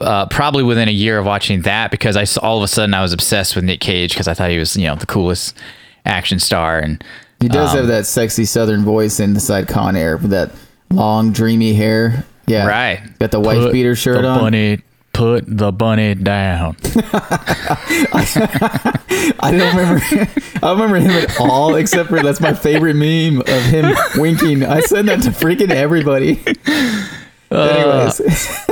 Uh, 0.00 0.24
probably 0.26 0.62
within 0.62 0.88
a 0.88 0.92
year 0.92 1.18
of 1.18 1.26
watching 1.26 1.60
that, 1.62 1.90
because 1.90 2.16
I 2.16 2.24
saw, 2.24 2.40
all 2.40 2.56
of 2.56 2.62
a 2.62 2.68
sudden 2.68 2.94
I 2.94 3.02
was 3.02 3.12
obsessed 3.12 3.54
with 3.54 3.64
Nick 3.66 3.80
Cage 3.80 4.14
because 4.14 4.28
I 4.28 4.32
thought 4.34 4.50
he 4.50 4.58
was 4.58 4.74
you 4.76 4.86
know 4.86 4.94
the 4.96 5.04
coolest 5.06 5.56
action 6.06 6.38
star, 6.38 6.78
and 6.78 7.02
He 7.40 7.48
does 7.48 7.70
Um, 7.72 7.76
have 7.78 7.86
that 7.88 8.06
sexy 8.06 8.46
Southern 8.46 8.82
voice 8.82 9.20
inside 9.20 9.68
Con 9.68 9.96
Air 9.96 10.16
with 10.16 10.30
that 10.30 10.50
long, 10.90 11.32
dreamy 11.32 11.74
hair. 11.74 12.24
Yeah, 12.50 12.66
right, 12.66 13.18
Got 13.18 13.30
the 13.30 13.40
wife 13.40 13.58
Put 13.58 13.72
beater 13.72 13.94
shirt 13.94 14.22
the 14.22 14.28
on. 14.28 14.40
Bunny, 14.40 14.82
put 15.12 15.44
the 15.46 15.70
bunny 15.70 16.14
down. 16.16 16.76
I 19.42 19.50
don't 19.52 19.76
remember. 19.76 20.30
I 20.62 20.72
remember 20.72 20.96
him 20.96 21.10
at 21.12 21.40
all, 21.40 21.76
except 21.76 22.08
for 22.08 22.20
that's 22.22 22.40
my 22.40 22.52
favorite 22.54 22.94
meme 22.96 23.40
of 23.40 23.62
him 23.64 23.94
winking. 24.16 24.64
I 24.64 24.80
send 24.80 25.08
that 25.08 25.22
to 25.22 25.30
freaking 25.30 25.70
everybody. 25.70 26.40
Uh. 27.50 27.68
Anyways, 27.68 28.66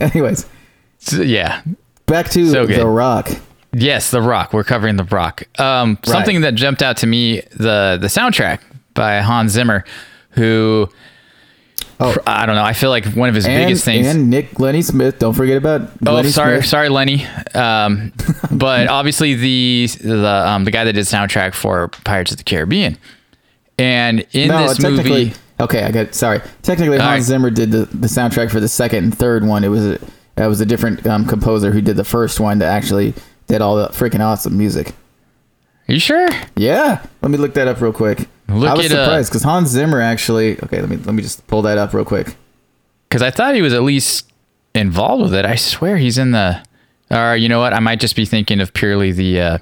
anyways, 0.00 0.46
So, 0.98 1.22
yeah, 1.22 1.62
back 2.06 2.28
to 2.30 2.46
So. 2.48 2.66
The 2.66 2.86
Rock. 2.86 3.30
Yes, 3.72 4.10
The 4.10 4.22
Rock. 4.22 4.52
We're 4.52 4.64
covering 4.64 4.96
The 4.96 5.04
Rock. 5.04 5.42
Um, 5.60 5.98
Something 6.04 6.40
that 6.42 6.54
jumped 6.54 6.82
out 6.82 6.96
to 6.98 7.06
me 7.06 7.40
the 7.56 7.98
the 8.00 8.06
soundtrack 8.08 8.60
by 8.94 9.20
Hans 9.20 9.52
Zimmer, 9.52 9.84
who 10.30 10.88
Oh. 12.00 12.14
I 12.26 12.46
don't 12.46 12.54
know. 12.54 12.62
I 12.62 12.74
feel 12.74 12.90
like 12.90 13.04
one 13.06 13.28
of 13.28 13.34
his 13.34 13.44
And, 13.46 13.64
biggest 13.64 13.84
things. 13.84 14.06
and 14.06 14.30
Nick 14.30 14.54
Glennie-Smith. 14.54 15.18
Don't 15.18 15.34
forget 15.34 15.56
about. 15.56 15.90
oh, 16.06 16.12
Lenny 16.14 16.28
sorry, 16.30 16.58
Smith. 16.58 16.66
sorry, 16.66 16.88
Lenny. 16.88 17.26
Um, 17.54 18.12
but 18.52 18.86
obviously 18.88 19.34
the 19.34 19.88
the 20.02 20.48
um, 20.48 20.64
the 20.64 20.70
guy 20.70 20.84
that 20.84 20.92
did 20.92 21.04
soundtrack 21.06 21.54
for 21.54 21.88
Pirates 22.04 22.30
of 22.30 22.36
the 22.38 22.44
Caribbean, 22.44 22.96
and 23.78 24.24
in 24.32 24.48
No, 24.48 24.68
this 24.68 24.78
technically. 24.78 25.24
movie, 25.26 25.34
Okay, 25.60 25.82
I 25.82 25.90
got. 25.90 26.14
Sorry. 26.14 26.40
Technically, 26.62 26.98
Hans 26.98 27.10
right. 27.18 27.22
Zimmer 27.22 27.50
did 27.50 27.72
the, 27.72 27.86
the 27.86 28.06
soundtrack 28.06 28.50
for 28.52 28.60
the 28.60 28.68
second 28.68 29.02
and 29.02 29.18
third 29.18 29.44
one. 29.44 29.64
It 29.64 29.68
was 29.68 29.84
a 29.84 29.98
that 30.36 30.46
was 30.46 30.60
a 30.60 30.66
different 30.66 31.04
um, 31.04 31.26
composer 31.26 31.72
who 31.72 31.80
did 31.80 31.96
the 31.96 32.04
first 32.04 32.38
one 32.38 32.58
that 32.60 32.68
actually 32.72 33.12
did 33.48 33.60
all 33.60 33.74
the 33.74 33.88
freaking 33.88 34.20
awesome 34.20 34.56
music. 34.56 34.90
are 35.88 35.94
you 35.94 35.98
sure? 35.98 36.28
Yeah, 36.54 37.04
let 37.22 37.32
me 37.32 37.38
look 37.38 37.54
that 37.54 37.66
up 37.66 37.80
real 37.80 37.92
quick. 37.92 38.28
Look 38.48 38.70
I 38.70 38.74
was 38.74 38.86
surprised 38.88 39.30
because 39.30 39.42
Hans 39.42 39.68
Zimmer 39.68 40.00
actually. 40.00 40.58
Okay, 40.62 40.80
let 40.80 40.88
me 40.88 40.96
let 40.96 41.14
me 41.14 41.22
just 41.22 41.46
pull 41.46 41.62
that 41.62 41.76
up 41.78 41.92
real 41.92 42.04
quick. 42.04 42.34
Because 43.08 43.22
I 43.22 43.30
thought 43.30 43.54
he 43.54 43.62
was 43.62 43.72
at 43.74 43.82
least 43.82 44.30
involved 44.74 45.22
with 45.22 45.34
it. 45.34 45.44
I 45.44 45.54
swear 45.56 45.96
he's 45.98 46.18
in 46.18 46.30
the. 46.32 46.62
Or 47.10 47.36
you 47.36 47.48
know 47.48 47.58
what? 47.58 47.72
I 47.72 47.80
might 47.80 48.00
just 48.00 48.16
be 48.16 48.24
thinking 48.24 48.60
of 48.60 48.72
purely 48.74 49.12
the 49.12 49.40
uh, 49.40 49.58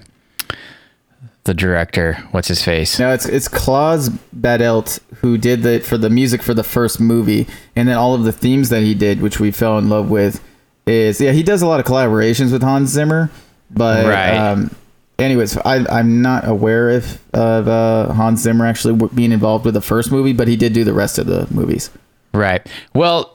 the 1.45 1.55
director. 1.55 2.15
What's 2.33 2.49
his 2.49 2.63
face? 2.63 2.99
No, 2.99 3.13
it's 3.13 3.27
it's 3.27 3.49
Klaus 3.49 4.09
Badelt 4.37 5.01
who 5.17 5.39
did 5.39 5.63
the 5.63 5.81
for 5.81 5.97
the 5.97 6.11
music 6.11 6.43
for 6.43 6.55
the 6.55 6.65
first 6.65 7.01
movie, 7.01 7.47
and 7.75 7.89
then 7.89 7.97
all 7.97 8.15
of 8.15 8.25
the 8.25 8.33
themes 8.33 8.69
that 8.71 8.83
he 8.83 8.95
did, 8.95 9.21
which 9.21 9.39
we 9.41 9.51
fell 9.51 9.79
in 9.79 9.89
love 9.89 10.11
with, 10.11 10.43
is 10.87 11.21
yeah 11.21 11.33
he 11.33 11.43
does 11.43 11.63
a 11.63 11.67
lot 11.67 11.79
of 11.81 11.87
collaborations 11.87 12.53
with 12.53 12.63
Hans 12.63 12.91
Zimmer, 12.91 13.31
but 13.71 14.07
Right. 14.07 14.37
um, 14.37 14.71
anyways, 15.19 15.57
I 15.59 15.85
I'm 15.91 16.23
not 16.23 16.47
aware 16.49 16.91
of 16.91 17.19
of 17.35 17.69
uh, 17.69 18.13
Hans 18.13 18.41
Zimmer 18.43 18.67
actually 18.67 19.09
being 19.15 19.33
involved 19.33 19.65
with 19.65 19.75
the 19.75 19.81
first 19.81 20.11
movie, 20.11 20.33
but 20.33 20.49
he 20.49 20.57
did 20.57 20.73
do 20.73 20.85
the 20.85 20.93
rest 20.95 21.19
of 21.19 21.27
the 21.27 21.47
movies. 21.51 21.91
Right. 22.33 22.67
Well, 22.95 23.33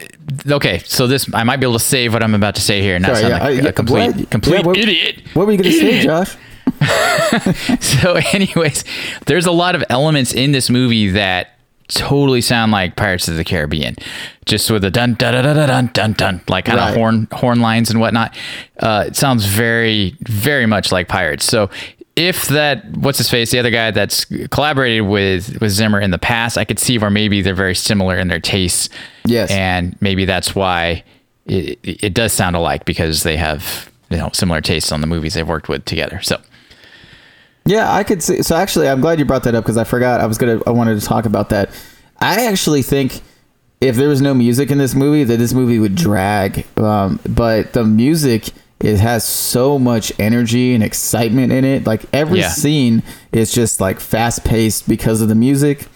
okay. 0.48 0.78
So 0.84 1.06
this 1.08 1.28
I 1.34 1.42
might 1.44 1.56
be 1.56 1.66
able 1.66 1.72
to 1.78 1.84
save 1.84 2.12
what 2.12 2.22
I'm 2.22 2.34
about 2.34 2.54
to 2.54 2.60
say 2.60 2.82
here, 2.82 2.94
and 2.94 3.02
not 3.02 3.16
Sorry, 3.16 3.30
sound 3.30 3.42
yeah, 3.42 3.48
like 3.60 3.64
I- 3.64 3.68
a 3.68 3.72
complete 3.72 4.14
what? 4.16 4.30
complete 4.30 4.58
Yeah, 4.60 4.66
what- 4.66 4.76
idiot. 4.78 5.22
What 5.34 5.46
were 5.46 5.52
you 5.52 5.58
gonna 5.58 5.72
say, 5.72 6.02
Josh? 6.02 6.36
So, 7.80 8.14
anyways, 8.32 8.84
there's 9.26 9.46
a 9.46 9.52
lot 9.52 9.74
of 9.74 9.82
elements 9.88 10.32
in 10.32 10.52
this 10.52 10.70
movie 10.70 11.08
that 11.10 11.50
totally 11.94 12.40
sound 12.40 12.72
like 12.72 12.96
Pirates 12.96 13.28
of 13.28 13.36
the 13.36 13.44
Caribbean, 13.44 13.96
just 14.46 14.70
with 14.70 14.82
the 14.82 14.90
dun 14.90 15.14
dun 15.14 15.34
dun 15.34 15.44
dun 15.56 15.66
dun 15.68 15.86
dun 15.92 16.12
dun, 16.14 16.40
like 16.48 16.66
kind 16.66 16.78
Right. 16.78 16.90
of 16.90 16.94
horn 16.96 17.28
horn 17.32 17.60
lines 17.60 17.90
and 17.90 18.00
whatnot. 18.00 18.36
Uh, 18.80 19.04
it 19.08 19.16
sounds 19.16 19.44
very 19.46 20.16
very 20.22 20.66
much 20.66 20.92
like 20.92 21.08
Pirates. 21.08 21.44
So. 21.44 21.70
If 22.14 22.48
that, 22.48 22.84
what's 22.98 23.16
his 23.16 23.30
face, 23.30 23.52
the 23.52 23.58
other 23.58 23.70
guy 23.70 23.90
that's 23.90 24.26
collaborated 24.50 25.06
with 25.08 25.58
with 25.62 25.70
Zimmer 25.70 25.98
in 25.98 26.10
the 26.10 26.18
past, 26.18 26.58
I 26.58 26.64
could 26.66 26.78
see 26.78 26.98
where 26.98 27.08
maybe 27.08 27.40
they're 27.40 27.54
very 27.54 27.74
similar 27.74 28.18
in 28.18 28.28
their 28.28 28.38
tastes. 28.38 28.90
Yes. 29.24 29.50
and 29.50 29.96
maybe 30.02 30.26
that's 30.26 30.54
why 30.54 31.04
it, 31.46 31.78
it 31.82 32.04
it 32.04 32.12
does 32.14 32.34
sound 32.34 32.54
alike 32.54 32.84
because 32.84 33.22
they 33.22 33.38
have 33.38 33.90
you 34.10 34.18
know 34.18 34.28
similar 34.34 34.60
tastes 34.60 34.92
on 34.92 35.00
the 35.00 35.06
movies 35.06 35.32
they've 35.32 35.48
worked 35.48 35.70
with 35.70 35.86
together. 35.86 36.20
So 36.20 36.38
Yeah, 37.64 37.92
I 37.92 38.02
could 38.04 38.22
see. 38.22 38.42
So 38.42 38.56
actually, 38.56 38.88
I'm 38.88 39.00
glad 39.00 39.18
you 39.18 39.24
brought 39.24 39.44
that 39.44 39.54
up 39.54 39.64
because 39.64 39.76
I 39.76 39.84
forgot. 39.84 40.20
I 40.20 40.26
was 40.26 40.38
gonna. 40.38 40.60
I 40.66 40.70
wanted 40.70 40.98
to 41.00 41.06
talk 41.06 41.26
about 41.26 41.50
that. 41.50 41.70
I 42.20 42.46
actually 42.46 42.82
think 42.82 43.20
if 43.80 43.96
there 43.96 44.08
was 44.08 44.20
no 44.20 44.34
music 44.34 44.70
in 44.70 44.78
this 44.78 44.94
movie, 44.94 45.24
that 45.24 45.36
this 45.38 45.52
movie 45.52 45.78
would 45.78 45.94
drag. 45.94 46.66
Um, 46.78 47.20
but 47.28 47.72
the 47.72 47.84
music 47.84 48.50
it 48.80 48.98
has 48.98 49.24
so 49.24 49.78
much 49.78 50.12
energy 50.18 50.74
and 50.74 50.82
excitement 50.82 51.52
in 51.52 51.64
it. 51.64 51.86
Like 51.86 52.02
every 52.12 52.40
Yeah. 52.40 52.48
scene 52.50 53.04
is 53.30 53.52
just 53.52 53.80
like 53.80 54.00
fast 54.00 54.42
paced 54.44 54.88
because 54.88 55.20
of 55.20 55.28
the 55.28 55.36
music, 55.36 55.86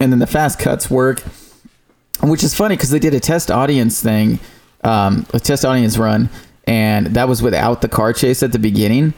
and 0.00 0.10
then 0.10 0.18
the 0.18 0.26
fast 0.26 0.58
cuts 0.58 0.90
work, 0.90 1.22
which 2.22 2.42
is 2.42 2.52
funny 2.52 2.74
because 2.74 2.90
they 2.90 2.98
did 2.98 3.14
a 3.14 3.20
test 3.20 3.48
audience 3.48 4.02
thing, 4.02 4.40
um, 4.82 5.24
a 5.32 5.38
test 5.38 5.64
audience 5.64 5.98
run, 5.98 6.28
and 6.66 7.06
that 7.14 7.28
was 7.28 7.42
without 7.42 7.80
the 7.80 7.88
car 7.88 8.12
chase 8.12 8.42
at 8.42 8.50
the 8.50 8.58
beginning. 8.58 9.14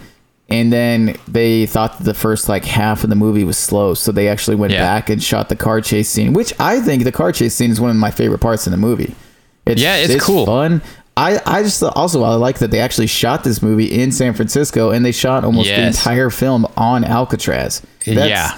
And 0.51 0.73
then 0.73 1.15
they 1.29 1.67
thought 1.67 1.99
that 1.99 2.05
the 2.05 2.15
first 2.15 2.49
like 2.49 2.65
half 2.65 3.05
of 3.05 3.11
the 3.11 3.17
movie 3.17 3.45
was 3.45 3.59
slow, 3.59 3.93
so 3.95 4.13
they 4.13 4.29
actually 4.29 4.57
went 4.57 4.73
Yeah. 4.73 4.81
back 4.81 5.11
and 5.11 5.23
shot 5.23 5.49
the 5.51 5.57
car 5.57 5.81
chase 5.83 6.09
scene, 6.09 6.33
which 6.33 6.55
I 6.59 6.81
think 6.81 7.05
the 7.05 7.13
car 7.13 7.33
chase 7.33 7.55
scene 7.55 7.71
is 7.71 7.81
one 7.81 7.91
of 7.91 7.97
my 7.97 8.11
favorite 8.11 8.39
parts 8.41 8.67
in 8.67 8.71
the 8.71 8.79
movie. 8.79 9.15
It's, 9.67 9.83
Yeah, 9.83 9.97
it's 9.97 10.25
cool. 10.25 10.47
fun. 10.47 10.81
I, 11.19 11.41
I 11.45 11.63
just 11.65 11.83
also 11.83 12.23
I 12.23 12.35
like 12.37 12.61
that 12.61 12.71
they 12.71 12.79
actually 12.79 13.09
shot 13.09 13.43
this 13.45 13.61
movie 13.61 13.87
in 13.87 14.11
San 14.13 14.33
Francisco 14.35 14.91
and 14.91 15.05
they 15.05 15.13
shot 15.13 15.45
almost 15.45 15.69
the 15.69 15.87
entire 15.87 16.31
film 16.31 16.65
on 16.77 17.05
Alcatraz. 17.05 17.83
That's, 18.07 18.29
Yeah. 18.29 18.53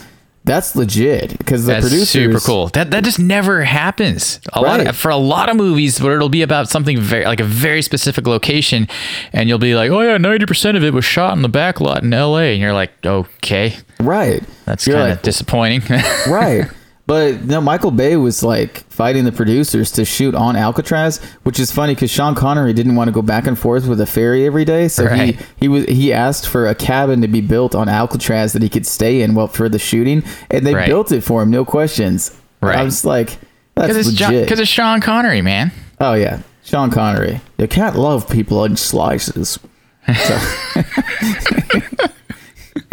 That's 0.45 0.74
legit 0.74 1.36
because 1.36 1.66
the 1.66 1.74
That's 1.74 1.88
producers 1.88 2.09
super 2.09 2.41
cool. 2.41 2.68
That 2.68 2.91
that 2.93 3.05
just 3.05 3.18
never 3.18 3.62
happens. 3.62 4.41
A 4.55 4.61
lot 4.62 4.86
of, 4.86 4.97
for 4.97 5.11
a 5.11 5.16
lot 5.16 5.51
of 5.51 5.57
movies 5.57 6.01
where 6.01 6.16
it'll 6.16 6.30
be 6.30 6.41
about 6.41 6.68
something 6.68 6.99
very 6.99 7.26
like 7.26 7.41
a 7.41 7.45
very 7.45 7.82
specific 7.82 8.26
location, 8.26 8.88
and 9.32 9.49
you'll 9.49 9.59
be 9.59 9.74
like, 9.74 9.91
oh 9.91 10.01
yeah, 10.01 10.16
ninety 10.16 10.47
percent 10.47 10.78
of 10.78 10.82
it 10.82 10.95
was 10.95 11.05
shot 11.05 11.36
in 11.36 11.43
the 11.43 11.49
back 11.49 11.80
lot 11.80 12.03
in 12.03 12.12
L.A. 12.14 12.53
And 12.53 12.61
you're 12.61 12.72
like, 12.72 12.91
okay, 13.05 13.76
right. 13.99 14.43
that's 14.64 14.86
kind 14.86 14.99
of 14.99 15.09
like, 15.11 15.22
disappointing. 15.22 15.82
right. 16.26 16.68
But 17.11 17.42
no, 17.42 17.61
Michael 17.61 17.90
Bay 17.90 18.16
was 18.16 18.44
like 18.44 18.84
fighting 18.88 19.24
the 19.24 19.32
producers 19.32 19.90
to 19.92 20.04
shoot 20.04 20.32
on 20.32 20.54
Alcatraz, 20.54 21.18
which 21.42 21.58
is 21.58 21.72
funny 21.72 21.92
because 21.96 22.08
Sean 22.08 22.36
Connery 22.36 22.72
didn't 22.72 22.94
want 22.94 23.08
to 23.08 23.12
go 23.12 23.20
back 23.20 23.48
and 23.48 23.58
forth 23.58 23.88
with 23.88 24.00
a 24.00 24.06
ferry 24.06 24.46
every 24.46 24.64
day, 24.64 24.86
so 24.86 25.06
Right. 25.06 25.34
he 25.34 25.44
he 25.62 25.66
was 25.68 25.86
he 25.86 26.12
asked 26.12 26.46
for 26.46 26.68
a 26.68 26.74
cabin 26.76 27.20
to 27.22 27.26
be 27.26 27.40
built 27.40 27.74
on 27.74 27.88
Alcatraz 27.88 28.52
that 28.52 28.62
he 28.62 28.68
could 28.68 28.86
stay 28.86 29.22
in 29.22 29.34
well 29.34 29.48
for 29.48 29.68
the 29.68 29.78
shooting, 29.80 30.22
and 30.52 30.64
they 30.64 30.72
Right. 30.72 30.86
built 30.86 31.11
it 31.11 31.22
for 31.24 31.42
him, 31.42 31.50
no 31.50 31.64
questions. 31.64 32.30
Right. 32.62 32.76
I 32.76 32.84
was 32.84 33.04
like, 33.04 33.38
that's 33.74 33.88
Because 33.88 33.96
it's 34.06 34.20
legit. 34.20 34.44
because 34.44 34.61
it's 34.61 34.70
Sean 34.70 35.00
Connery, 35.00 35.42
man. 35.42 35.72
oh 36.00 36.14
yeah, 36.14 36.42
Sean 36.62 36.92
Connery. 36.92 37.40
You 37.58 37.66
can't 37.66 37.96
love 37.96 38.30
people 38.30 38.64
in 38.64 38.76
slices. 38.76 39.58
So, 40.14 40.38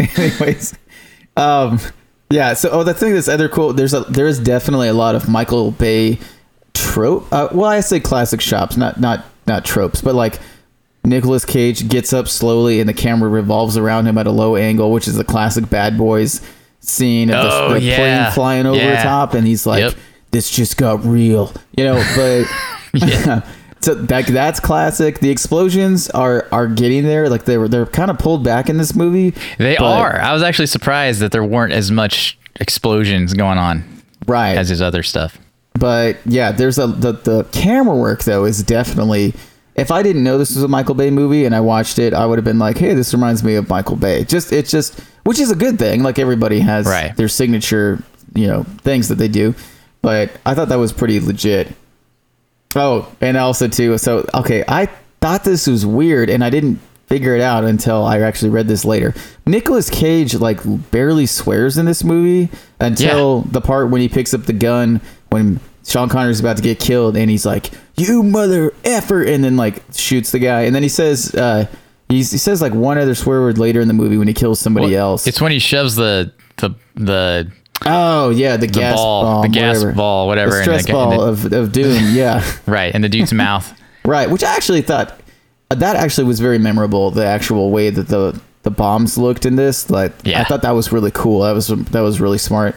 anyways, 0.00 0.74
um, 1.36 1.78
yeah. 2.30 2.54
So, 2.54 2.70
oh, 2.70 2.82
the 2.84 2.94
thing 2.94 3.14
that's 3.14 3.28
other 3.28 3.48
cool. 3.48 3.72
There's 3.72 3.94
a 3.94 4.00
there 4.00 4.26
is 4.26 4.38
definitely 4.38 4.88
a 4.88 4.94
lot 4.94 5.14
of 5.14 5.28
Michael 5.28 5.70
Bay 5.72 6.18
trope. 6.74 7.32
Uh, 7.32 7.48
well, 7.52 7.70
I 7.70 7.80
say 7.80 8.00
classic 8.00 8.40
shops, 8.40 8.76
not 8.76 9.00
not 9.00 9.24
not 9.46 9.64
tropes, 9.64 10.00
but 10.02 10.14
like 10.14 10.38
Nicolas 11.04 11.44
Cage 11.44 11.88
gets 11.88 12.12
up 12.12 12.28
slowly 12.28 12.80
and 12.80 12.88
the 12.88 12.94
camera 12.94 13.28
revolves 13.28 13.76
around 13.76 14.06
him 14.06 14.18
at 14.18 14.26
a 14.26 14.30
low 14.30 14.56
angle, 14.56 14.92
which 14.92 15.08
is 15.08 15.14
the 15.14 15.24
classic 15.24 15.70
Bad 15.70 15.96
Boys 15.96 16.40
scene 16.80 17.30
of 17.30 17.46
Oh, 17.50 17.68
the, 17.68 17.74
the 17.74 17.80
yeah. 17.86 17.96
plane 17.96 18.32
flying 18.32 18.66
over 18.66 18.78
Yeah. 18.78 18.96
the 18.96 19.02
top, 19.02 19.34
and 19.34 19.46
he's 19.46 19.66
like, 19.66 19.80
Yep. 19.80 19.94
"This 20.30 20.50
just 20.50 20.76
got 20.76 21.04
real," 21.04 21.52
you 21.76 21.84
know. 21.84 22.02
But 22.14 22.46
so 23.80 23.94
that 23.94 24.26
that's 24.26 24.60
classic. 24.60 25.20
The 25.20 25.30
explosions 25.30 26.10
are 26.10 26.46
are 26.52 26.66
getting 26.66 27.04
there. 27.04 27.28
Like 27.28 27.44
they 27.44 27.58
were 27.58 27.68
they're 27.68 27.86
kind 27.86 28.10
of 28.10 28.18
pulled 28.18 28.44
back 28.44 28.68
in 28.68 28.76
this 28.78 28.94
movie. 28.94 29.34
They 29.58 29.76
are. 29.76 30.20
I 30.20 30.32
was 30.32 30.42
actually 30.42 30.66
surprised 30.66 31.20
that 31.20 31.32
there 31.32 31.44
weren't 31.44 31.72
as 31.72 31.90
much 31.90 32.38
explosions 32.60 33.34
going 33.34 33.58
on 33.58 33.84
right. 34.26 34.56
as 34.56 34.68
his 34.68 34.82
other 34.82 35.02
stuff. 35.02 35.38
but 35.74 36.16
yeah, 36.26 36.50
there's 36.52 36.78
a 36.78 36.86
the, 36.88 37.12
the 37.12 37.44
camera 37.52 37.96
work 37.96 38.24
though 38.24 38.44
is 38.44 38.62
definitely 38.62 39.32
if 39.76 39.92
I 39.92 40.02
didn't 40.02 40.24
know 40.24 40.38
this 40.38 40.54
was 40.56 40.64
a 40.64 40.68
Michael 40.68 40.96
Bay 40.96 41.08
movie 41.10 41.44
and 41.44 41.54
I 41.54 41.60
watched 41.60 42.00
it, 42.00 42.12
I 42.12 42.26
would 42.26 42.36
have 42.36 42.44
been 42.44 42.58
like, 42.58 42.78
"Hey, 42.78 42.94
this 42.94 43.14
reminds 43.14 43.44
me 43.44 43.54
of 43.54 43.68
Michael 43.68 43.94
Bay." 43.94 44.24
Just 44.24 44.52
it's 44.52 44.72
just, 44.72 44.98
which 45.22 45.38
is 45.38 45.52
a 45.52 45.54
good 45.54 45.78
thing. 45.78 46.02
Like 46.02 46.18
everybody 46.18 46.58
has 46.58 46.84
Right. 46.84 47.16
their 47.16 47.28
signature, 47.28 48.02
you 48.34 48.48
know, 48.48 48.64
things 48.82 49.06
that 49.06 49.18
they 49.18 49.28
do. 49.28 49.54
But 50.02 50.32
I 50.44 50.54
thought 50.54 50.68
that 50.70 50.78
was 50.80 50.92
pretty 50.92 51.20
legit. 51.20 51.68
Oh, 52.78 53.12
and 53.20 53.36
also 53.36 53.68
too. 53.68 53.98
So 53.98 54.26
okay, 54.34 54.64
I 54.68 54.86
thought 55.20 55.44
this 55.44 55.66
was 55.66 55.84
weird, 55.84 56.30
and 56.30 56.44
I 56.44 56.50
didn't 56.50 56.80
figure 57.06 57.34
it 57.34 57.40
out 57.40 57.64
until 57.64 58.04
I 58.04 58.20
actually 58.20 58.50
read 58.50 58.68
this 58.68 58.84
later. 58.84 59.14
Nicolas 59.46 59.88
Cage 59.88 60.34
like 60.34 60.60
barely 60.90 61.26
swears 61.26 61.78
in 61.78 61.86
this 61.86 62.04
movie 62.04 62.50
until 62.80 63.42
the 63.42 63.60
part 63.62 63.90
when 63.90 64.00
he 64.02 64.08
picks 64.08 64.34
up 64.34 64.42
the 64.42 64.52
gun 64.52 65.00
when 65.30 65.58
Sean 65.84 66.08
Connery's 66.10 66.38
about 66.38 66.58
to 66.58 66.62
get 66.62 66.78
killed, 66.78 67.16
and 67.16 67.30
he's 67.30 67.46
like, 67.46 67.70
"You 67.96 68.22
mother 68.22 68.72
effer," 68.84 69.22
and 69.22 69.42
then 69.42 69.56
like 69.56 69.82
shoots 69.94 70.32
the 70.32 70.38
guy, 70.38 70.62
and 70.62 70.74
then 70.74 70.82
he 70.82 70.88
says, 70.88 71.34
uh, 71.34 71.66
he's, 72.08 72.30
he 72.30 72.38
says 72.38 72.60
like 72.60 72.74
one 72.74 72.98
other 72.98 73.14
swear 73.14 73.40
word 73.40 73.58
later 73.58 73.80
in 73.80 73.88
the 73.88 73.94
movie 73.94 74.18
when 74.18 74.28
he 74.28 74.34
kills 74.34 74.60
somebody 74.60 74.94
else. 74.94 75.26
It's 75.26 75.40
when 75.40 75.52
he 75.52 75.58
shoves 75.58 75.96
the 75.96 76.32
the 76.56 76.74
the 76.94 77.50
oh 77.86 78.30
yeah, 78.30 78.56
the, 78.56 78.66
the 78.66 78.72
gas 78.72 78.96
ball, 78.96 79.42
the 79.42 79.48
gas 79.48 79.76
whatever. 79.78 79.92
ball, 79.94 80.26
whatever, 80.26 80.56
the 80.56 80.62
stress 80.62 80.82
the- 80.84 80.88
in 80.90 80.94
ball 80.94 81.10
the- 81.10 81.26
of, 81.26 81.52
of 81.52 81.72
doom. 81.72 82.02
Yeah. 82.14 82.44
right 82.66 82.94
in 82.94 83.02
the 83.02 83.08
dude's 83.08 83.32
mouth. 83.32 83.72
Right, 84.04 84.30
which 84.30 84.42
I 84.42 84.54
actually 84.54 84.80
thought 84.80 85.20
that 85.68 85.96
actually 85.96 86.24
was 86.28 86.40
very 86.40 86.56
memorable. 86.58 87.10
The 87.10 87.26
actual 87.26 87.70
way 87.70 87.90
that 87.90 88.08
the 88.08 88.40
the 88.62 88.70
bombs 88.70 89.18
looked 89.18 89.44
in 89.44 89.56
this, 89.56 89.90
like 89.90 90.12
Yeah. 90.24 90.40
I 90.40 90.44
thought 90.44 90.62
that 90.62 90.70
was 90.70 90.92
really 90.92 91.10
cool. 91.10 91.40
That 91.40 91.52
was 91.52 91.66
that 91.66 92.00
was 92.00 92.18
really 92.18 92.38
smart. 92.38 92.74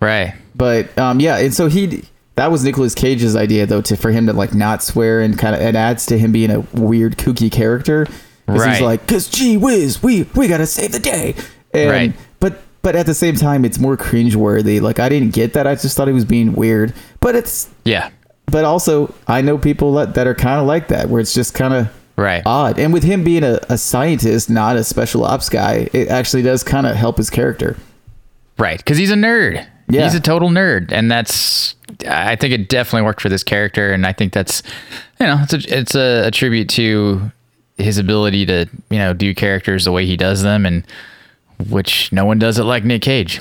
Right. 0.00 0.34
But 0.54 0.96
um, 0.98 1.20
yeah, 1.20 1.36
and 1.36 1.52
so 1.52 1.66
he 1.68 2.04
that 2.36 2.50
was 2.50 2.64
Nicolas 2.64 2.94
Cage's 2.94 3.36
idea 3.36 3.66
though 3.66 3.82
to 3.82 3.96
for 3.96 4.10
him 4.10 4.26
to 4.26 4.32
like 4.32 4.54
not 4.54 4.82
swear 4.82 5.20
and 5.20 5.38
kind 5.38 5.54
of 5.54 5.60
it 5.60 5.74
adds 5.74 6.06
to 6.06 6.18
him 6.18 6.32
being 6.32 6.50
a 6.50 6.60
weird 6.72 7.18
kooky 7.18 7.52
character. 7.52 8.06
'Cause 8.46 8.60
Right. 8.60 8.72
He's 8.72 8.80
like, 8.80 9.06
cause 9.06 9.28
gee 9.28 9.58
whiz, 9.58 10.02
we 10.02 10.22
we 10.34 10.48
gotta 10.48 10.66
save 10.66 10.92
the 10.92 10.98
day. 10.98 11.34
And, 11.74 11.90
Right. 11.90 12.12
But 12.82 12.96
at 12.96 13.04
the 13.06 13.14
same 13.14 13.36
time, 13.36 13.64
it's 13.64 13.78
more 13.78 13.96
cringeworthy. 13.96 14.80
Like 14.80 14.98
I 15.00 15.08
didn't 15.08 15.34
get 15.34 15.52
that. 15.52 15.66
I 15.66 15.74
just 15.74 15.96
thought 15.96 16.08
he 16.08 16.14
was 16.14 16.24
being 16.24 16.54
weird. 16.54 16.94
But 17.20 17.36
it's 17.36 17.68
Yeah. 17.84 18.10
but 18.46 18.64
also 18.64 19.12
I 19.28 19.42
know 19.42 19.58
people 19.58 19.92
that, 19.94 20.14
that 20.14 20.26
are 20.26 20.34
kind 20.34 20.60
of 20.60 20.66
like 20.66 20.88
that, 20.88 21.08
where 21.10 21.20
it's 21.20 21.34
just 21.34 21.54
kind 21.54 21.74
of 21.74 21.88
Right. 22.16 22.42
odd. 22.44 22.78
And 22.78 22.92
with 22.92 23.02
him 23.02 23.24
being 23.24 23.44
a, 23.44 23.60
a 23.70 23.78
scientist, 23.78 24.50
not 24.50 24.76
a 24.76 24.84
special 24.84 25.24
ops 25.24 25.48
guy, 25.48 25.88
it 25.92 26.08
actually 26.08 26.42
does 26.42 26.62
kind 26.62 26.86
of 26.86 26.94
help 26.96 27.16
his 27.16 27.30
character. 27.30 27.76
Right, 28.58 28.76
because 28.78 28.98
he's 28.98 29.10
a 29.10 29.14
nerd. 29.14 29.66
Yeah. 29.88 30.04
He's 30.04 30.14
a 30.14 30.20
total 30.20 30.50
nerd, 30.50 30.92
and 30.92 31.10
that's. 31.10 31.74
I 32.08 32.36
think 32.36 32.52
it 32.52 32.68
definitely 32.68 33.04
worked 33.06 33.20
for 33.22 33.28
this 33.30 33.42
character, 33.42 33.90
and 33.92 34.06
I 34.06 34.12
think 34.12 34.32
that's, 34.32 34.62
you 35.18 35.26
know, 35.26 35.38
it's 35.42 35.52
a 35.54 35.78
it's 35.78 35.94
a, 35.96 36.26
a 36.26 36.30
tribute 36.30 36.68
to 36.70 37.32
his 37.78 37.96
ability 37.98 38.46
to 38.46 38.66
you 38.90 38.98
know 38.98 39.12
do 39.14 39.34
characters 39.34 39.84
the 39.86 39.92
way 39.92 40.04
he 40.06 40.16
does 40.16 40.42
them, 40.42 40.64
and 40.66 40.84
which 41.68 42.12
no 42.12 42.24
one 42.24 42.38
does 42.38 42.58
it 42.58 42.64
like 42.64 42.84
Nick 42.84 43.02
Cage. 43.02 43.40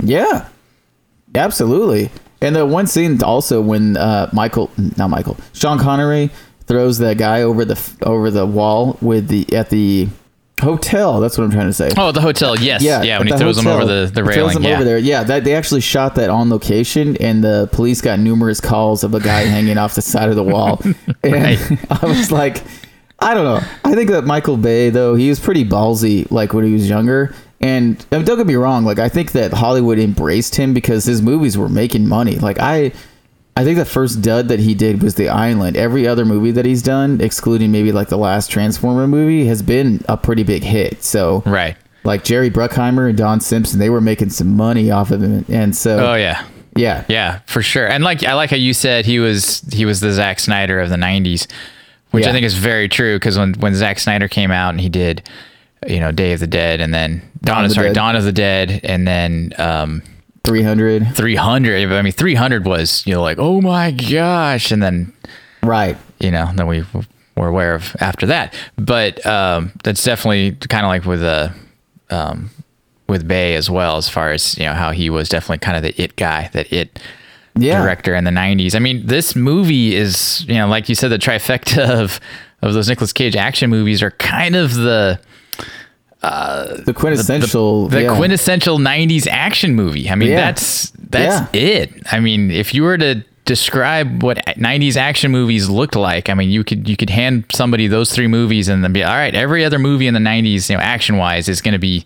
Yeah, 0.00 0.48
absolutely. 1.34 2.10
And 2.40 2.54
the 2.54 2.64
one 2.64 2.86
scene 2.86 3.22
also 3.22 3.60
when 3.60 3.96
uh, 3.96 4.30
Michael, 4.32 4.70
not 4.96 5.10
Michael, 5.10 5.36
Sean 5.52 5.78
Connery 5.78 6.30
throws 6.66 6.98
that 6.98 7.18
guy 7.18 7.42
over 7.42 7.64
the 7.64 7.80
over 8.02 8.30
the 8.30 8.46
wall 8.46 8.96
with 9.00 9.28
the 9.28 9.46
at 9.56 9.70
the 9.70 10.08
hotel. 10.60 11.18
That's 11.20 11.36
what 11.36 11.44
I'm 11.44 11.50
trying 11.50 11.66
to 11.66 11.72
say. 11.72 11.90
Oh, 11.96 12.12
the 12.12 12.20
hotel, 12.20 12.56
yes, 12.58 12.82
yeah, 12.82 13.00
at 13.00 13.18
when 13.18 13.26
he 13.28 13.36
throws 13.36 13.58
him 13.58 13.66
over 13.66 13.84
the 13.84 14.10
the 14.12 14.20
He 14.22 14.32
throws 14.34 14.36
railing, 14.36 14.56
him 14.58 14.62
yeah, 14.64 14.74
over 14.76 14.84
there. 14.84 14.98
Yeah, 14.98 15.24
that 15.24 15.42
they 15.44 15.54
actually 15.54 15.80
shot 15.80 16.14
that 16.14 16.30
on 16.30 16.48
location, 16.48 17.16
and 17.16 17.42
the 17.42 17.68
police 17.72 18.00
got 18.00 18.20
numerous 18.20 18.60
calls 18.60 19.02
of 19.02 19.14
a 19.14 19.20
guy 19.20 19.40
hanging 19.56 19.78
off 19.78 19.94
the 19.96 20.02
side 20.02 20.28
of 20.28 20.36
the 20.36 20.44
wall. 20.44 20.80
And 21.24 21.32
Right. 21.32 21.58
I 22.02 22.06
was 22.06 22.30
like, 22.30 22.62
I 23.18 23.34
don't 23.34 23.44
know. 23.44 23.66
I 23.84 23.94
think 23.96 24.10
that 24.10 24.24
Michael 24.24 24.56
Bay 24.56 24.90
though 24.90 25.16
he 25.16 25.28
was 25.28 25.40
pretty 25.40 25.64
ballsy, 25.64 26.30
like 26.30 26.52
when 26.52 26.64
he 26.64 26.72
was 26.72 26.88
younger. 26.88 27.34
And 27.60 28.04
I 28.12 28.16
mean, 28.18 28.24
don't 28.24 28.36
get 28.36 28.46
me 28.46 28.54
wrong, 28.54 28.84
like 28.84 28.98
I 28.98 29.08
think 29.08 29.32
that 29.32 29.52
Hollywood 29.52 29.98
embraced 29.98 30.54
him 30.54 30.74
because 30.74 31.04
his 31.04 31.20
movies 31.22 31.58
were 31.58 31.68
making 31.68 32.08
money. 32.08 32.36
Like 32.36 32.58
I. 32.58 32.92
I 33.56 33.64
think 33.64 33.76
the 33.76 33.84
first 33.84 34.22
dud 34.22 34.46
that 34.50 34.60
he 34.60 34.72
did 34.72 35.02
was 35.02 35.16
The 35.16 35.30
Island. 35.30 35.76
Every 35.76 36.06
other 36.06 36.24
movie 36.24 36.52
that 36.52 36.64
he's 36.64 36.80
done, 36.80 37.20
excluding 37.20 37.72
maybe 37.72 37.90
like 37.90 38.08
the 38.08 38.16
last 38.16 38.52
Transformer 38.52 39.08
movie, 39.08 39.46
has 39.46 39.62
been 39.62 40.00
a 40.08 40.16
pretty 40.16 40.44
big 40.44 40.62
hit. 40.62 41.02
So, 41.02 41.42
right. 41.44 41.76
like 42.04 42.22
Jerry 42.22 42.50
Bruckheimer 42.50 43.08
and 43.08 43.18
Don 43.18 43.40
Simpson, 43.40 43.80
they 43.80 43.90
were 43.90 44.00
making 44.00 44.30
some 44.30 44.56
money 44.56 44.92
off 44.92 45.10
of 45.10 45.24
him, 45.24 45.44
and 45.48 45.74
so 45.74 46.12
Oh 46.12 46.14
yeah, 46.14 46.46
yeah, 46.76 47.04
yeah, 47.08 47.40
for 47.46 47.60
sure. 47.60 47.88
And 47.88 48.04
like 48.04 48.22
I 48.22 48.34
like 48.34 48.50
how 48.50 48.56
you 48.56 48.72
said 48.72 49.06
he 49.06 49.18
was 49.18 49.62
he 49.72 49.84
was 49.84 49.98
the 49.98 50.12
Zack 50.12 50.38
Snyder 50.38 50.78
of 50.78 50.88
the 50.88 50.94
'90s, 50.96 51.48
which 52.12 52.22
Yeah. 52.22 52.30
I 52.30 52.32
think 52.32 52.46
is 52.46 52.54
very 52.54 52.88
true 52.88 53.16
because 53.16 53.36
when 53.36 53.54
when 53.54 53.74
Zack 53.74 53.98
Snyder 53.98 54.28
came 54.28 54.52
out 54.52 54.70
and 54.70 54.80
he 54.80 54.88
did, 54.88 55.28
you 55.86 56.00
know, 56.00 56.12
Day 56.12 56.32
of 56.32 56.40
the 56.40 56.46
Dead, 56.46 56.80
and 56.80 56.92
then 56.92 57.22
Dawn, 57.42 57.58
of 57.58 57.64
of 57.64 57.68
the 57.70 57.74
sorry, 57.74 57.88
Dead. 57.88 57.94
Dawn 57.94 58.16
of 58.16 58.24
the 58.24 58.32
Dead, 58.32 58.80
and 58.82 59.06
then 59.06 59.52
um, 59.58 60.02
three 60.44 60.62
hundred, 60.62 61.14
300. 61.14 61.92
I 61.92 62.02
mean, 62.02 62.12
300 62.12 62.66
was 62.66 63.06
you 63.06 63.14
know 63.14 63.22
like 63.22 63.38
oh 63.38 63.60
my 63.60 63.90
gosh, 63.90 64.70
and 64.72 64.82
then 64.82 65.12
right? 65.62 65.96
you 66.20 66.30
know 66.30 66.50
then 66.54 66.66
we 66.66 66.84
were 67.36 67.46
aware 67.48 67.74
of 67.74 67.96
after 68.00 68.26
that. 68.26 68.54
But 68.76 69.24
um, 69.26 69.72
that's 69.84 70.02
definitely 70.02 70.52
kind 70.68 70.84
of 70.84 70.88
like 70.88 71.04
with 71.04 71.22
uh, 71.22 71.50
um, 72.10 72.50
with 73.08 73.26
Bay 73.28 73.54
as 73.54 73.70
well, 73.70 73.96
as 73.96 74.08
far 74.08 74.32
as 74.32 74.56
you 74.58 74.64
know 74.66 74.74
how 74.74 74.90
he 74.90 75.10
was 75.10 75.28
definitely 75.28 75.58
kind 75.58 75.76
of 75.76 75.82
the 75.82 76.02
it 76.02 76.16
guy, 76.16 76.50
that 76.52 76.72
it 76.72 76.98
Yeah, 77.56 77.80
director 77.80 78.14
in 78.14 78.24
the 78.24 78.30
90s. 78.30 78.74
I 78.74 78.78
mean, 78.80 79.06
this 79.06 79.34
movie 79.36 79.94
is, 79.94 80.44
you 80.46 80.54
know, 80.54 80.68
like 80.68 80.88
you 80.88 80.94
said, 80.94 81.08
the 81.08 81.18
trifecta 81.18 81.88
of 82.02 82.20
of 82.60 82.74
those 82.74 82.88
Nicolas 82.88 83.12
Cage 83.12 83.36
action 83.36 83.70
movies 83.70 84.02
are 84.02 84.10
kind 84.12 84.56
of 84.56 84.74
the 84.74 85.20
Uh, 86.22 86.80
the 86.82 86.92
quintessential, 86.94 87.88
the 87.88 88.02
yeah. 88.02 88.16
quintessential 88.16 88.78
90s 88.78 89.26
action 89.28 89.74
movie. 89.74 90.10
I 90.10 90.14
mean, 90.16 90.30
Yeah. 90.30 90.36
that's 90.36 90.90
that's 91.10 91.48
it. 91.54 91.92
I 92.10 92.18
mean, 92.20 92.50
if 92.50 92.74
you 92.74 92.82
were 92.82 92.98
to 92.98 93.24
describe 93.44 94.22
what 94.22 94.38
90s 94.58 94.96
action 94.96 95.30
movies 95.30 95.68
looked 95.70 95.94
like, 95.96 96.28
I 96.28 96.34
mean, 96.34 96.50
you 96.50 96.64
could 96.64 96.88
you 96.88 96.96
could 96.96 97.10
hand 97.10 97.44
somebody 97.52 97.86
those 97.86 98.12
three 98.12 98.26
movies 98.26 98.68
and 98.68 98.82
then 98.82 98.92
be 98.92 99.04
all 99.04 99.14
right, 99.14 99.34
every 99.34 99.64
other 99.64 99.78
movie 99.78 100.06
in 100.08 100.14
the 100.14 100.20
90s, 100.20 100.68
you 100.68 100.76
know, 100.76 100.82
action-wise 100.82 101.48
is 101.48 101.60
going 101.62 101.72
to 101.72 101.78
be 101.78 102.04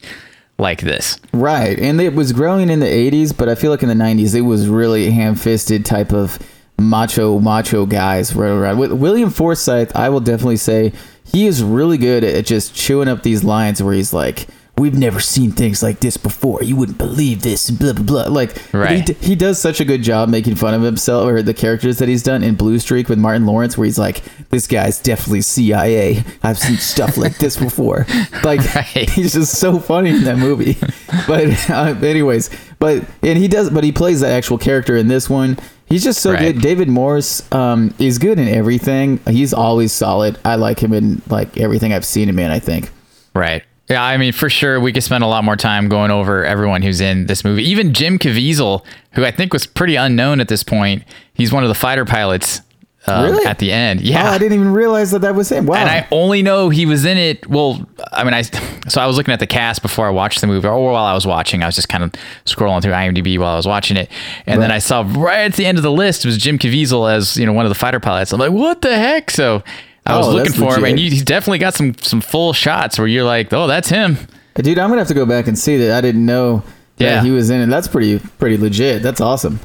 like 0.59 0.83
this. 0.83 1.19
right? 1.33 1.79
And 1.81 2.01
it 2.01 2.15
was 2.15 2.33
growing 2.33 2.69
in 2.69 2.81
the 2.81 2.87
'80s, 2.87 3.37
but 3.37 3.49
I 3.49 3.55
feel 3.55 3.71
like 3.71 3.83
in 3.83 3.89
the 3.89 3.95
'90s 3.95 4.35
it 4.35 4.43
was 4.43 4.69
really 4.69 5.11
ham-fisted 5.11 5.85
type 5.87 6.13
of 6.13 6.39
macho 6.79 7.39
macho 7.41 7.87
guys 7.87 8.35
running 8.37 8.59
around. 8.59 8.79
With 8.79 8.93
William 8.93 9.31
Forsythe, 9.31 9.91
I 9.97 10.11
will 10.11 10.21
definitely 10.21 10.59
say 10.59 10.93
he 11.33 11.47
is 11.47 11.63
really 11.63 11.99
good 11.99 12.23
at 12.25 12.45
just 12.47 12.75
chewing 12.75 13.09
up 13.09 13.23
these 13.23 13.43
lines 13.45 13.83
where 13.83 13.95
he's 13.95 14.13
like. 14.13 14.47
We've 14.79 14.95
never 14.95 15.21
seen 15.21 15.53
things 15.53 15.83
like 15.83 16.01
this 16.01 16.17
before. 16.17 16.63
You 16.63 16.77
wouldn't 16.77 16.97
believe 16.97 17.43
this. 17.43 17.71
Blah 17.71 17.93
blah 17.93 18.03
blah. 18.05 18.23
Like 18.33 18.57
Right. 18.73 19.07
he, 19.07 19.13
he 19.29 19.37
does 19.37 19.61
such 19.61 19.81
a 19.81 19.85
good 19.85 20.03
job 20.03 20.31
making 20.31 20.55
fun 20.55 20.73
of 20.73 20.81
himself 20.81 21.29
or 21.29 21.43
the 21.43 21.53
characters 21.53 21.99
that 21.99 22.09
he's 22.09 22.23
done 22.23 22.43
in 22.43 22.55
Blue 22.55 22.79
Streak 22.79 23.11
with 23.11 23.19
Martin 23.19 23.45
Lawrence, 23.45 23.77
where 23.77 23.85
he's 23.85 23.99
like, 23.99 24.23
"This 24.49 24.67
guy's 24.67 24.99
definitely 24.99 25.43
CIA. 25.43 26.25
I've 26.43 26.59
seen 26.59 26.79
stuff 26.79 27.19
like 27.19 27.37
this 27.37 27.59
before." 27.59 28.07
Like 28.45 28.61
Right. 28.75 29.11
he's 29.11 29.35
just 29.35 29.59
so 29.59 29.79
funny 29.79 30.09
in 30.09 30.25
that 30.25 30.39
movie. 30.39 30.79
But 31.29 31.69
uh, 31.71 31.95
anyways, 32.03 32.49
but 32.79 33.05
and 33.23 33.39
he 33.39 33.49
does, 33.49 33.69
but 33.69 33.85
he 33.85 33.93
plays 33.93 34.21
that 34.23 34.33
actual 34.33 34.57
character 34.57 34.97
in 34.97 35.07
this 35.07 35.29
one. 35.29 35.59
He's 35.87 36.05
just 36.05 36.21
so 36.21 36.33
Right. 36.33 36.55
good. 36.55 36.63
David 36.63 36.89
Morse 36.89 37.43
um, 37.53 37.93
is 37.99 38.19
good 38.19 38.39
in 38.39 38.49
everything. 38.49 39.21
He's 39.29 39.53
always 39.53 39.93
solid. 39.93 40.39
I 40.45 40.55
like 40.55 40.83
him 40.83 40.93
in 40.93 41.21
like 41.29 41.59
everything 41.59 41.93
I've 41.93 42.05
seen 42.05 42.29
him 42.29 42.39
in. 42.39 42.51
I 42.51 42.59
think. 42.59 42.91
Right. 43.35 43.63
Yeah, 43.91 44.03
I 44.03 44.17
mean, 44.17 44.33
for 44.33 44.49
sure, 44.49 44.81
we 44.81 44.93
could 44.93 45.03
spend 45.03 45.23
a 45.23 45.27
lot 45.27 45.45
more 45.45 45.57
time 45.57 45.89
going 45.89 46.11
over 46.11 46.45
everyone 46.47 46.81
who's 46.83 47.01
in 47.01 47.27
this 47.27 47.45
movie. 47.45 47.65
Even 47.65 47.93
Jim 47.93 48.19
Caviezel, 48.19 48.85
who 49.13 49.25
I 49.25 49.31
think 49.31 49.53
was 49.53 49.67
pretty 49.67 49.97
unknown 49.97 50.41
at 50.41 50.49
this 50.49 50.63
point. 50.63 51.03
He's 51.35 51.53
one 51.53 51.63
of 51.63 51.69
the 51.69 51.75
fighter 51.75 52.05
pilots 52.07 52.63
um, 53.07 53.25
Really? 53.25 53.45
at 53.47 53.59
the 53.59 53.73
end. 53.73 54.01
Oh, 54.01 54.05
Yeah. 54.05 54.31
I 54.31 54.39
didn't 54.39 54.55
even 54.55 54.73
realize 54.73 55.11
that 55.11 55.21
that 55.23 55.35
was 55.35 55.51
him. 55.51 55.67
Wow. 55.67 55.77
and 55.77 55.89
I 55.91 56.07
only 56.11 56.43
know 56.43 56.69
he 56.69 56.87
was 56.87 57.05
in 57.05 57.17
it. 57.19 57.47
Well, 57.49 57.85
I 58.13 58.23
mean, 58.25 58.35
I 58.35 58.43
so 58.89 59.01
I 59.01 59.07
was 59.07 59.17
looking 59.17 59.33
at 59.35 59.41
the 59.41 59.47
cast 59.47 59.83
before 59.83 60.07
I 60.07 60.11
watched 60.11 60.41
the 60.41 60.47
movie, 60.47 60.67
or 60.69 60.93
while 60.93 61.05
I 61.05 61.13
was 61.15 61.27
watching, 61.27 61.63
I 61.63 61.67
was 61.67 61.75
just 61.75 61.89
kind 61.89 62.05
of 62.05 62.13
scrolling 62.45 62.83
through 62.83 62.93
IMDb 62.93 63.39
while 63.39 63.53
I 63.53 63.57
was 63.57 63.67
watching 63.67 63.97
it, 63.97 64.09
and 64.47 64.61
then 64.63 64.71
I 64.71 64.79
saw 64.79 65.01
right 65.17 65.41
at 65.41 65.55
the 65.55 65.67
end 65.67 65.79
of 65.79 65.83
the 65.83 65.91
list 65.93 66.25
was 66.25 66.39
Jim 66.39 66.59
Caviezel 66.59 67.13
as 67.13 67.37
you 67.37 67.45
know 67.47 67.53
one 67.53 67.65
of 67.65 67.71
the 67.71 67.75
fighter 67.75 68.01
pilots. 68.01 68.33
I'm 68.33 68.39
like, 68.41 68.53
what 68.53 68.83
the 68.83 68.97
heck? 68.97 69.31
So 69.31 69.63
I 70.07 70.17
was 70.17 70.27
Oh, 70.27 70.31
looking 70.31 70.53
that's 70.53 70.59
for 70.59 70.77
him, 70.79 70.85
and 70.85 70.99
you, 71.01 71.11
he's 71.11 71.25
definitely 71.25 71.59
got 71.59 71.75
some 71.75 71.95
some 72.01 72.21
full 72.21 72.53
shots 72.53 72.99
where 72.99 73.09
you're 73.09 73.25
like, 73.25 73.53
oh, 73.53 73.67
that's 73.67 73.89
him. 73.89 74.17
Dude, 74.55 74.79
I'm 74.79 74.91
gonna 74.91 75.01
have 75.01 75.09
to 75.09 75.15
go 75.15 75.27
back 75.27 75.47
and 75.49 75.59
see 75.59 75.77
that. 75.79 75.97
I 75.97 76.01
didn't 76.01 76.27
know 76.27 76.63
that 76.99 77.05
Yeah. 77.05 77.23
he 77.23 77.31
was 77.31 77.51
in 77.51 77.61
it. 77.63 77.67
That's 77.67 77.89
pretty 77.89 78.19
pretty 78.39 78.59
legit. 78.59 79.03
That's 79.03 79.21
awesome. 79.21 79.61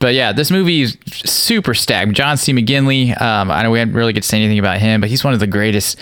But 0.00 0.14
yeah, 0.14 0.32
this 0.32 0.50
movie 0.50 0.80
is 0.82 0.96
super 1.06 1.74
stacked. 1.74 2.12
John 2.12 2.36
C. 2.36 2.52
McGinley. 2.52 3.20
Um, 3.20 3.50
I 3.50 3.62
know 3.62 3.70
we 3.70 3.78
didn't 3.78 3.94
really 3.94 4.12
get 4.12 4.22
to 4.22 4.28
say 4.28 4.38
anything 4.38 4.58
about 4.58 4.78
him, 4.78 5.00
but 5.00 5.10
he's 5.10 5.22
one 5.22 5.34
of 5.34 5.40
the 5.40 5.46
greatest 5.46 5.98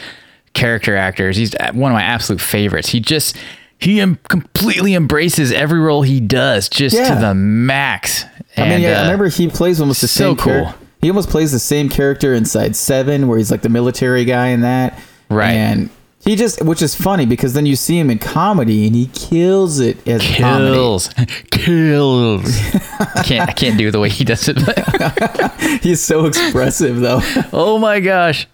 character 0.55 0.97
actors. 0.97 1.37
He's 1.37 1.53
one 1.75 1.93
of 1.93 1.95
my 1.97 2.03
absolute 2.03 2.41
favorites. 2.41 2.89
He 2.89 3.01
just 3.01 3.37
he 3.81 4.01
em- 4.01 4.19
completely 4.29 4.95
embraces 4.95 5.53
every 5.53 5.79
role 5.81 6.03
he 6.03 6.21
does, 6.21 6.69
just 6.69 6.97
Yeah. 6.97 7.15
to 7.15 7.21
the 7.21 7.35
max. 7.35 8.25
I 8.57 8.63
mean, 8.63 8.73
And, 8.73 8.83
yeah, 8.83 8.91
I 8.93 9.01
uh, 9.01 9.03
remember 9.03 9.29
he 9.29 9.47
plays 9.49 9.81
almost 9.81 10.01
the 10.01 10.09
so 10.09 10.31
same 10.31 10.37
char- 10.37 10.63
cool. 10.63 10.75
he 11.01 11.09
almost 11.11 11.29
plays 11.31 11.53
the 11.53 11.59
same 11.61 11.89
character 11.89 12.35
inside 12.35 12.75
Seven, 12.77 13.29
where 13.29 13.39
he's 13.39 13.51
like 13.51 13.63
the 13.63 13.69
military 13.69 14.25
guy 14.25 14.49
in 14.49 14.63
that. 14.63 14.99
Right. 15.29 15.53
And 15.55 15.91
he 16.21 16.37
just, 16.37 16.63
which 16.63 16.83
is 16.83 16.95
funny 16.95 17.27
because 17.27 17.55
then 17.55 17.65
you 17.65 17.77
see 17.77 17.99
him 17.99 18.11
in 18.11 18.19
comedy 18.19 18.87
and 18.87 18.95
he 18.95 19.07
kills 19.07 19.79
it 19.79 20.07
as 20.07 20.21
comedy. 20.37 20.75
Kills, 20.75 21.09
kills. 21.51 22.73
I 23.01 23.23
can't 23.25 23.49
I 23.49 23.53
can't 23.53 23.79
do 23.79 23.91
the 23.91 24.01
way 24.01 24.09
he 24.09 24.25
does 24.25 24.49
it. 24.49 24.59
He's 25.83 26.03
so 26.03 26.27
expressive 26.27 27.01
though. 27.01 27.21
oh 27.53 27.79
my 27.79 28.01
gosh, 28.01 28.47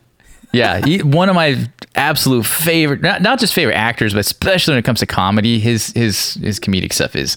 yeah, 0.55 0.81
he, 0.85 1.03
one 1.03 1.29
of 1.29 1.35
my 1.35 1.69
absolute 1.97 2.47
favorite, 2.47 3.03
not 3.03 3.23
not 3.23 3.41
just 3.41 3.53
favorite 3.53 3.75
actors, 3.75 4.15
but 4.15 4.21
especially 4.21 4.73
when 4.73 4.79
it 4.79 4.85
comes 4.85 5.01
to 5.01 5.07
comedy, 5.07 5.59
his 5.59 5.89
his 5.93 6.35
his 6.35 6.61
comedic 6.61 6.93
stuff 6.93 7.17
is 7.17 7.37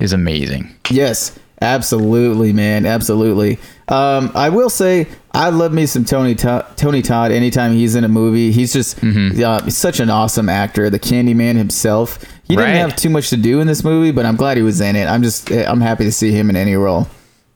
is 0.00 0.12
amazing. 0.12 0.74
Yes, 0.90 1.38
absolutely, 1.62 2.52
man, 2.52 2.86
absolutely. 2.86 3.60
Um, 3.88 4.32
I 4.34 4.48
will 4.48 4.70
say 4.70 5.06
I 5.32 5.50
love 5.50 5.72
me 5.72 5.86
some 5.86 6.04
Tony 6.04 6.34
Todd, 6.34 6.66
Tony 6.76 7.02
Todd. 7.02 7.30
Anytime 7.30 7.72
he's 7.72 7.94
in 7.94 8.04
a 8.04 8.08
movie, 8.08 8.50
he's 8.52 8.72
just 8.72 8.96
Mm-hmm. 9.00 9.42
uh, 9.44 9.62
he's 9.64 9.76
such 9.76 10.00
an 10.00 10.10
awesome 10.10 10.48
actor. 10.48 10.90
The 10.90 10.98
Candyman 10.98 11.56
himself. 11.56 12.18
He 12.44 12.56
didn't 12.56 12.74
have 12.76 12.96
too 12.96 13.10
much 13.10 13.30
to 13.30 13.36
do 13.36 13.60
in 13.60 13.66
this 13.68 13.84
movie, 13.84 14.10
but 14.10 14.26
I'm 14.26 14.34
glad 14.36 14.56
he 14.56 14.62
was 14.64 14.80
in 14.80 14.96
it. 14.96 15.06
I'm 15.06 15.22
just 15.22 15.50
I'm 15.52 15.80
happy 15.80 16.04
to 16.04 16.10
see 16.12 16.32
him 16.32 16.50
in 16.50 16.56
any 16.56 16.74
role. 16.74 17.06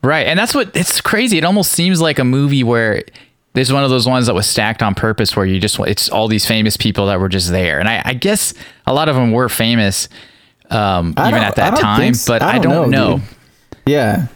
Right. 0.03 0.27
And 0.27 0.39
that's 0.39 0.55
what 0.55 0.77
it's 0.77 1.01
crazy. 1.01 1.37
It 1.39 1.45
almost 1.45 1.73
seems 1.73 2.01
like 2.01 2.19
a 2.21 2.25
movie 2.25 2.63
where 2.63 3.03
there's 3.55 3.73
one 3.73 3.83
of 3.83 3.91
those 3.91 4.07
ones 4.07 4.27
that 4.27 4.35
was 4.35 4.47
stacked 4.47 4.83
on 4.83 4.95
purpose 4.95 5.35
where 5.35 5.47
you 5.47 5.59
just, 5.59 5.79
it's 5.81 6.09
all 6.11 6.29
these 6.29 6.45
famous 6.47 6.77
people 6.77 7.07
that 7.07 7.19
were 7.21 7.29
just 7.29 7.51
there. 7.51 7.81
And 7.81 7.89
I, 7.89 8.03
I 8.05 8.15
guess 8.15 8.53
a 8.87 8.93
lot 8.95 9.09
of 9.09 9.17
them 9.17 9.33
were 9.33 9.49
famous 9.49 10.09
um, 10.71 11.11
even 11.19 11.35
at 11.35 11.57
that 11.57 11.77
time, 11.79 11.99
think 12.01 12.15
s- 12.17 12.27
but 12.27 12.43
I 12.43 12.51
I 12.57 12.59
don't 12.59 12.73
don't, 12.73 12.91
know, 12.91 13.17
know. 13.17 13.23
Yeah. 13.87 14.27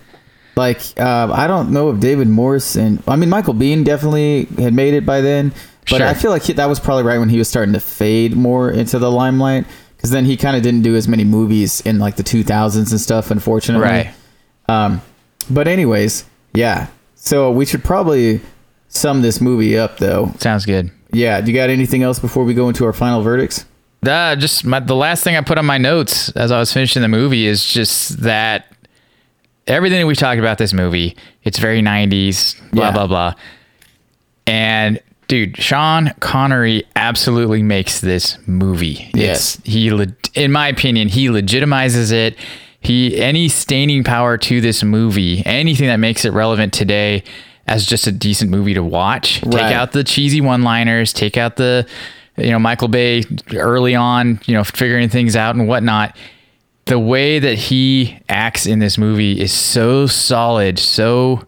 Like, 0.58 0.80
uh, 0.98 1.30
I 1.32 1.46
don't 1.46 1.70
know 1.70 1.90
if 1.90 2.00
David 2.00 2.26
Morse 2.28 2.74
and 2.74 3.00
I 3.06 3.14
mean 3.14 3.28
Michael 3.30 3.54
Biehn 3.54 3.84
definitely 3.84 4.46
had 4.62 4.74
made 4.74 4.92
it 4.92 5.06
by 5.06 5.20
then, 5.20 5.50
but 5.88 5.98
Sure. 5.98 6.06
I 6.06 6.14
feel 6.14 6.32
like 6.32 6.42
he, 6.42 6.52
that 6.54 6.66
was 6.68 6.80
probably 6.80 7.04
right 7.04 7.18
when 7.18 7.28
he 7.28 7.38
was 7.38 7.48
starting 7.48 7.72
to 7.74 7.80
fade 7.80 8.34
more 8.36 8.68
into 8.68 8.98
the 8.98 9.08
limelight 9.10 9.66
because 9.96 10.10
then 10.10 10.24
he 10.24 10.36
kind 10.36 10.56
of 10.56 10.62
didn't 10.64 10.82
do 10.82 10.96
as 10.96 11.06
many 11.06 11.22
movies 11.24 11.80
in 11.82 12.00
like 12.00 12.16
the 12.16 12.24
2000s 12.24 12.90
and 12.90 13.00
stuff, 13.00 13.30
unfortunately. 13.30 13.86
Right. 13.86 14.10
Um, 14.68 15.00
but 15.48 15.68
anyways, 15.68 16.24
yeah. 16.54 16.88
So 17.14 17.52
we 17.52 17.64
should 17.64 17.84
probably 17.84 18.40
sum 18.88 19.22
this 19.22 19.40
movie 19.40 19.78
up 19.78 19.98
though. 19.98 20.32
Sounds 20.38 20.66
good. 20.66 20.90
Yeah. 21.12 21.40
Do 21.40 21.52
you 21.52 21.56
got 21.56 21.70
anything 21.70 22.02
else 22.02 22.18
before 22.18 22.42
we 22.44 22.52
go 22.52 22.68
into 22.68 22.84
our 22.84 22.92
final 22.92 23.22
verdicts? 23.22 23.64
Uh, 24.04 24.34
just 24.36 24.64
my, 24.64 24.80
the 24.80 24.94
last 24.96 25.22
thing 25.24 25.36
I 25.36 25.40
put 25.40 25.56
on 25.56 25.66
my 25.66 25.78
notes 25.78 26.30
as 26.30 26.50
I 26.50 26.58
was 26.58 26.72
finishing 26.72 27.02
the 27.02 27.08
movie 27.08 27.46
is 27.46 27.64
just 27.64 28.20
that 28.22 28.66
everything 29.68 30.06
we 30.06 30.14
talked 30.14 30.38
about 30.40 30.58
this 30.58 30.72
movie, 30.72 31.16
it's 31.44 31.58
very 31.58 31.80
90s, 31.82 32.56
blah, 32.72 32.86
Yeah. 32.86 32.90
blah, 32.92 33.06
blah. 33.06 33.34
And 34.46 35.00
dude, 35.28 35.56
Sean 35.56 36.12
Connery 36.20 36.84
absolutely 36.96 37.62
makes 37.62 38.00
this 38.00 38.38
movie. 38.46 39.10
Yes. 39.14 39.56
It's, 39.56 39.66
he, 39.66 39.90
le- 39.92 40.06
in 40.34 40.52
my 40.52 40.68
opinion, 40.68 41.08
he 41.08 41.28
legitimizes 41.28 42.12
it. 42.12 42.36
He, 42.80 43.16
any 43.20 43.48
staining 43.48 44.04
power 44.04 44.38
to 44.38 44.60
this 44.60 44.82
movie, 44.82 45.42
anything 45.44 45.88
that 45.88 45.96
makes 45.98 46.24
it 46.24 46.32
relevant 46.32 46.72
today 46.72 47.24
as 47.66 47.84
just 47.84 48.06
a 48.06 48.12
decent 48.12 48.50
movie 48.50 48.72
to 48.74 48.82
watch, 48.82 49.42
Right. 49.44 49.52
take 49.52 49.74
out 49.74 49.92
the 49.92 50.02
cheesy 50.04 50.40
one 50.40 50.62
liners, 50.62 51.12
take 51.12 51.36
out 51.36 51.56
the, 51.56 51.86
you 52.38 52.50
know, 52.50 52.58
Michael 52.58 52.88
Bay 52.88 53.24
early 53.54 53.94
on, 53.94 54.40
you 54.46 54.54
know, 54.54 54.64
figuring 54.64 55.08
things 55.10 55.36
out 55.36 55.54
and 55.56 55.68
whatnot. 55.68 56.16
The 56.88 56.98
way 56.98 57.38
that 57.38 57.56
he 57.58 58.18
acts 58.28 58.66
in 58.66 58.78
this 58.78 58.96
movie 58.98 59.40
is 59.40 59.52
so 59.52 60.06
solid, 60.06 60.78
so 60.78 61.46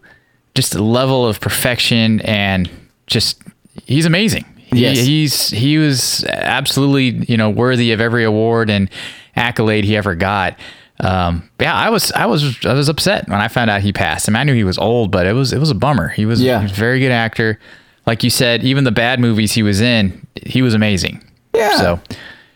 just 0.55 0.75
a 0.75 0.83
level 0.83 1.25
of 1.27 1.39
perfection 1.39 2.21
and 2.21 2.69
just 3.07 3.41
he's 3.85 4.05
amazing. 4.05 4.45
He, 4.73 4.87
he's 4.93 5.49
he 5.49 5.77
was 5.77 6.23
absolutely 6.25 7.25
you 7.29 7.37
know 7.37 7.49
worthy 7.49 7.91
of 7.91 7.99
every 7.99 8.23
award 8.23 8.69
and 8.69 8.89
accolade 9.35 9.83
he 9.83 9.97
ever 9.97 10.15
got. 10.15 10.57
Um, 10.99 11.49
yeah, 11.59 11.73
I 11.73 11.89
was 11.89 12.11
I 12.11 12.25
was 12.27 12.63
I 12.65 12.73
was 12.73 12.87
upset 12.87 13.27
when 13.27 13.41
I 13.41 13.47
found 13.47 13.69
out 13.71 13.81
he 13.81 13.91
passed. 13.91 14.29
I 14.29 14.31
mean, 14.31 14.37
I 14.39 14.43
knew 14.43 14.53
he 14.53 14.63
was 14.63 14.77
old, 14.77 15.11
but 15.11 15.25
it 15.25 15.33
was 15.33 15.51
it 15.51 15.57
was 15.59 15.71
a 15.71 15.75
bummer. 15.75 16.09
He 16.09 16.25
was, 16.25 16.41
Yeah. 16.41 16.59
he 16.59 16.63
was 16.65 16.71
a 16.71 16.75
very 16.75 16.99
good 16.99 17.11
actor. 17.11 17.59
Like 18.05 18.23
you 18.23 18.29
said, 18.29 18.63
even 18.63 18.83
the 18.83 18.91
bad 18.91 19.19
movies 19.19 19.51
he 19.53 19.63
was 19.63 19.81
in, 19.81 20.25
he 20.45 20.61
was 20.61 20.73
amazing. 20.73 21.23
Yeah. 21.55 21.77
So 21.77 21.99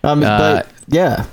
Um, 0.04 0.24
Uh, 0.24 0.38
but 0.38 0.70
yeah. 0.88 1.26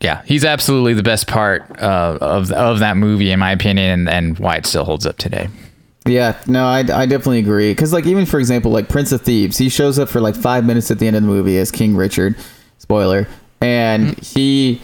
Yeah, 0.00 0.22
he's 0.26 0.44
absolutely 0.44 0.94
the 0.94 1.02
best 1.02 1.26
part 1.26 1.62
uh, 1.80 2.18
of 2.20 2.52
of 2.52 2.78
that 2.80 2.96
movie, 2.96 3.30
in 3.30 3.38
my 3.38 3.52
opinion, 3.52 4.00
and, 4.00 4.08
and 4.08 4.38
why 4.38 4.56
it 4.56 4.66
still 4.66 4.84
holds 4.84 5.06
up 5.06 5.16
today. 5.16 5.48
Yeah, 6.06 6.36
no, 6.46 6.66
I, 6.66 6.80
I 6.80 7.06
definitely 7.06 7.38
agree. 7.38 7.70
Because, 7.72 7.92
like, 7.94 8.04
even 8.06 8.26
for 8.26 8.38
example, 8.38 8.70
like 8.70 8.90
Prince 8.90 9.10
of 9.12 9.22
Thieves, 9.22 9.56
he 9.56 9.70
shows 9.70 9.98
up 9.98 10.10
for 10.10 10.20
like 10.20 10.34
five 10.36 10.66
minutes 10.66 10.90
at 10.90 10.98
the 10.98 11.06
end 11.06 11.16
of 11.16 11.22
the 11.22 11.28
movie 11.28 11.56
as 11.56 11.70
King 11.70 11.96
Richard. 11.96 12.36
Spoiler. 12.78 13.26
And 13.62 14.08
Mm-hmm. 14.08 14.38
he, 14.38 14.82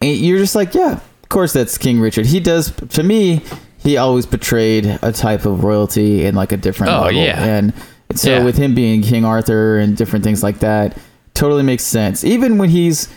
and 0.00 0.16
you're 0.16 0.38
just 0.38 0.54
like, 0.54 0.72
yeah, 0.74 0.92
of 0.92 1.28
course 1.28 1.52
that's 1.52 1.76
King 1.76 2.00
Richard. 2.00 2.24
He 2.24 2.40
does, 2.40 2.70
to 2.70 3.02
me, 3.02 3.42
he 3.80 3.98
always 3.98 4.24
portrayed 4.24 4.86
a 5.02 5.12
type 5.12 5.44
of 5.44 5.62
royalty 5.62 6.24
in 6.24 6.34
like 6.34 6.52
a 6.52 6.56
different 6.56 6.94
Oh, 6.94 7.02
level. 7.02 7.20
yeah. 7.20 7.44
And 7.44 7.74
so 8.14 8.30
Yeah. 8.30 8.44
with 8.44 8.56
him 8.56 8.74
being 8.74 9.02
King 9.02 9.26
Arthur 9.26 9.78
and 9.78 9.94
different 9.94 10.24
things 10.24 10.42
like 10.42 10.60
that, 10.60 10.96
totally 11.34 11.62
makes 11.64 11.82
sense. 11.84 12.24
Even 12.24 12.56
when 12.56 12.70
he's 12.70 13.08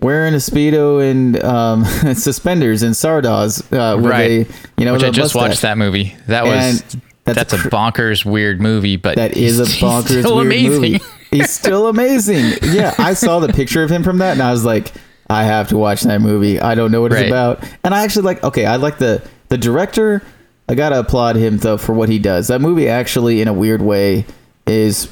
wearing 0.00 0.34
a 0.34 0.38
speedo 0.38 1.02
and 1.08 1.42
um, 1.44 1.84
suspenders 2.14 2.82
and 2.82 2.94
sardas 2.94 3.62
uh, 3.72 3.98
Right. 4.00 4.46
a 4.48 4.52
you 4.78 4.84
know 4.84 4.92
Which 4.94 5.02
I 5.04 5.10
just 5.10 5.34
mustache. 5.34 5.48
watched 5.50 5.62
that 5.62 5.78
movie. 5.78 6.16
That 6.26 6.44
was 6.44 6.52
And 6.92 7.02
that's 7.24 7.52
that's, 7.52 7.52
a 7.52 7.68
a, 7.68 7.70
bonkers 7.70 8.24
weird 8.24 8.60
movie, 8.60 8.96
but 8.96 9.16
That 9.16 9.36
is 9.36 9.60
a 9.60 9.64
bonkers 9.84 10.20
still 10.20 10.36
weird 10.36 10.46
amazing. 10.46 10.92
movie. 10.92 11.00
He's 11.30 11.50
still 11.50 11.86
amazing. 11.88 12.54
Yeah, 12.72 12.92
I 12.98 13.14
saw 13.14 13.38
the 13.40 13.52
picture 13.52 13.82
of 13.84 13.90
him 13.90 14.02
from 14.02 14.18
that, 14.18 14.32
and 14.32 14.42
I 14.42 14.50
was 14.50 14.64
like, 14.64 14.92
I 15.28 15.44
have 15.44 15.68
to 15.68 15.76
watch 15.78 16.00
that 16.02 16.20
movie. 16.20 16.58
I 16.58 16.74
don't 16.74 16.90
know 16.90 17.02
what 17.02 17.12
it's 17.12 17.20
Right. 17.20 17.28
about, 17.28 17.62
and 17.84 17.94
I 17.94 18.02
actually 18.02 18.22
like. 18.24 18.42
Okay, 18.42 18.66
I 18.66 18.76
like 18.76 18.98
the 18.98 19.22
the 19.48 19.56
director. 19.56 20.22
I 20.68 20.74
gotta 20.74 20.98
applaud 20.98 21.36
him 21.36 21.58
though 21.58 21.76
for 21.76 21.92
what 21.92 22.08
he 22.08 22.18
does. 22.18 22.48
That 22.48 22.60
movie 22.60 22.88
actually, 22.88 23.40
in 23.40 23.46
a 23.46 23.52
weird 23.52 23.80
way, 23.80 24.24
is 24.66 25.08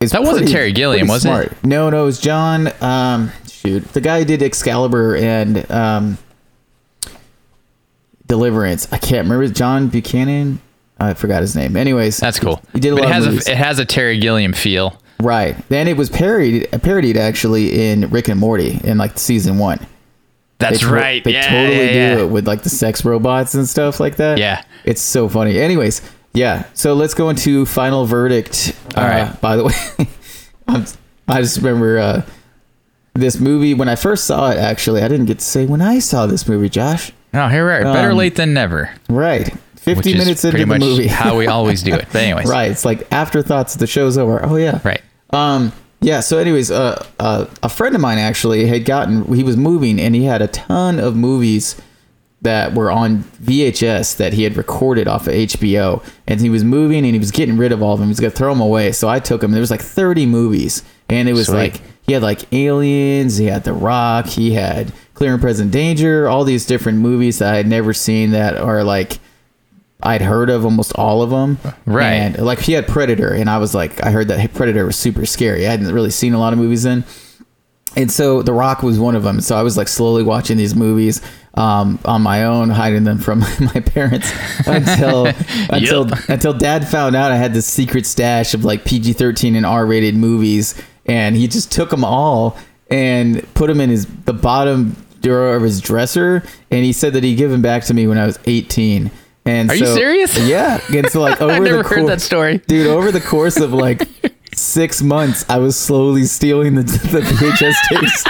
is 0.00 0.12
That 0.12 0.22
wasn't 0.22 0.50
Terry 0.50 0.70
Gilliam, 0.72 1.08
pretty 1.08 1.28
was 1.28 1.46
it? 1.46 1.52
No, 1.64 1.90
no, 1.90 2.02
it 2.02 2.06
was 2.06 2.20
John. 2.20 2.70
Um, 2.80 3.32
shoot, 3.64 3.84
the 3.92 4.00
guy 4.00 4.24
did 4.24 4.42
Excalibur 4.42 5.16
and 5.16 5.70
um, 5.70 6.18
Deliverance. 8.26 8.90
I 8.92 8.98
can't 8.98 9.28
remember. 9.28 9.52
John 9.52 9.88
Buchanan. 9.88 10.60
I 10.98 11.14
forgot 11.14 11.42
his 11.42 11.56
name. 11.56 11.76
Anyways, 11.76 12.18
That's 12.18 12.38
cool. 12.38 12.62
He 12.72 12.80
did 12.80 12.92
a 12.92 12.96
lot 12.96 13.04
it 13.06 13.12
has 13.12 13.26
of 13.26 13.32
movies. 13.32 13.48
a 13.48 13.52
it 13.52 13.56
has 13.58 13.78
a 13.78 13.84
Terry 13.84 14.18
Gilliam 14.18 14.52
feel. 14.52 14.98
Right. 15.20 15.56
Then 15.68 15.88
it 15.88 15.96
was 15.96 16.08
parodied 16.08 16.68
parodied 16.82 17.16
actually 17.16 17.90
in 17.90 18.08
Rick 18.10 18.28
and 18.28 18.38
Morty 18.40 18.80
in 18.84 18.96
like 18.98 19.18
season 19.18 19.58
one. 19.58 19.84
That's 20.58 20.80
They 20.80 20.86
to- 20.86 20.92
right. 20.92 21.24
They 21.24 21.32
yeah, 21.32 21.48
totally 21.50 21.76
yeah, 21.86 21.90
yeah. 21.92 22.14
do 22.16 22.24
it 22.24 22.28
with 22.28 22.46
like 22.46 22.62
the 22.62 22.68
sex 22.70 23.04
robots 23.04 23.54
and 23.54 23.68
stuff 23.68 23.98
like 24.00 24.16
that. 24.16 24.38
Yeah. 24.38 24.62
It's 24.84 25.02
so 25.02 25.28
funny. 25.28 25.58
Anyways, 25.58 26.00
yeah. 26.32 26.64
So 26.74 26.94
let's 26.94 27.12
go 27.14 27.28
into 27.28 27.66
final 27.66 28.06
verdict. 28.06 28.72
All 28.96 29.02
Uh, 29.04 29.08
right. 29.08 29.40
By 29.40 29.56
the 29.56 29.64
way, 29.64 30.08
I 31.28 31.40
just 31.42 31.56
remember 31.58 31.98
uh, 31.98 32.22
this 33.14 33.38
movie 33.40 33.74
when 33.74 33.88
I 33.88 33.94
first 33.96 34.24
saw 34.24 34.50
it. 34.50 34.58
Actually, 34.58 35.02
I 35.02 35.08
didn't 35.08 35.26
get 35.26 35.38
to 35.38 35.44
say 35.44 35.66
when 35.66 35.80
I 35.80 35.98
saw 35.98 36.26
this 36.26 36.48
movie, 36.48 36.68
Josh. 36.68 37.12
No, 37.32 37.48
here 37.48 37.66
we 37.66 37.72
are. 37.72 37.82
Better 37.82 38.10
Um, 38.10 38.16
late 38.16 38.36
than 38.36 38.52
never. 38.54 38.90
Right. 39.08 39.48
Which 39.52 39.82
Fifty 39.82 40.12
is 40.12 40.18
minutes 40.18 40.44
into 40.44 40.52
pretty 40.52 40.64
the 40.64 40.66
much 40.68 40.80
movie. 40.80 41.06
how 41.08 41.36
we 41.36 41.46
always 41.46 41.82
do 41.82 41.94
it. 41.94 42.06
But 42.12 42.22
anyways, 42.22 42.46
right. 42.48 42.70
It's 42.70 42.84
like 42.84 43.06
afterthoughts. 43.12 43.76
The 43.76 43.86
show's 43.86 44.16
over. 44.16 44.44
Oh 44.44 44.56
yeah. 44.56 44.80
right. 44.84 45.02
Um. 45.30 45.72
Yeah. 46.00 46.20
So, 46.20 46.38
anyways, 46.38 46.70
uh, 46.70 47.04
uh, 47.20 47.46
a 47.62 47.68
friend 47.68 47.94
of 47.94 48.00
mine 48.00 48.18
actually 48.18 48.66
had 48.66 48.84
gotten. 48.84 49.32
He 49.34 49.42
was 49.42 49.56
moving, 49.56 50.00
and 50.00 50.14
he 50.14 50.24
had 50.24 50.40
a 50.42 50.46
ton 50.48 50.98
of 50.98 51.16
movies 51.16 51.76
that 52.42 52.74
were 52.74 52.90
on 52.90 53.24
VHS 53.42 54.16
that 54.18 54.34
he 54.34 54.42
had 54.42 54.56
recorded 54.56 55.08
off 55.08 55.26
of 55.26 55.32
HBO, 55.34 56.02
and 56.26 56.40
he 56.40 56.50
was 56.50 56.62
moving, 56.64 56.98
and 57.04 57.14
he 57.14 57.18
was 57.18 57.30
getting 57.30 57.56
rid 57.56 57.72
of 57.72 57.82
all 57.82 57.94
of 57.94 58.00
them. 58.00 58.08
He 58.08 58.12
was 58.12 58.20
gonna 58.20 58.30
throw 58.30 58.50
them 58.52 58.60
away. 58.60 58.92
So 58.92 59.08
I 59.08 59.18
took 59.18 59.42
him. 59.42 59.52
There 59.52 59.60
was 59.60 59.70
like 59.70 59.82
thirty 59.82 60.24
movies, 60.26 60.82
and 61.08 61.28
it 61.28 61.32
was 61.34 61.46
Sweet. 61.46 61.56
like 61.56 61.80
he 62.06 62.12
had 62.12 62.22
like 62.22 62.52
Aliens, 62.52 63.36
he 63.36 63.46
had 63.46 63.64
The 63.64 63.72
Rock, 63.72 64.26
he 64.26 64.52
had 64.52 64.92
Clear 65.14 65.32
and 65.32 65.40
Present 65.40 65.70
Danger, 65.70 66.28
all 66.28 66.44
these 66.44 66.66
different 66.66 66.98
movies 66.98 67.38
that 67.38 67.52
I 67.52 67.56
had 67.56 67.66
never 67.66 67.92
seen 67.92 68.30
that 68.32 68.56
are 68.56 68.84
like. 68.84 69.18
I'd 70.06 70.20
heard 70.20 70.50
of 70.50 70.66
almost 70.66 70.92
all 70.96 71.22
of 71.22 71.30
them. 71.30 71.56
Right. 71.86 72.12
And 72.12 72.38
like 72.44 72.58
he 72.58 72.72
had 72.72 72.86
Predator, 72.86 73.32
and 73.32 73.48
I 73.48 73.56
was 73.56 73.74
like, 73.74 74.04
I 74.04 74.10
heard 74.10 74.28
that 74.28 74.52
Predator 74.52 74.84
was 74.84 74.96
super 74.96 75.24
scary. 75.24 75.66
I 75.66 75.70
hadn't 75.70 75.90
really 75.94 76.10
seen 76.10 76.34
a 76.34 76.38
lot 76.38 76.52
of 76.52 76.58
movies 76.58 76.82
then. 76.82 77.04
And 77.96 78.10
so 78.10 78.42
The 78.42 78.52
Rock 78.52 78.82
was 78.82 78.98
one 78.98 79.14
of 79.14 79.22
them. 79.22 79.40
So 79.40 79.56
I 79.56 79.62
was 79.62 79.76
like 79.76 79.88
slowly 79.88 80.22
watching 80.22 80.56
these 80.56 80.74
movies 80.74 81.22
um, 81.54 81.98
on 82.04 82.22
my 82.22 82.44
own, 82.44 82.70
hiding 82.70 83.04
them 83.04 83.18
from 83.18 83.40
my 83.60 83.80
parents 83.80 84.32
until 84.66 85.26
until 85.70 86.08
until 86.28 86.52
Dad 86.52 86.86
found 86.86 87.16
out 87.16 87.30
I 87.32 87.36
had 87.36 87.54
this 87.54 87.66
secret 87.66 88.06
stash 88.06 88.54
of 88.54 88.64
like 88.64 88.84
PG 88.84 89.14
thirteen 89.14 89.54
and 89.56 89.64
R 89.64 89.86
rated 89.86 90.16
movies, 90.16 90.74
and 91.06 91.36
he 91.36 91.46
just 91.48 91.70
took 91.72 91.90
them 91.90 92.04
all 92.04 92.56
and 92.90 93.46
put 93.54 93.68
them 93.68 93.80
in 93.80 93.90
his 93.90 94.06
the 94.24 94.32
bottom 94.32 94.96
drawer 95.22 95.54
of 95.56 95.62
his 95.62 95.80
dresser, 95.80 96.42
and 96.70 96.84
he 96.84 96.92
said 96.92 97.12
that 97.14 97.24
he'd 97.24 97.36
give 97.36 97.50
them 97.50 97.62
back 97.62 97.84
to 97.84 97.94
me 97.94 98.06
when 98.06 98.18
I 98.18 98.26
was 98.26 98.38
eighteen. 98.46 99.10
And 99.46 99.70
Are 99.70 99.74
you 99.74 99.86
serious? 99.86 100.38
Yeah. 100.48 100.80
And 100.94 101.06
so 101.10 101.20
like 101.20 101.40
over 101.42 101.52
I 101.52 101.58
never 101.58 101.76
the 101.78 101.82
heard 101.88 101.98
cour- 101.98 102.06
that 102.06 102.20
story. 102.20 102.58
dude. 102.66 102.86
Over 102.86 103.12
the 103.12 103.20
course 103.20 103.58
of 103.60 103.72
like 103.74 104.02
six 104.54 105.02
months, 105.02 105.44
I 105.50 105.58
was 105.58 105.78
slowly 105.78 106.24
stealing 106.24 106.74
the, 106.76 106.82
the 106.82 107.20
VHS 107.20 107.74
tapes. 107.88 108.24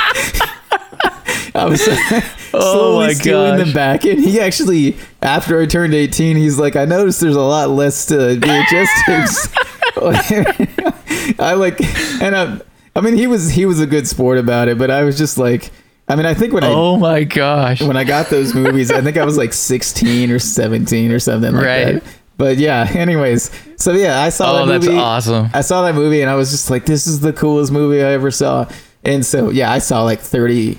I 1.57 1.67
was 1.67 1.81
oh 1.87 1.87
slowly 1.87 2.23
Oh 2.53 2.97
my 3.07 3.13
stealing 3.13 3.59
them 3.59 3.73
back, 3.73 4.05
and 4.05 4.19
he 4.19 4.41
actually, 4.41 4.97
after 5.23 5.61
I 5.61 5.67
turned 5.67 5.95
eighteen, 5.95 6.37
he's 6.37 6.59
like, 6.59 6.75
"I 6.75 6.85
noticed 6.85 7.21
there's 7.21 7.37
a 7.37 7.41
lot 7.41 7.71
less 7.71 8.07
to 8.07 8.15
VHS 8.15 8.89
tapes." 9.07 9.49
I 11.39 11.55
like, 11.55 11.81
and 12.23 12.37
I, 12.37 12.61
I 12.97 13.01
mean, 13.01 13.15
he 13.17 13.27
was 13.27 13.51
he 13.51 13.67
was 13.67 13.81
a 13.81 13.87
good 13.87 14.07
sport 14.07 14.39
about 14.39 14.69
it, 14.69 14.79
but 14.79 14.91
I 14.91 15.03
was 15.05 15.17
just 15.19 15.39
like, 15.39 15.71
I 16.09 16.17
mean, 16.17 16.27
I 16.27 16.35
think 16.35 16.53
when 16.53 16.65
I 16.65 16.69
Oh 16.69 16.97
my 16.97 17.25
gosh. 17.25 17.81
when 17.83 17.97
I 17.97 18.05
got 18.05 18.29
those 18.29 18.55
movies, 18.55 18.91
I 18.91 19.01
think 19.01 19.17
I 19.17 19.25
was 19.25 19.37
like 19.37 19.53
16 19.55 20.31
or 20.31 20.39
17 20.39 21.13
or 21.13 21.19
something 21.19 21.53
like 21.55 21.65
Right. 21.65 21.85
that. 21.95 22.03
But 22.37 22.57
yeah, 22.59 22.89
anyways, 22.93 23.51
so 23.77 23.93
yeah, 23.93 24.21
I 24.21 24.29
saw 24.29 24.63
Oh, 24.63 24.67
that 24.67 24.73
that's 24.73 24.87
movie. 24.87 24.99
awesome. 24.99 25.49
I 25.55 25.61
saw 25.61 25.83
that 25.83 25.95
movie 25.95 26.21
and 26.21 26.29
I 26.31 26.35
was 26.35 26.51
just 26.51 26.69
like, 26.69 26.85
this 26.85 27.07
is 27.07 27.21
the 27.21 27.33
coolest 27.33 27.71
movie 27.73 28.03
I 28.03 28.11
ever 28.13 28.31
saw. 28.33 28.69
And 29.05 29.25
so 29.25 29.51
yeah, 29.51 29.71
I 29.71 29.79
saw 29.79 30.03
like 30.03 30.21
30. 30.21 30.79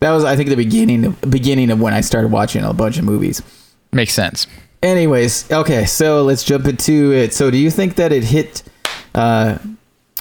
That 0.00 0.12
was 0.12 0.24
I 0.24 0.34
think 0.36 0.48
the 0.48 0.56
beginning 0.56 1.04
of 1.04 1.20
beginning 1.30 1.70
of 1.70 1.80
when 1.80 1.92
I 1.94 2.00
started 2.00 2.30
watching 2.32 2.64
a 2.64 2.72
bunch 2.72 2.98
of 2.98 3.04
movies. 3.04 3.42
Makes 3.92 4.14
sense. 4.14 4.46
Anyways, 4.84 5.50
okay, 5.50 5.86
so 5.86 6.22
let's 6.24 6.44
jump 6.44 6.66
into 6.66 7.12
it. 7.12 7.32
So 7.32 7.50
do 7.50 7.56
you 7.56 7.70
think 7.70 7.94
that 7.96 8.12
it 8.12 8.22
hit 8.22 8.62
uh 9.14 9.56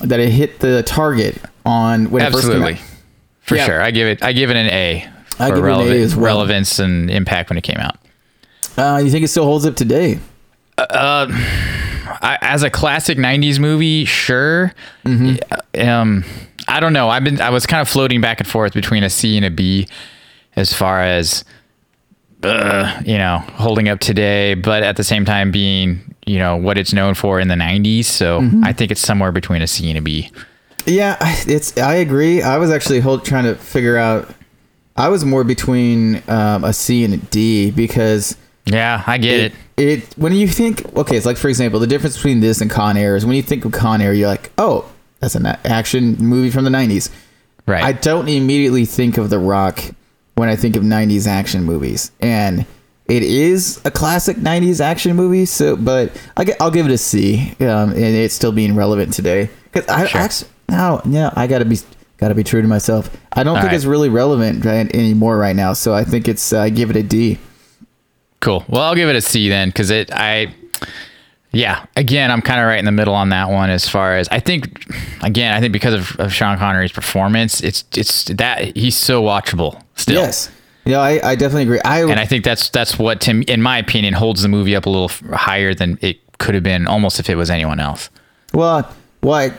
that 0.01 0.19
it 0.19 0.29
hit 0.29 0.59
the 0.59 0.83
target 0.83 1.37
on 1.65 2.09
when 2.11 2.25
it 2.25 2.31
first 2.31 2.49
came 2.49 2.63
out? 2.63 2.75
For 3.41 3.57
Yeah. 3.57 3.65
sure. 3.65 3.81
I 3.81 3.91
give 3.91 4.07
it 4.07 4.23
I 4.23 4.31
give 4.31 4.49
it 4.49 4.55
an 4.55 4.67
A 4.67 5.05
I 5.37 5.49
for 5.49 5.55
give 5.55 5.65
it 5.65 5.71
an 5.71 5.79
A 5.91 6.01
as 6.01 6.15
well. 6.15 6.25
relevance 6.25 6.79
and 6.79 7.11
impact 7.11 7.49
when 7.49 7.57
it 7.57 7.63
came 7.63 7.77
out. 7.77 7.97
Uh, 8.77 9.01
you 9.03 9.11
think 9.11 9.25
it 9.25 9.27
still 9.27 9.43
holds 9.45 9.65
up 9.65 9.75
today? 9.75 10.19
I, 10.77 12.37
as 12.41 12.63
a 12.63 12.69
classic 12.69 13.17
90s 13.17 13.59
movie, 13.59 14.05
sure. 14.05 14.73
Mm-hmm. 15.05 15.87
Um 15.87 16.23
I 16.69 16.79
don't 16.79 16.93
know. 16.93 17.09
I've 17.09 17.25
been 17.25 17.41
I 17.41 17.49
was 17.49 17.65
kind 17.65 17.81
of 17.81 17.89
floating 17.89 18.21
back 18.21 18.39
and 18.39 18.47
forth 18.47 18.73
between 18.73 19.03
a 19.03 19.09
C 19.09 19.35
and 19.35 19.45
a 19.45 19.51
B 19.51 19.87
as 20.55 20.71
far 20.73 21.01
as 21.01 21.43
uh, 22.43 23.01
you 23.05 23.17
know, 23.17 23.39
holding 23.53 23.89
up 23.89 23.99
today, 23.99 24.53
but 24.53 24.83
at 24.83 24.95
the 24.97 25.03
same 25.03 25.25
time 25.25 25.51
being, 25.51 26.15
you 26.25 26.37
know, 26.39 26.55
what 26.55 26.77
it's 26.77 26.93
known 26.93 27.13
for 27.13 27.39
in 27.39 27.47
the 27.47 27.55
90s. 27.55 28.05
So 28.05 28.41
Mm-hmm. 28.41 28.63
I 28.63 28.73
think 28.73 28.91
it's 28.91 29.01
somewhere 29.01 29.31
between 29.31 29.61
a 29.61 29.67
C 29.67 29.89
and 29.89 29.97
a 29.97 30.01
B. 30.01 30.29
Yeah, 30.85 31.17
I- 31.21 31.43
it's. 31.47 31.77
I 31.77 31.95
agree. 31.95 32.41
I 32.41 32.57
was 32.57 32.69
actually 32.71 32.99
hold, 32.99 33.23
trying 33.25 33.45
to 33.45 33.55
figure 33.55 33.97
out. 33.97 34.33
I 34.95 35.07
was 35.09 35.25
more 35.25 35.43
between 35.43 36.21
um, 36.29 36.63
a 36.63 36.71
C 36.73 37.03
and 37.03 37.13
a 37.13 37.17
D 37.17 37.71
because 37.71 38.35
Yeah, 38.65 39.03
I 39.07 39.17
get 39.17 39.39
it. 39.39 39.53
it 39.77 40.13
when 40.17 40.33
you 40.33 40.47
think 40.47 40.85
okay, 40.97 41.15
it's 41.17 41.25
like 41.25 41.37
for 41.37 41.47
example, 41.47 41.79
the 41.79 41.87
difference 41.87 42.15
between 42.17 42.41
this 42.41 42.61
and 42.61 42.69
Con 42.69 42.95
Air 42.97 43.15
is 43.15 43.25
when 43.25 43.35
you 43.35 43.41
think 43.41 43.65
of 43.65 43.71
Con 43.71 44.01
Air, 44.01 44.13
you're 44.13 44.27
like, 44.27 44.51
oh, 44.57 44.85
that's 45.19 45.33
an 45.35 45.45
action 45.45 46.15
movie 46.19 46.51
from 46.51 46.63
the 46.65 46.69
'90s. 46.69 47.09
Right. 47.65 47.83
I 47.83 47.93
don't 47.93 48.27
immediately 48.27 48.85
think 48.85 49.17
of 49.17 49.29
The 49.29 49.39
Rock 49.39 49.81
when 50.35 50.49
I 50.49 50.55
think 50.55 50.75
of 50.75 50.83
'90s 50.83 51.27
action 51.27 51.63
movies, 51.63 52.11
and 52.19 52.65
it 53.07 53.23
is 53.23 53.81
a 53.85 53.91
classic 53.91 54.37
'90s 54.37 54.79
action 54.81 55.15
movie. 55.15 55.45
So, 55.45 55.75
but 55.75 56.11
I 56.37 56.43
get, 56.45 56.61
I'll 56.61 56.71
give 56.71 56.85
it 56.85 56.91
a 56.91 56.97
C, 56.97 57.55
um, 57.61 57.91
and 57.91 57.97
it's 57.97 58.33
still 58.33 58.51
being 58.51 58.75
relevant 58.75 59.13
today. 59.13 59.49
Because 59.71 59.87
I 59.89 60.05
Sure. 60.07 60.21
actually, 60.21 60.49
no, 60.69 61.01
yeah, 61.05 61.31
I 61.35 61.47
gotta 61.47 61.65
be 61.65 61.79
gotta 62.17 62.35
be 62.35 62.43
true 62.43 62.61
to 62.61 62.67
myself. 62.67 63.09
I 63.33 63.43
don't 63.43 63.55
All 63.55 63.61
think 63.61 63.71
right. 63.71 63.75
it's 63.75 63.85
really 63.85 64.09
relevant 64.09 64.63
right, 64.65 64.93
anymore 64.95 65.37
right 65.37 65.55
now. 65.55 65.73
So 65.73 65.93
I 65.93 66.03
think 66.03 66.27
it's 66.27 66.53
uh, 66.53 66.61
I 66.61 66.69
give 66.69 66.89
it 66.89 66.95
a 66.95 67.03
D. 67.03 67.37
Cool. 68.39 68.63
Well, 68.67 68.81
I'll 68.81 68.95
give 68.95 69.09
it 69.09 69.15
a 69.15 69.21
C 69.21 69.49
then, 69.49 69.69
because 69.69 69.89
it. 69.89 70.11
I. 70.11 70.53
Yeah. 71.53 71.85
Again, 71.95 72.31
I'm 72.31 72.41
kind 72.41 72.59
of 72.59 72.65
right 72.67 72.79
in 72.79 72.85
the 72.85 72.91
middle 72.91 73.13
on 73.13 73.29
that 73.29 73.49
one. 73.49 73.69
As 73.69 73.87
far 73.87 74.17
as 74.17 74.27
I 74.29 74.39
think, 74.39 74.85
again, 75.21 75.53
I 75.53 75.59
think 75.59 75.71
because 75.71 75.93
of, 75.93 76.19
of 76.19 76.33
Sean 76.33 76.57
Connery's 76.57 76.91
performance, 76.91 77.61
it's 77.61 77.83
it's 77.95 78.25
that 78.25 78.75
he's 78.75 78.95
so 78.97 79.21
watchable 79.23 79.81
still. 79.95 80.15
Yes, 80.21 80.49
yeah, 80.85 80.99
I, 80.99 81.31
I 81.31 81.35
definitely 81.35 81.63
agree. 81.63 81.79
I 81.85 82.01
And 82.01 82.19
I 82.19 82.25
think 82.25 82.43
that's 82.43 82.69
that's 82.69 82.97
what, 82.99 83.21
Tim 83.21 83.43
in 83.43 83.61
my 83.61 83.77
opinion, 83.77 84.13
holds 84.15 84.41
the 84.41 84.47
movie 84.49 84.75
up 84.75 84.85
a 84.85 84.89
little 84.89 85.09
higher 85.35 85.73
than 85.73 85.97
it 86.01 86.19
could 86.39 86.55
have 86.55 86.63
been, 86.63 86.87
almost 86.87 87.19
if 87.19 87.29
it 87.29 87.35
was 87.35 87.49
anyone 87.49 87.79
else. 87.79 88.09
Well, 88.53 88.91
why? 89.21 89.53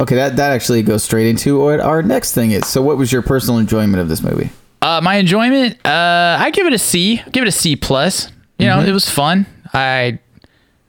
Okay, 0.00 0.14
that 0.14 0.36
that 0.36 0.52
actually 0.52 0.82
goes 0.82 1.02
straight 1.02 1.26
into 1.28 1.58
what 1.60 1.80
our 1.80 2.02
next 2.02 2.32
thing 2.34 2.50
is. 2.52 2.66
So, 2.66 2.82
what 2.82 2.98
was 2.98 3.10
your 3.10 3.22
personal 3.22 3.58
enjoyment 3.58 3.96
of 3.98 4.08
this 4.08 4.22
movie? 4.22 4.50
Uh, 4.80 5.00
my 5.02 5.16
enjoyment, 5.16 5.74
uh, 5.84 6.36
I 6.38 6.50
give 6.52 6.66
it 6.66 6.72
a 6.72 6.78
C. 6.78 7.20
Give 7.32 7.42
it 7.42 7.48
a 7.48 7.52
C 7.52 7.74
plus. 7.74 8.30
You 8.58 8.66
know, 8.66 8.76
Mm-hmm. 8.78 8.88
it 8.90 8.92
was 8.92 9.08
fun. 9.10 9.46
I, 9.74 10.18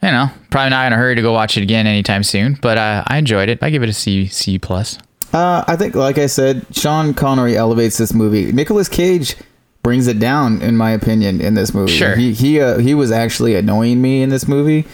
you 0.01 0.11
know, 0.11 0.29
probably 0.49 0.69
not 0.69 0.87
in 0.87 0.93
a 0.93 0.95
hurry 0.97 1.15
to 1.15 1.21
go 1.21 1.33
watch 1.33 1.57
it 1.57 1.63
again 1.63 1.85
anytime 1.87 2.23
soon, 2.23 2.57
but 2.61 2.77
uh, 2.77 3.03
I 3.07 3.17
enjoyed 3.17 3.49
it. 3.49 3.59
I 3.61 3.69
give 3.69 3.83
it 3.83 3.89
a 3.89 3.93
C 3.93 4.27
C 4.27 4.57
plus. 4.59 4.97
Uh, 5.33 5.63
I 5.67 5.75
think, 5.75 5.93
like 5.95 6.17
I 6.17 6.25
said, 6.25 6.65
Sean 6.71 7.13
Connery 7.13 7.55
elevates 7.55 7.97
this 7.97 8.13
movie. 8.13 8.51
Nicolas 8.51 8.89
Cage 8.89 9.35
brings 9.83 10.07
it 10.07 10.19
down, 10.19 10.61
in 10.61 10.75
my 10.75 10.91
opinion, 10.91 11.39
in 11.41 11.53
this 11.53 11.73
movie. 11.73 11.91
Sure. 11.91 12.15
he 12.15 12.33
he 12.33 12.59
uh, 12.59 12.77
he 12.79 12.95
was 12.95 13.11
actually 13.11 13.55
annoying 13.55 14.01
me 14.01 14.21
in 14.23 14.29
this 14.29 14.47
movie, 14.47 14.87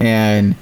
and 0.00 0.54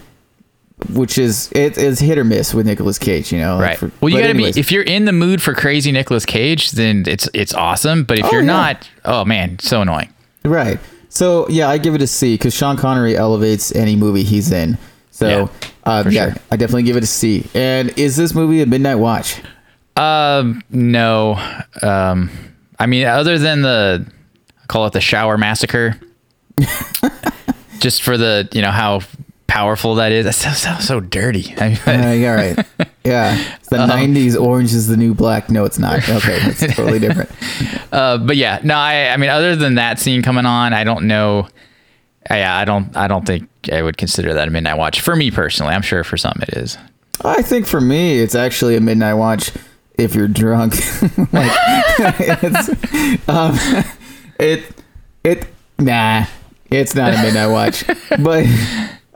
which 0.90 1.16
is 1.18 1.50
it 1.52 1.78
is 1.78 2.00
hit 2.00 2.18
or 2.18 2.24
miss 2.24 2.52
with 2.52 2.66
Nicolas 2.66 2.98
Cage. 2.98 3.30
You 3.32 3.38
know, 3.38 3.56
like 3.56 3.62
Right. 3.68 3.78
for- 3.78 3.90
well, 4.00 4.08
you 4.12 4.18
got 4.20 4.26
to 4.28 4.34
be 4.34 4.46
if 4.58 4.72
you're 4.72 4.82
in 4.82 5.04
the 5.04 5.12
mood 5.12 5.40
for 5.40 5.54
crazy 5.54 5.92
Nicolas 5.92 6.26
Cage, 6.26 6.72
then 6.72 7.04
it's 7.06 7.28
it's 7.34 7.54
awesome. 7.54 8.02
But 8.04 8.18
if 8.18 8.24
Oh, 8.24 8.30
you're 8.32 8.40
yeah. 8.40 8.46
not, 8.46 8.88
oh 9.04 9.24
man, 9.24 9.58
so 9.60 9.82
annoying. 9.82 10.12
Right. 10.44 10.80
So 11.12 11.46
yeah, 11.50 11.68
I 11.68 11.76
give 11.76 11.94
it 11.94 12.00
a 12.00 12.06
C 12.06 12.34
because 12.34 12.54
Sean 12.54 12.78
Connery 12.78 13.16
elevates 13.16 13.74
any 13.74 13.96
movie 13.96 14.22
he's 14.22 14.50
in. 14.50 14.78
So 15.10 15.28
Yeah, 15.28 15.68
uh, 15.84 16.04
yeah, 16.08 16.32
sure. 16.32 16.42
I 16.50 16.56
definitely 16.56 16.84
give 16.84 16.96
it 16.96 17.02
a 17.02 17.06
C. 17.06 17.46
And 17.54 17.90
is 17.98 18.16
this 18.16 18.34
movie 18.34 18.62
a 18.62 18.66
midnight 18.66 18.94
watch? 18.94 19.42
Um, 19.94 20.62
no. 20.70 21.34
Um, 21.82 22.30
I 22.78 22.86
mean, 22.86 23.06
other 23.06 23.38
than 23.38 23.60
the 23.60 24.06
I 24.62 24.66
call 24.68 24.86
it 24.86 24.94
the 24.94 25.02
shower 25.02 25.36
massacre, 25.36 26.00
just 27.78 28.02
for 28.02 28.16
the 28.16 28.48
you 28.52 28.62
know 28.62 28.70
how 28.70 29.00
powerful 29.48 29.96
that 29.96 30.12
is. 30.12 30.24
That 30.24 30.32
sounds, 30.32 30.58
sounds 30.62 30.86
so 30.86 31.00
dirty. 31.00 31.54
I 31.58 31.68
mean, 31.68 31.78
Uh, 31.86 32.12
yeah, 32.12 32.34
right. 32.34 32.66
Yeah, 33.04 33.36
it's 33.56 33.68
the 33.68 33.82
Um, 33.82 33.90
'90s. 33.90 34.40
Orange 34.40 34.72
is 34.72 34.86
the 34.86 34.96
new 34.96 35.12
black. 35.14 35.50
No, 35.50 35.64
it's 35.64 35.78
not. 35.78 35.98
Okay, 36.08 36.38
it's 36.42 36.60
totally 36.76 36.98
different. 37.00 37.30
uh, 37.92 38.18
but 38.18 38.36
yeah, 38.36 38.60
no. 38.62 38.74
I, 38.74 39.08
I 39.08 39.16
mean, 39.16 39.30
other 39.30 39.56
than 39.56 39.74
that 39.74 39.98
scene 39.98 40.22
coming 40.22 40.46
on, 40.46 40.72
I 40.72 40.84
don't 40.84 41.06
know. 41.08 41.48
Yeah, 42.30 42.56
I 42.56 42.64
don't. 42.64 42.96
I 42.96 43.08
don't 43.08 43.26
think 43.26 43.48
I 43.72 43.82
would 43.82 43.96
consider 43.96 44.32
that 44.34 44.46
a 44.46 44.50
midnight 44.50 44.78
watch 44.78 45.00
for 45.00 45.16
me 45.16 45.30
personally. 45.30 45.74
I'm 45.74 45.82
sure 45.82 46.04
for 46.04 46.16
some 46.16 46.38
it 46.42 46.50
is. 46.56 46.78
I 47.24 47.42
think 47.42 47.66
for 47.66 47.80
me, 47.80 48.18
it's 48.20 48.34
actually 48.34 48.76
a 48.76 48.80
midnight 48.80 49.14
watch 49.14 49.50
if 49.98 50.14
you're 50.14 50.28
drunk. 50.28 50.74
like, 51.32 51.52
it's, 52.42 53.28
um, 53.28 53.58
it, 54.40 54.64
it, 55.24 55.46
nah, 55.78 56.24
it's 56.70 56.94
not 56.94 57.12
a 57.14 57.22
midnight 57.22 57.48
watch. 57.50 57.84
But 58.20 58.46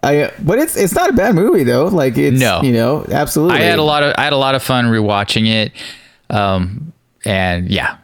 I, 0.07 0.33
but 0.43 0.59
it's 0.59 0.77
it's 0.77 0.95
not 0.95 1.11
a 1.11 1.13
bad 1.13 1.35
movie 1.35 1.65
though. 1.65 1.87
Like 1.87 2.17
it's 2.17 2.39
No. 2.41 2.63
you 2.63 2.73
know, 2.73 3.05
absolutely. 3.11 3.59
I 3.59 3.63
had 3.63 3.79
a 3.79 3.83
lot 3.83 4.03
of 4.03 4.15
I 4.17 4.25
had 4.25 4.33
a 4.33 4.37
lot 4.39 4.55
of 4.55 4.63
fun 4.63 4.87
rewatching 4.87 5.47
it, 5.49 5.73
um, 6.31 6.93
and 7.25 7.69
yeah, 7.71 7.97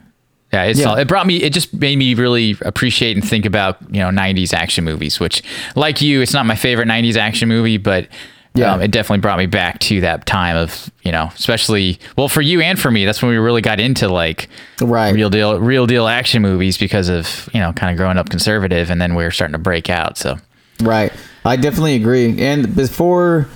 yeah, 0.51 0.63
it's 0.63 0.79
Yeah. 0.79 0.87
all, 0.89 0.95
it 0.97 1.07
brought 1.07 1.25
me. 1.27 1.37
It 1.37 1.53
just 1.53 1.73
made 1.73 1.97
me 1.97 2.13
really 2.13 2.57
appreciate 2.61 3.15
and 3.17 3.27
think 3.27 3.45
about 3.45 3.77
you 3.91 3.99
know 3.99 4.09
'90s 4.09 4.53
action 4.53 4.83
movies. 4.83 5.19
Which, 5.19 5.41
like 5.75 6.01
you, 6.01 6.21
it's 6.21 6.33
not 6.33 6.45
my 6.45 6.55
favorite 6.55 6.87
'90s 6.87 7.15
action 7.15 7.47
movie, 7.49 7.77
but 7.77 8.07
Yeah. 8.55 8.73
um, 8.73 8.81
it 8.81 8.91
definitely 8.91 9.21
brought 9.21 9.39
me 9.39 9.47
back 9.47 9.79
to 9.79 10.01
that 10.01 10.25
time 10.27 10.55
of 10.55 10.89
you 11.03 11.11
know, 11.11 11.31
especially 11.35 11.99
well 12.17 12.27
for 12.27 12.41
you 12.41 12.61
and 12.61 12.79
for 12.79 12.91
me. 12.91 13.03
That's 13.05 13.21
when 13.21 13.31
we 13.31 13.37
really 13.37 13.61
got 13.61 13.79
into 13.79 14.07
like 14.09 14.47
Right. 14.81 15.11
real 15.13 15.29
deal, 15.31 15.59
real 15.59 15.87
deal 15.87 16.07
action 16.07 16.41
movies 16.41 16.77
because 16.77 17.09
of 17.09 17.49
you 17.53 17.59
know 17.59 17.73
kind 17.73 17.91
of 17.91 17.97
growing 17.97 18.17
up 18.17 18.29
conservative, 18.29 18.89
and 18.91 19.01
then 19.01 19.15
we 19.15 19.23
were 19.23 19.31
starting 19.31 19.53
to 19.53 19.57
break 19.59 19.89
out. 19.89 20.17
So 20.17 20.37
Right. 20.81 21.11
I 21.45 21.55
definitely 21.55 21.95
agree. 21.95 22.39
And 22.41 22.75
before, 22.75 23.47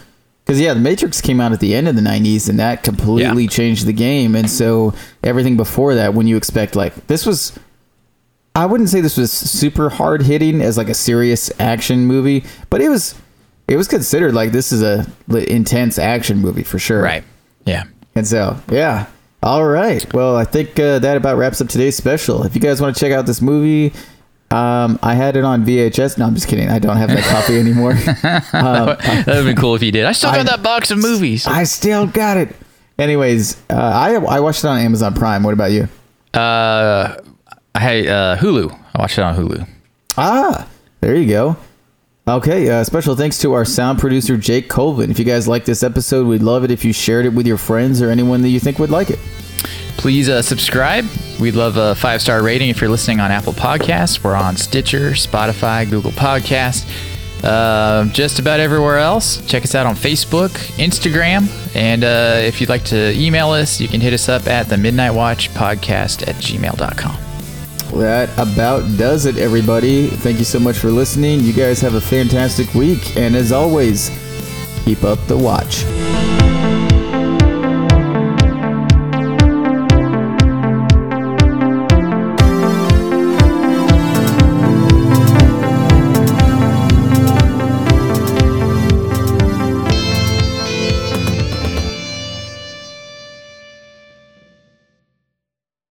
because 0.46 0.60
yeah, 0.60 0.74
The 0.74 0.80
Matrix 0.80 1.22
came 1.22 1.40
out 1.42 1.52
at 1.52 1.60
the 1.60 1.74
end 1.76 1.88
of 1.88 1.96
the 1.96 2.02
'90s, 2.02 2.50
and 2.50 2.60
that 2.60 2.84
completely 2.84 3.44
Yeah. 3.44 3.50
changed 3.50 3.86
the 3.86 3.94
game. 3.94 4.36
And 4.36 4.50
so 4.50 4.94
everything 5.24 5.58
before 5.58 5.96
that, 5.96 6.14
when 6.14 6.28
you 6.28 6.38
expect 6.38 6.76
like 6.76 7.08
this 7.08 7.26
was, 7.26 7.58
I 8.56 8.66
wouldn't 8.66 8.90
say 8.90 9.02
this 9.02 9.18
was 9.18 9.32
super 9.32 9.90
hard 9.90 10.24
hitting 10.24 10.62
as 10.62 10.78
like 10.78 10.90
a 10.90 10.94
serious 10.94 11.52
action 11.60 12.06
movie, 12.06 12.44
but 12.70 12.82
it 12.82 12.90
was. 12.90 13.16
It 13.70 13.76
was 13.76 13.90
considered 13.90 14.34
like 14.34 14.54
this 14.54 14.72
is 14.72 14.82
a 14.82 15.06
intense 15.52 16.00
action 16.00 16.38
movie 16.38 16.64
for 16.64 16.80
sure. 16.80 17.02
right, 17.02 17.26
yeah. 17.66 17.84
And 18.16 18.26
so, 18.26 18.58
yeah. 18.72 19.08
All 19.44 19.66
right. 19.68 20.12
Well, 20.14 20.38
I 20.38 20.46
think 20.46 20.80
uh, 20.80 21.00
that 21.00 21.18
about 21.18 21.38
wraps 21.38 21.60
up 21.60 21.68
today's 21.68 21.98
special. 21.98 22.44
If 22.44 22.56
you 22.56 22.62
guys 22.62 22.80
want 22.82 22.96
to 22.96 23.00
check 23.00 23.12
out 23.12 23.26
this 23.26 23.42
movie, 23.42 23.92
um, 24.52 24.98
I 25.04 25.14
had 25.16 25.36
it 25.36 25.44
on 25.44 25.66
VHS. 25.66 26.18
No, 26.18 26.26
I'm 26.26 26.34
just 26.36 26.48
kidding. 26.48 26.70
I 26.70 26.80
don't 26.80 26.98
have 26.98 27.10
that 27.10 27.24
copy 27.24 27.60
anymore. 27.60 27.94
that 28.22 29.24
would 29.28 29.36
have 29.36 29.46
been 29.46 29.56
cool 29.58 29.76
if 29.76 29.84
you 29.84 29.92
did. 29.92 30.06
I 30.06 30.12
still 30.14 30.32
got 30.32 30.40
I- 30.40 30.44
that 30.44 30.64
box 30.64 30.92
of 30.92 31.00
movies. 31.00 31.46
I 31.48 31.64
still 31.66 32.08
got 32.08 32.38
it. 32.38 32.56
Anyways, 33.00 33.58
uh, 33.70 33.76
I 33.76 34.16
I 34.16 34.40
watched 34.40 34.64
it 34.64 34.68
on 34.68 34.80
Amazon 34.80 35.14
Prime. 35.14 35.44
What 35.44 35.54
about 35.54 35.72
you? 35.72 35.88
Uh, 36.34 37.18
I 37.76 37.80
had 37.80 38.08
uh, 38.08 38.38
Hulu. 38.38 38.72
I 38.96 39.00
watched 39.02 39.18
it 39.20 39.22
on 39.24 39.36
Hulu. 39.36 39.68
Ah, 40.18 40.68
there 41.02 41.16
you 41.16 41.28
go. 41.28 41.58
Okay, 42.28 42.70
uh, 42.70 42.84
special 42.84 43.16
thanks 43.16 43.38
to 43.40 43.54
our 43.54 43.64
sound 43.66 44.00
producer, 44.00 44.36
Jake 44.36 44.68
Colvin. 44.68 45.12
If 45.12 45.20
you 45.20 45.26
guys 45.26 45.48
like 45.48 45.64
this 45.66 45.84
episode, 45.84 46.28
we'd 46.28 46.42
love 46.42 46.64
it 46.64 46.72
if 46.72 46.84
you 46.84 46.92
shared 46.92 47.26
it 47.26 47.34
with 47.34 47.46
your 47.48 47.58
friends 47.58 48.02
or 48.02 48.10
anyone 48.10 48.42
that 48.42 48.50
you 48.50 48.60
think 48.60 48.80
would 48.80 48.90
like 48.90 49.10
it. 49.12 49.20
Please 49.98 50.30
uh, 50.30 50.42
subscribe. 50.42 51.06
We'd 51.40 51.56
love 51.56 51.78
a 51.78 51.96
five 51.96 52.22
star 52.22 52.44
rating 52.44 52.70
if 52.70 52.80
you're 52.82 52.90
listening 52.90 53.20
on 53.20 53.32
Apple 53.32 53.54
Podcasts. 53.54 54.24
We're 54.24 54.36
on 54.36 54.56
Stitcher, 54.56 55.12
Spotify, 55.12 55.90
Google 55.90 56.12
Podcasts, 56.12 56.88
uh, 57.44 58.06
just 58.06 58.40
about 58.40 58.60
everywhere 58.60 58.98
else. 58.98 59.46
Check 59.46 59.64
us 59.64 59.76
out 59.76 59.86
on 59.86 59.96
Facebook, 59.96 60.50
Instagram, 60.78 61.48
and 61.76 62.04
uh, 62.04 62.40
if 62.42 62.60
you'd 62.62 62.70
like 62.70 62.86
to 62.86 63.12
email 63.14 63.50
us, 63.50 63.80
you 63.80 63.88
can 63.88 64.02
hit 64.02 64.14
us 64.14 64.30
up 64.30 64.48
at 64.48 64.68
the 64.68 64.78
Midnight 64.78 65.12
Watch 65.12 65.50
Podcast 65.52 66.28
at 66.28 66.36
gmail.com. 66.36 67.18
That 68.00 68.30
about 68.38 68.84
does 68.98 69.26
it, 69.26 69.38
everybody. 69.38 70.08
Thank 70.08 70.40
you 70.40 70.46
so 70.46 70.60
much 70.60 70.78
for 70.78 70.90
listening. 70.90 71.40
You 71.40 71.54
guys 71.54 71.80
have 71.82 71.96
a 71.96 72.02
fantastic 72.02 72.74
week. 72.74 73.16
And 73.18 73.36
as 73.36 73.52
always, 73.52 74.12
keep 74.84 75.04
up 75.04 75.20
the 75.28 75.38
watch. 75.38 75.84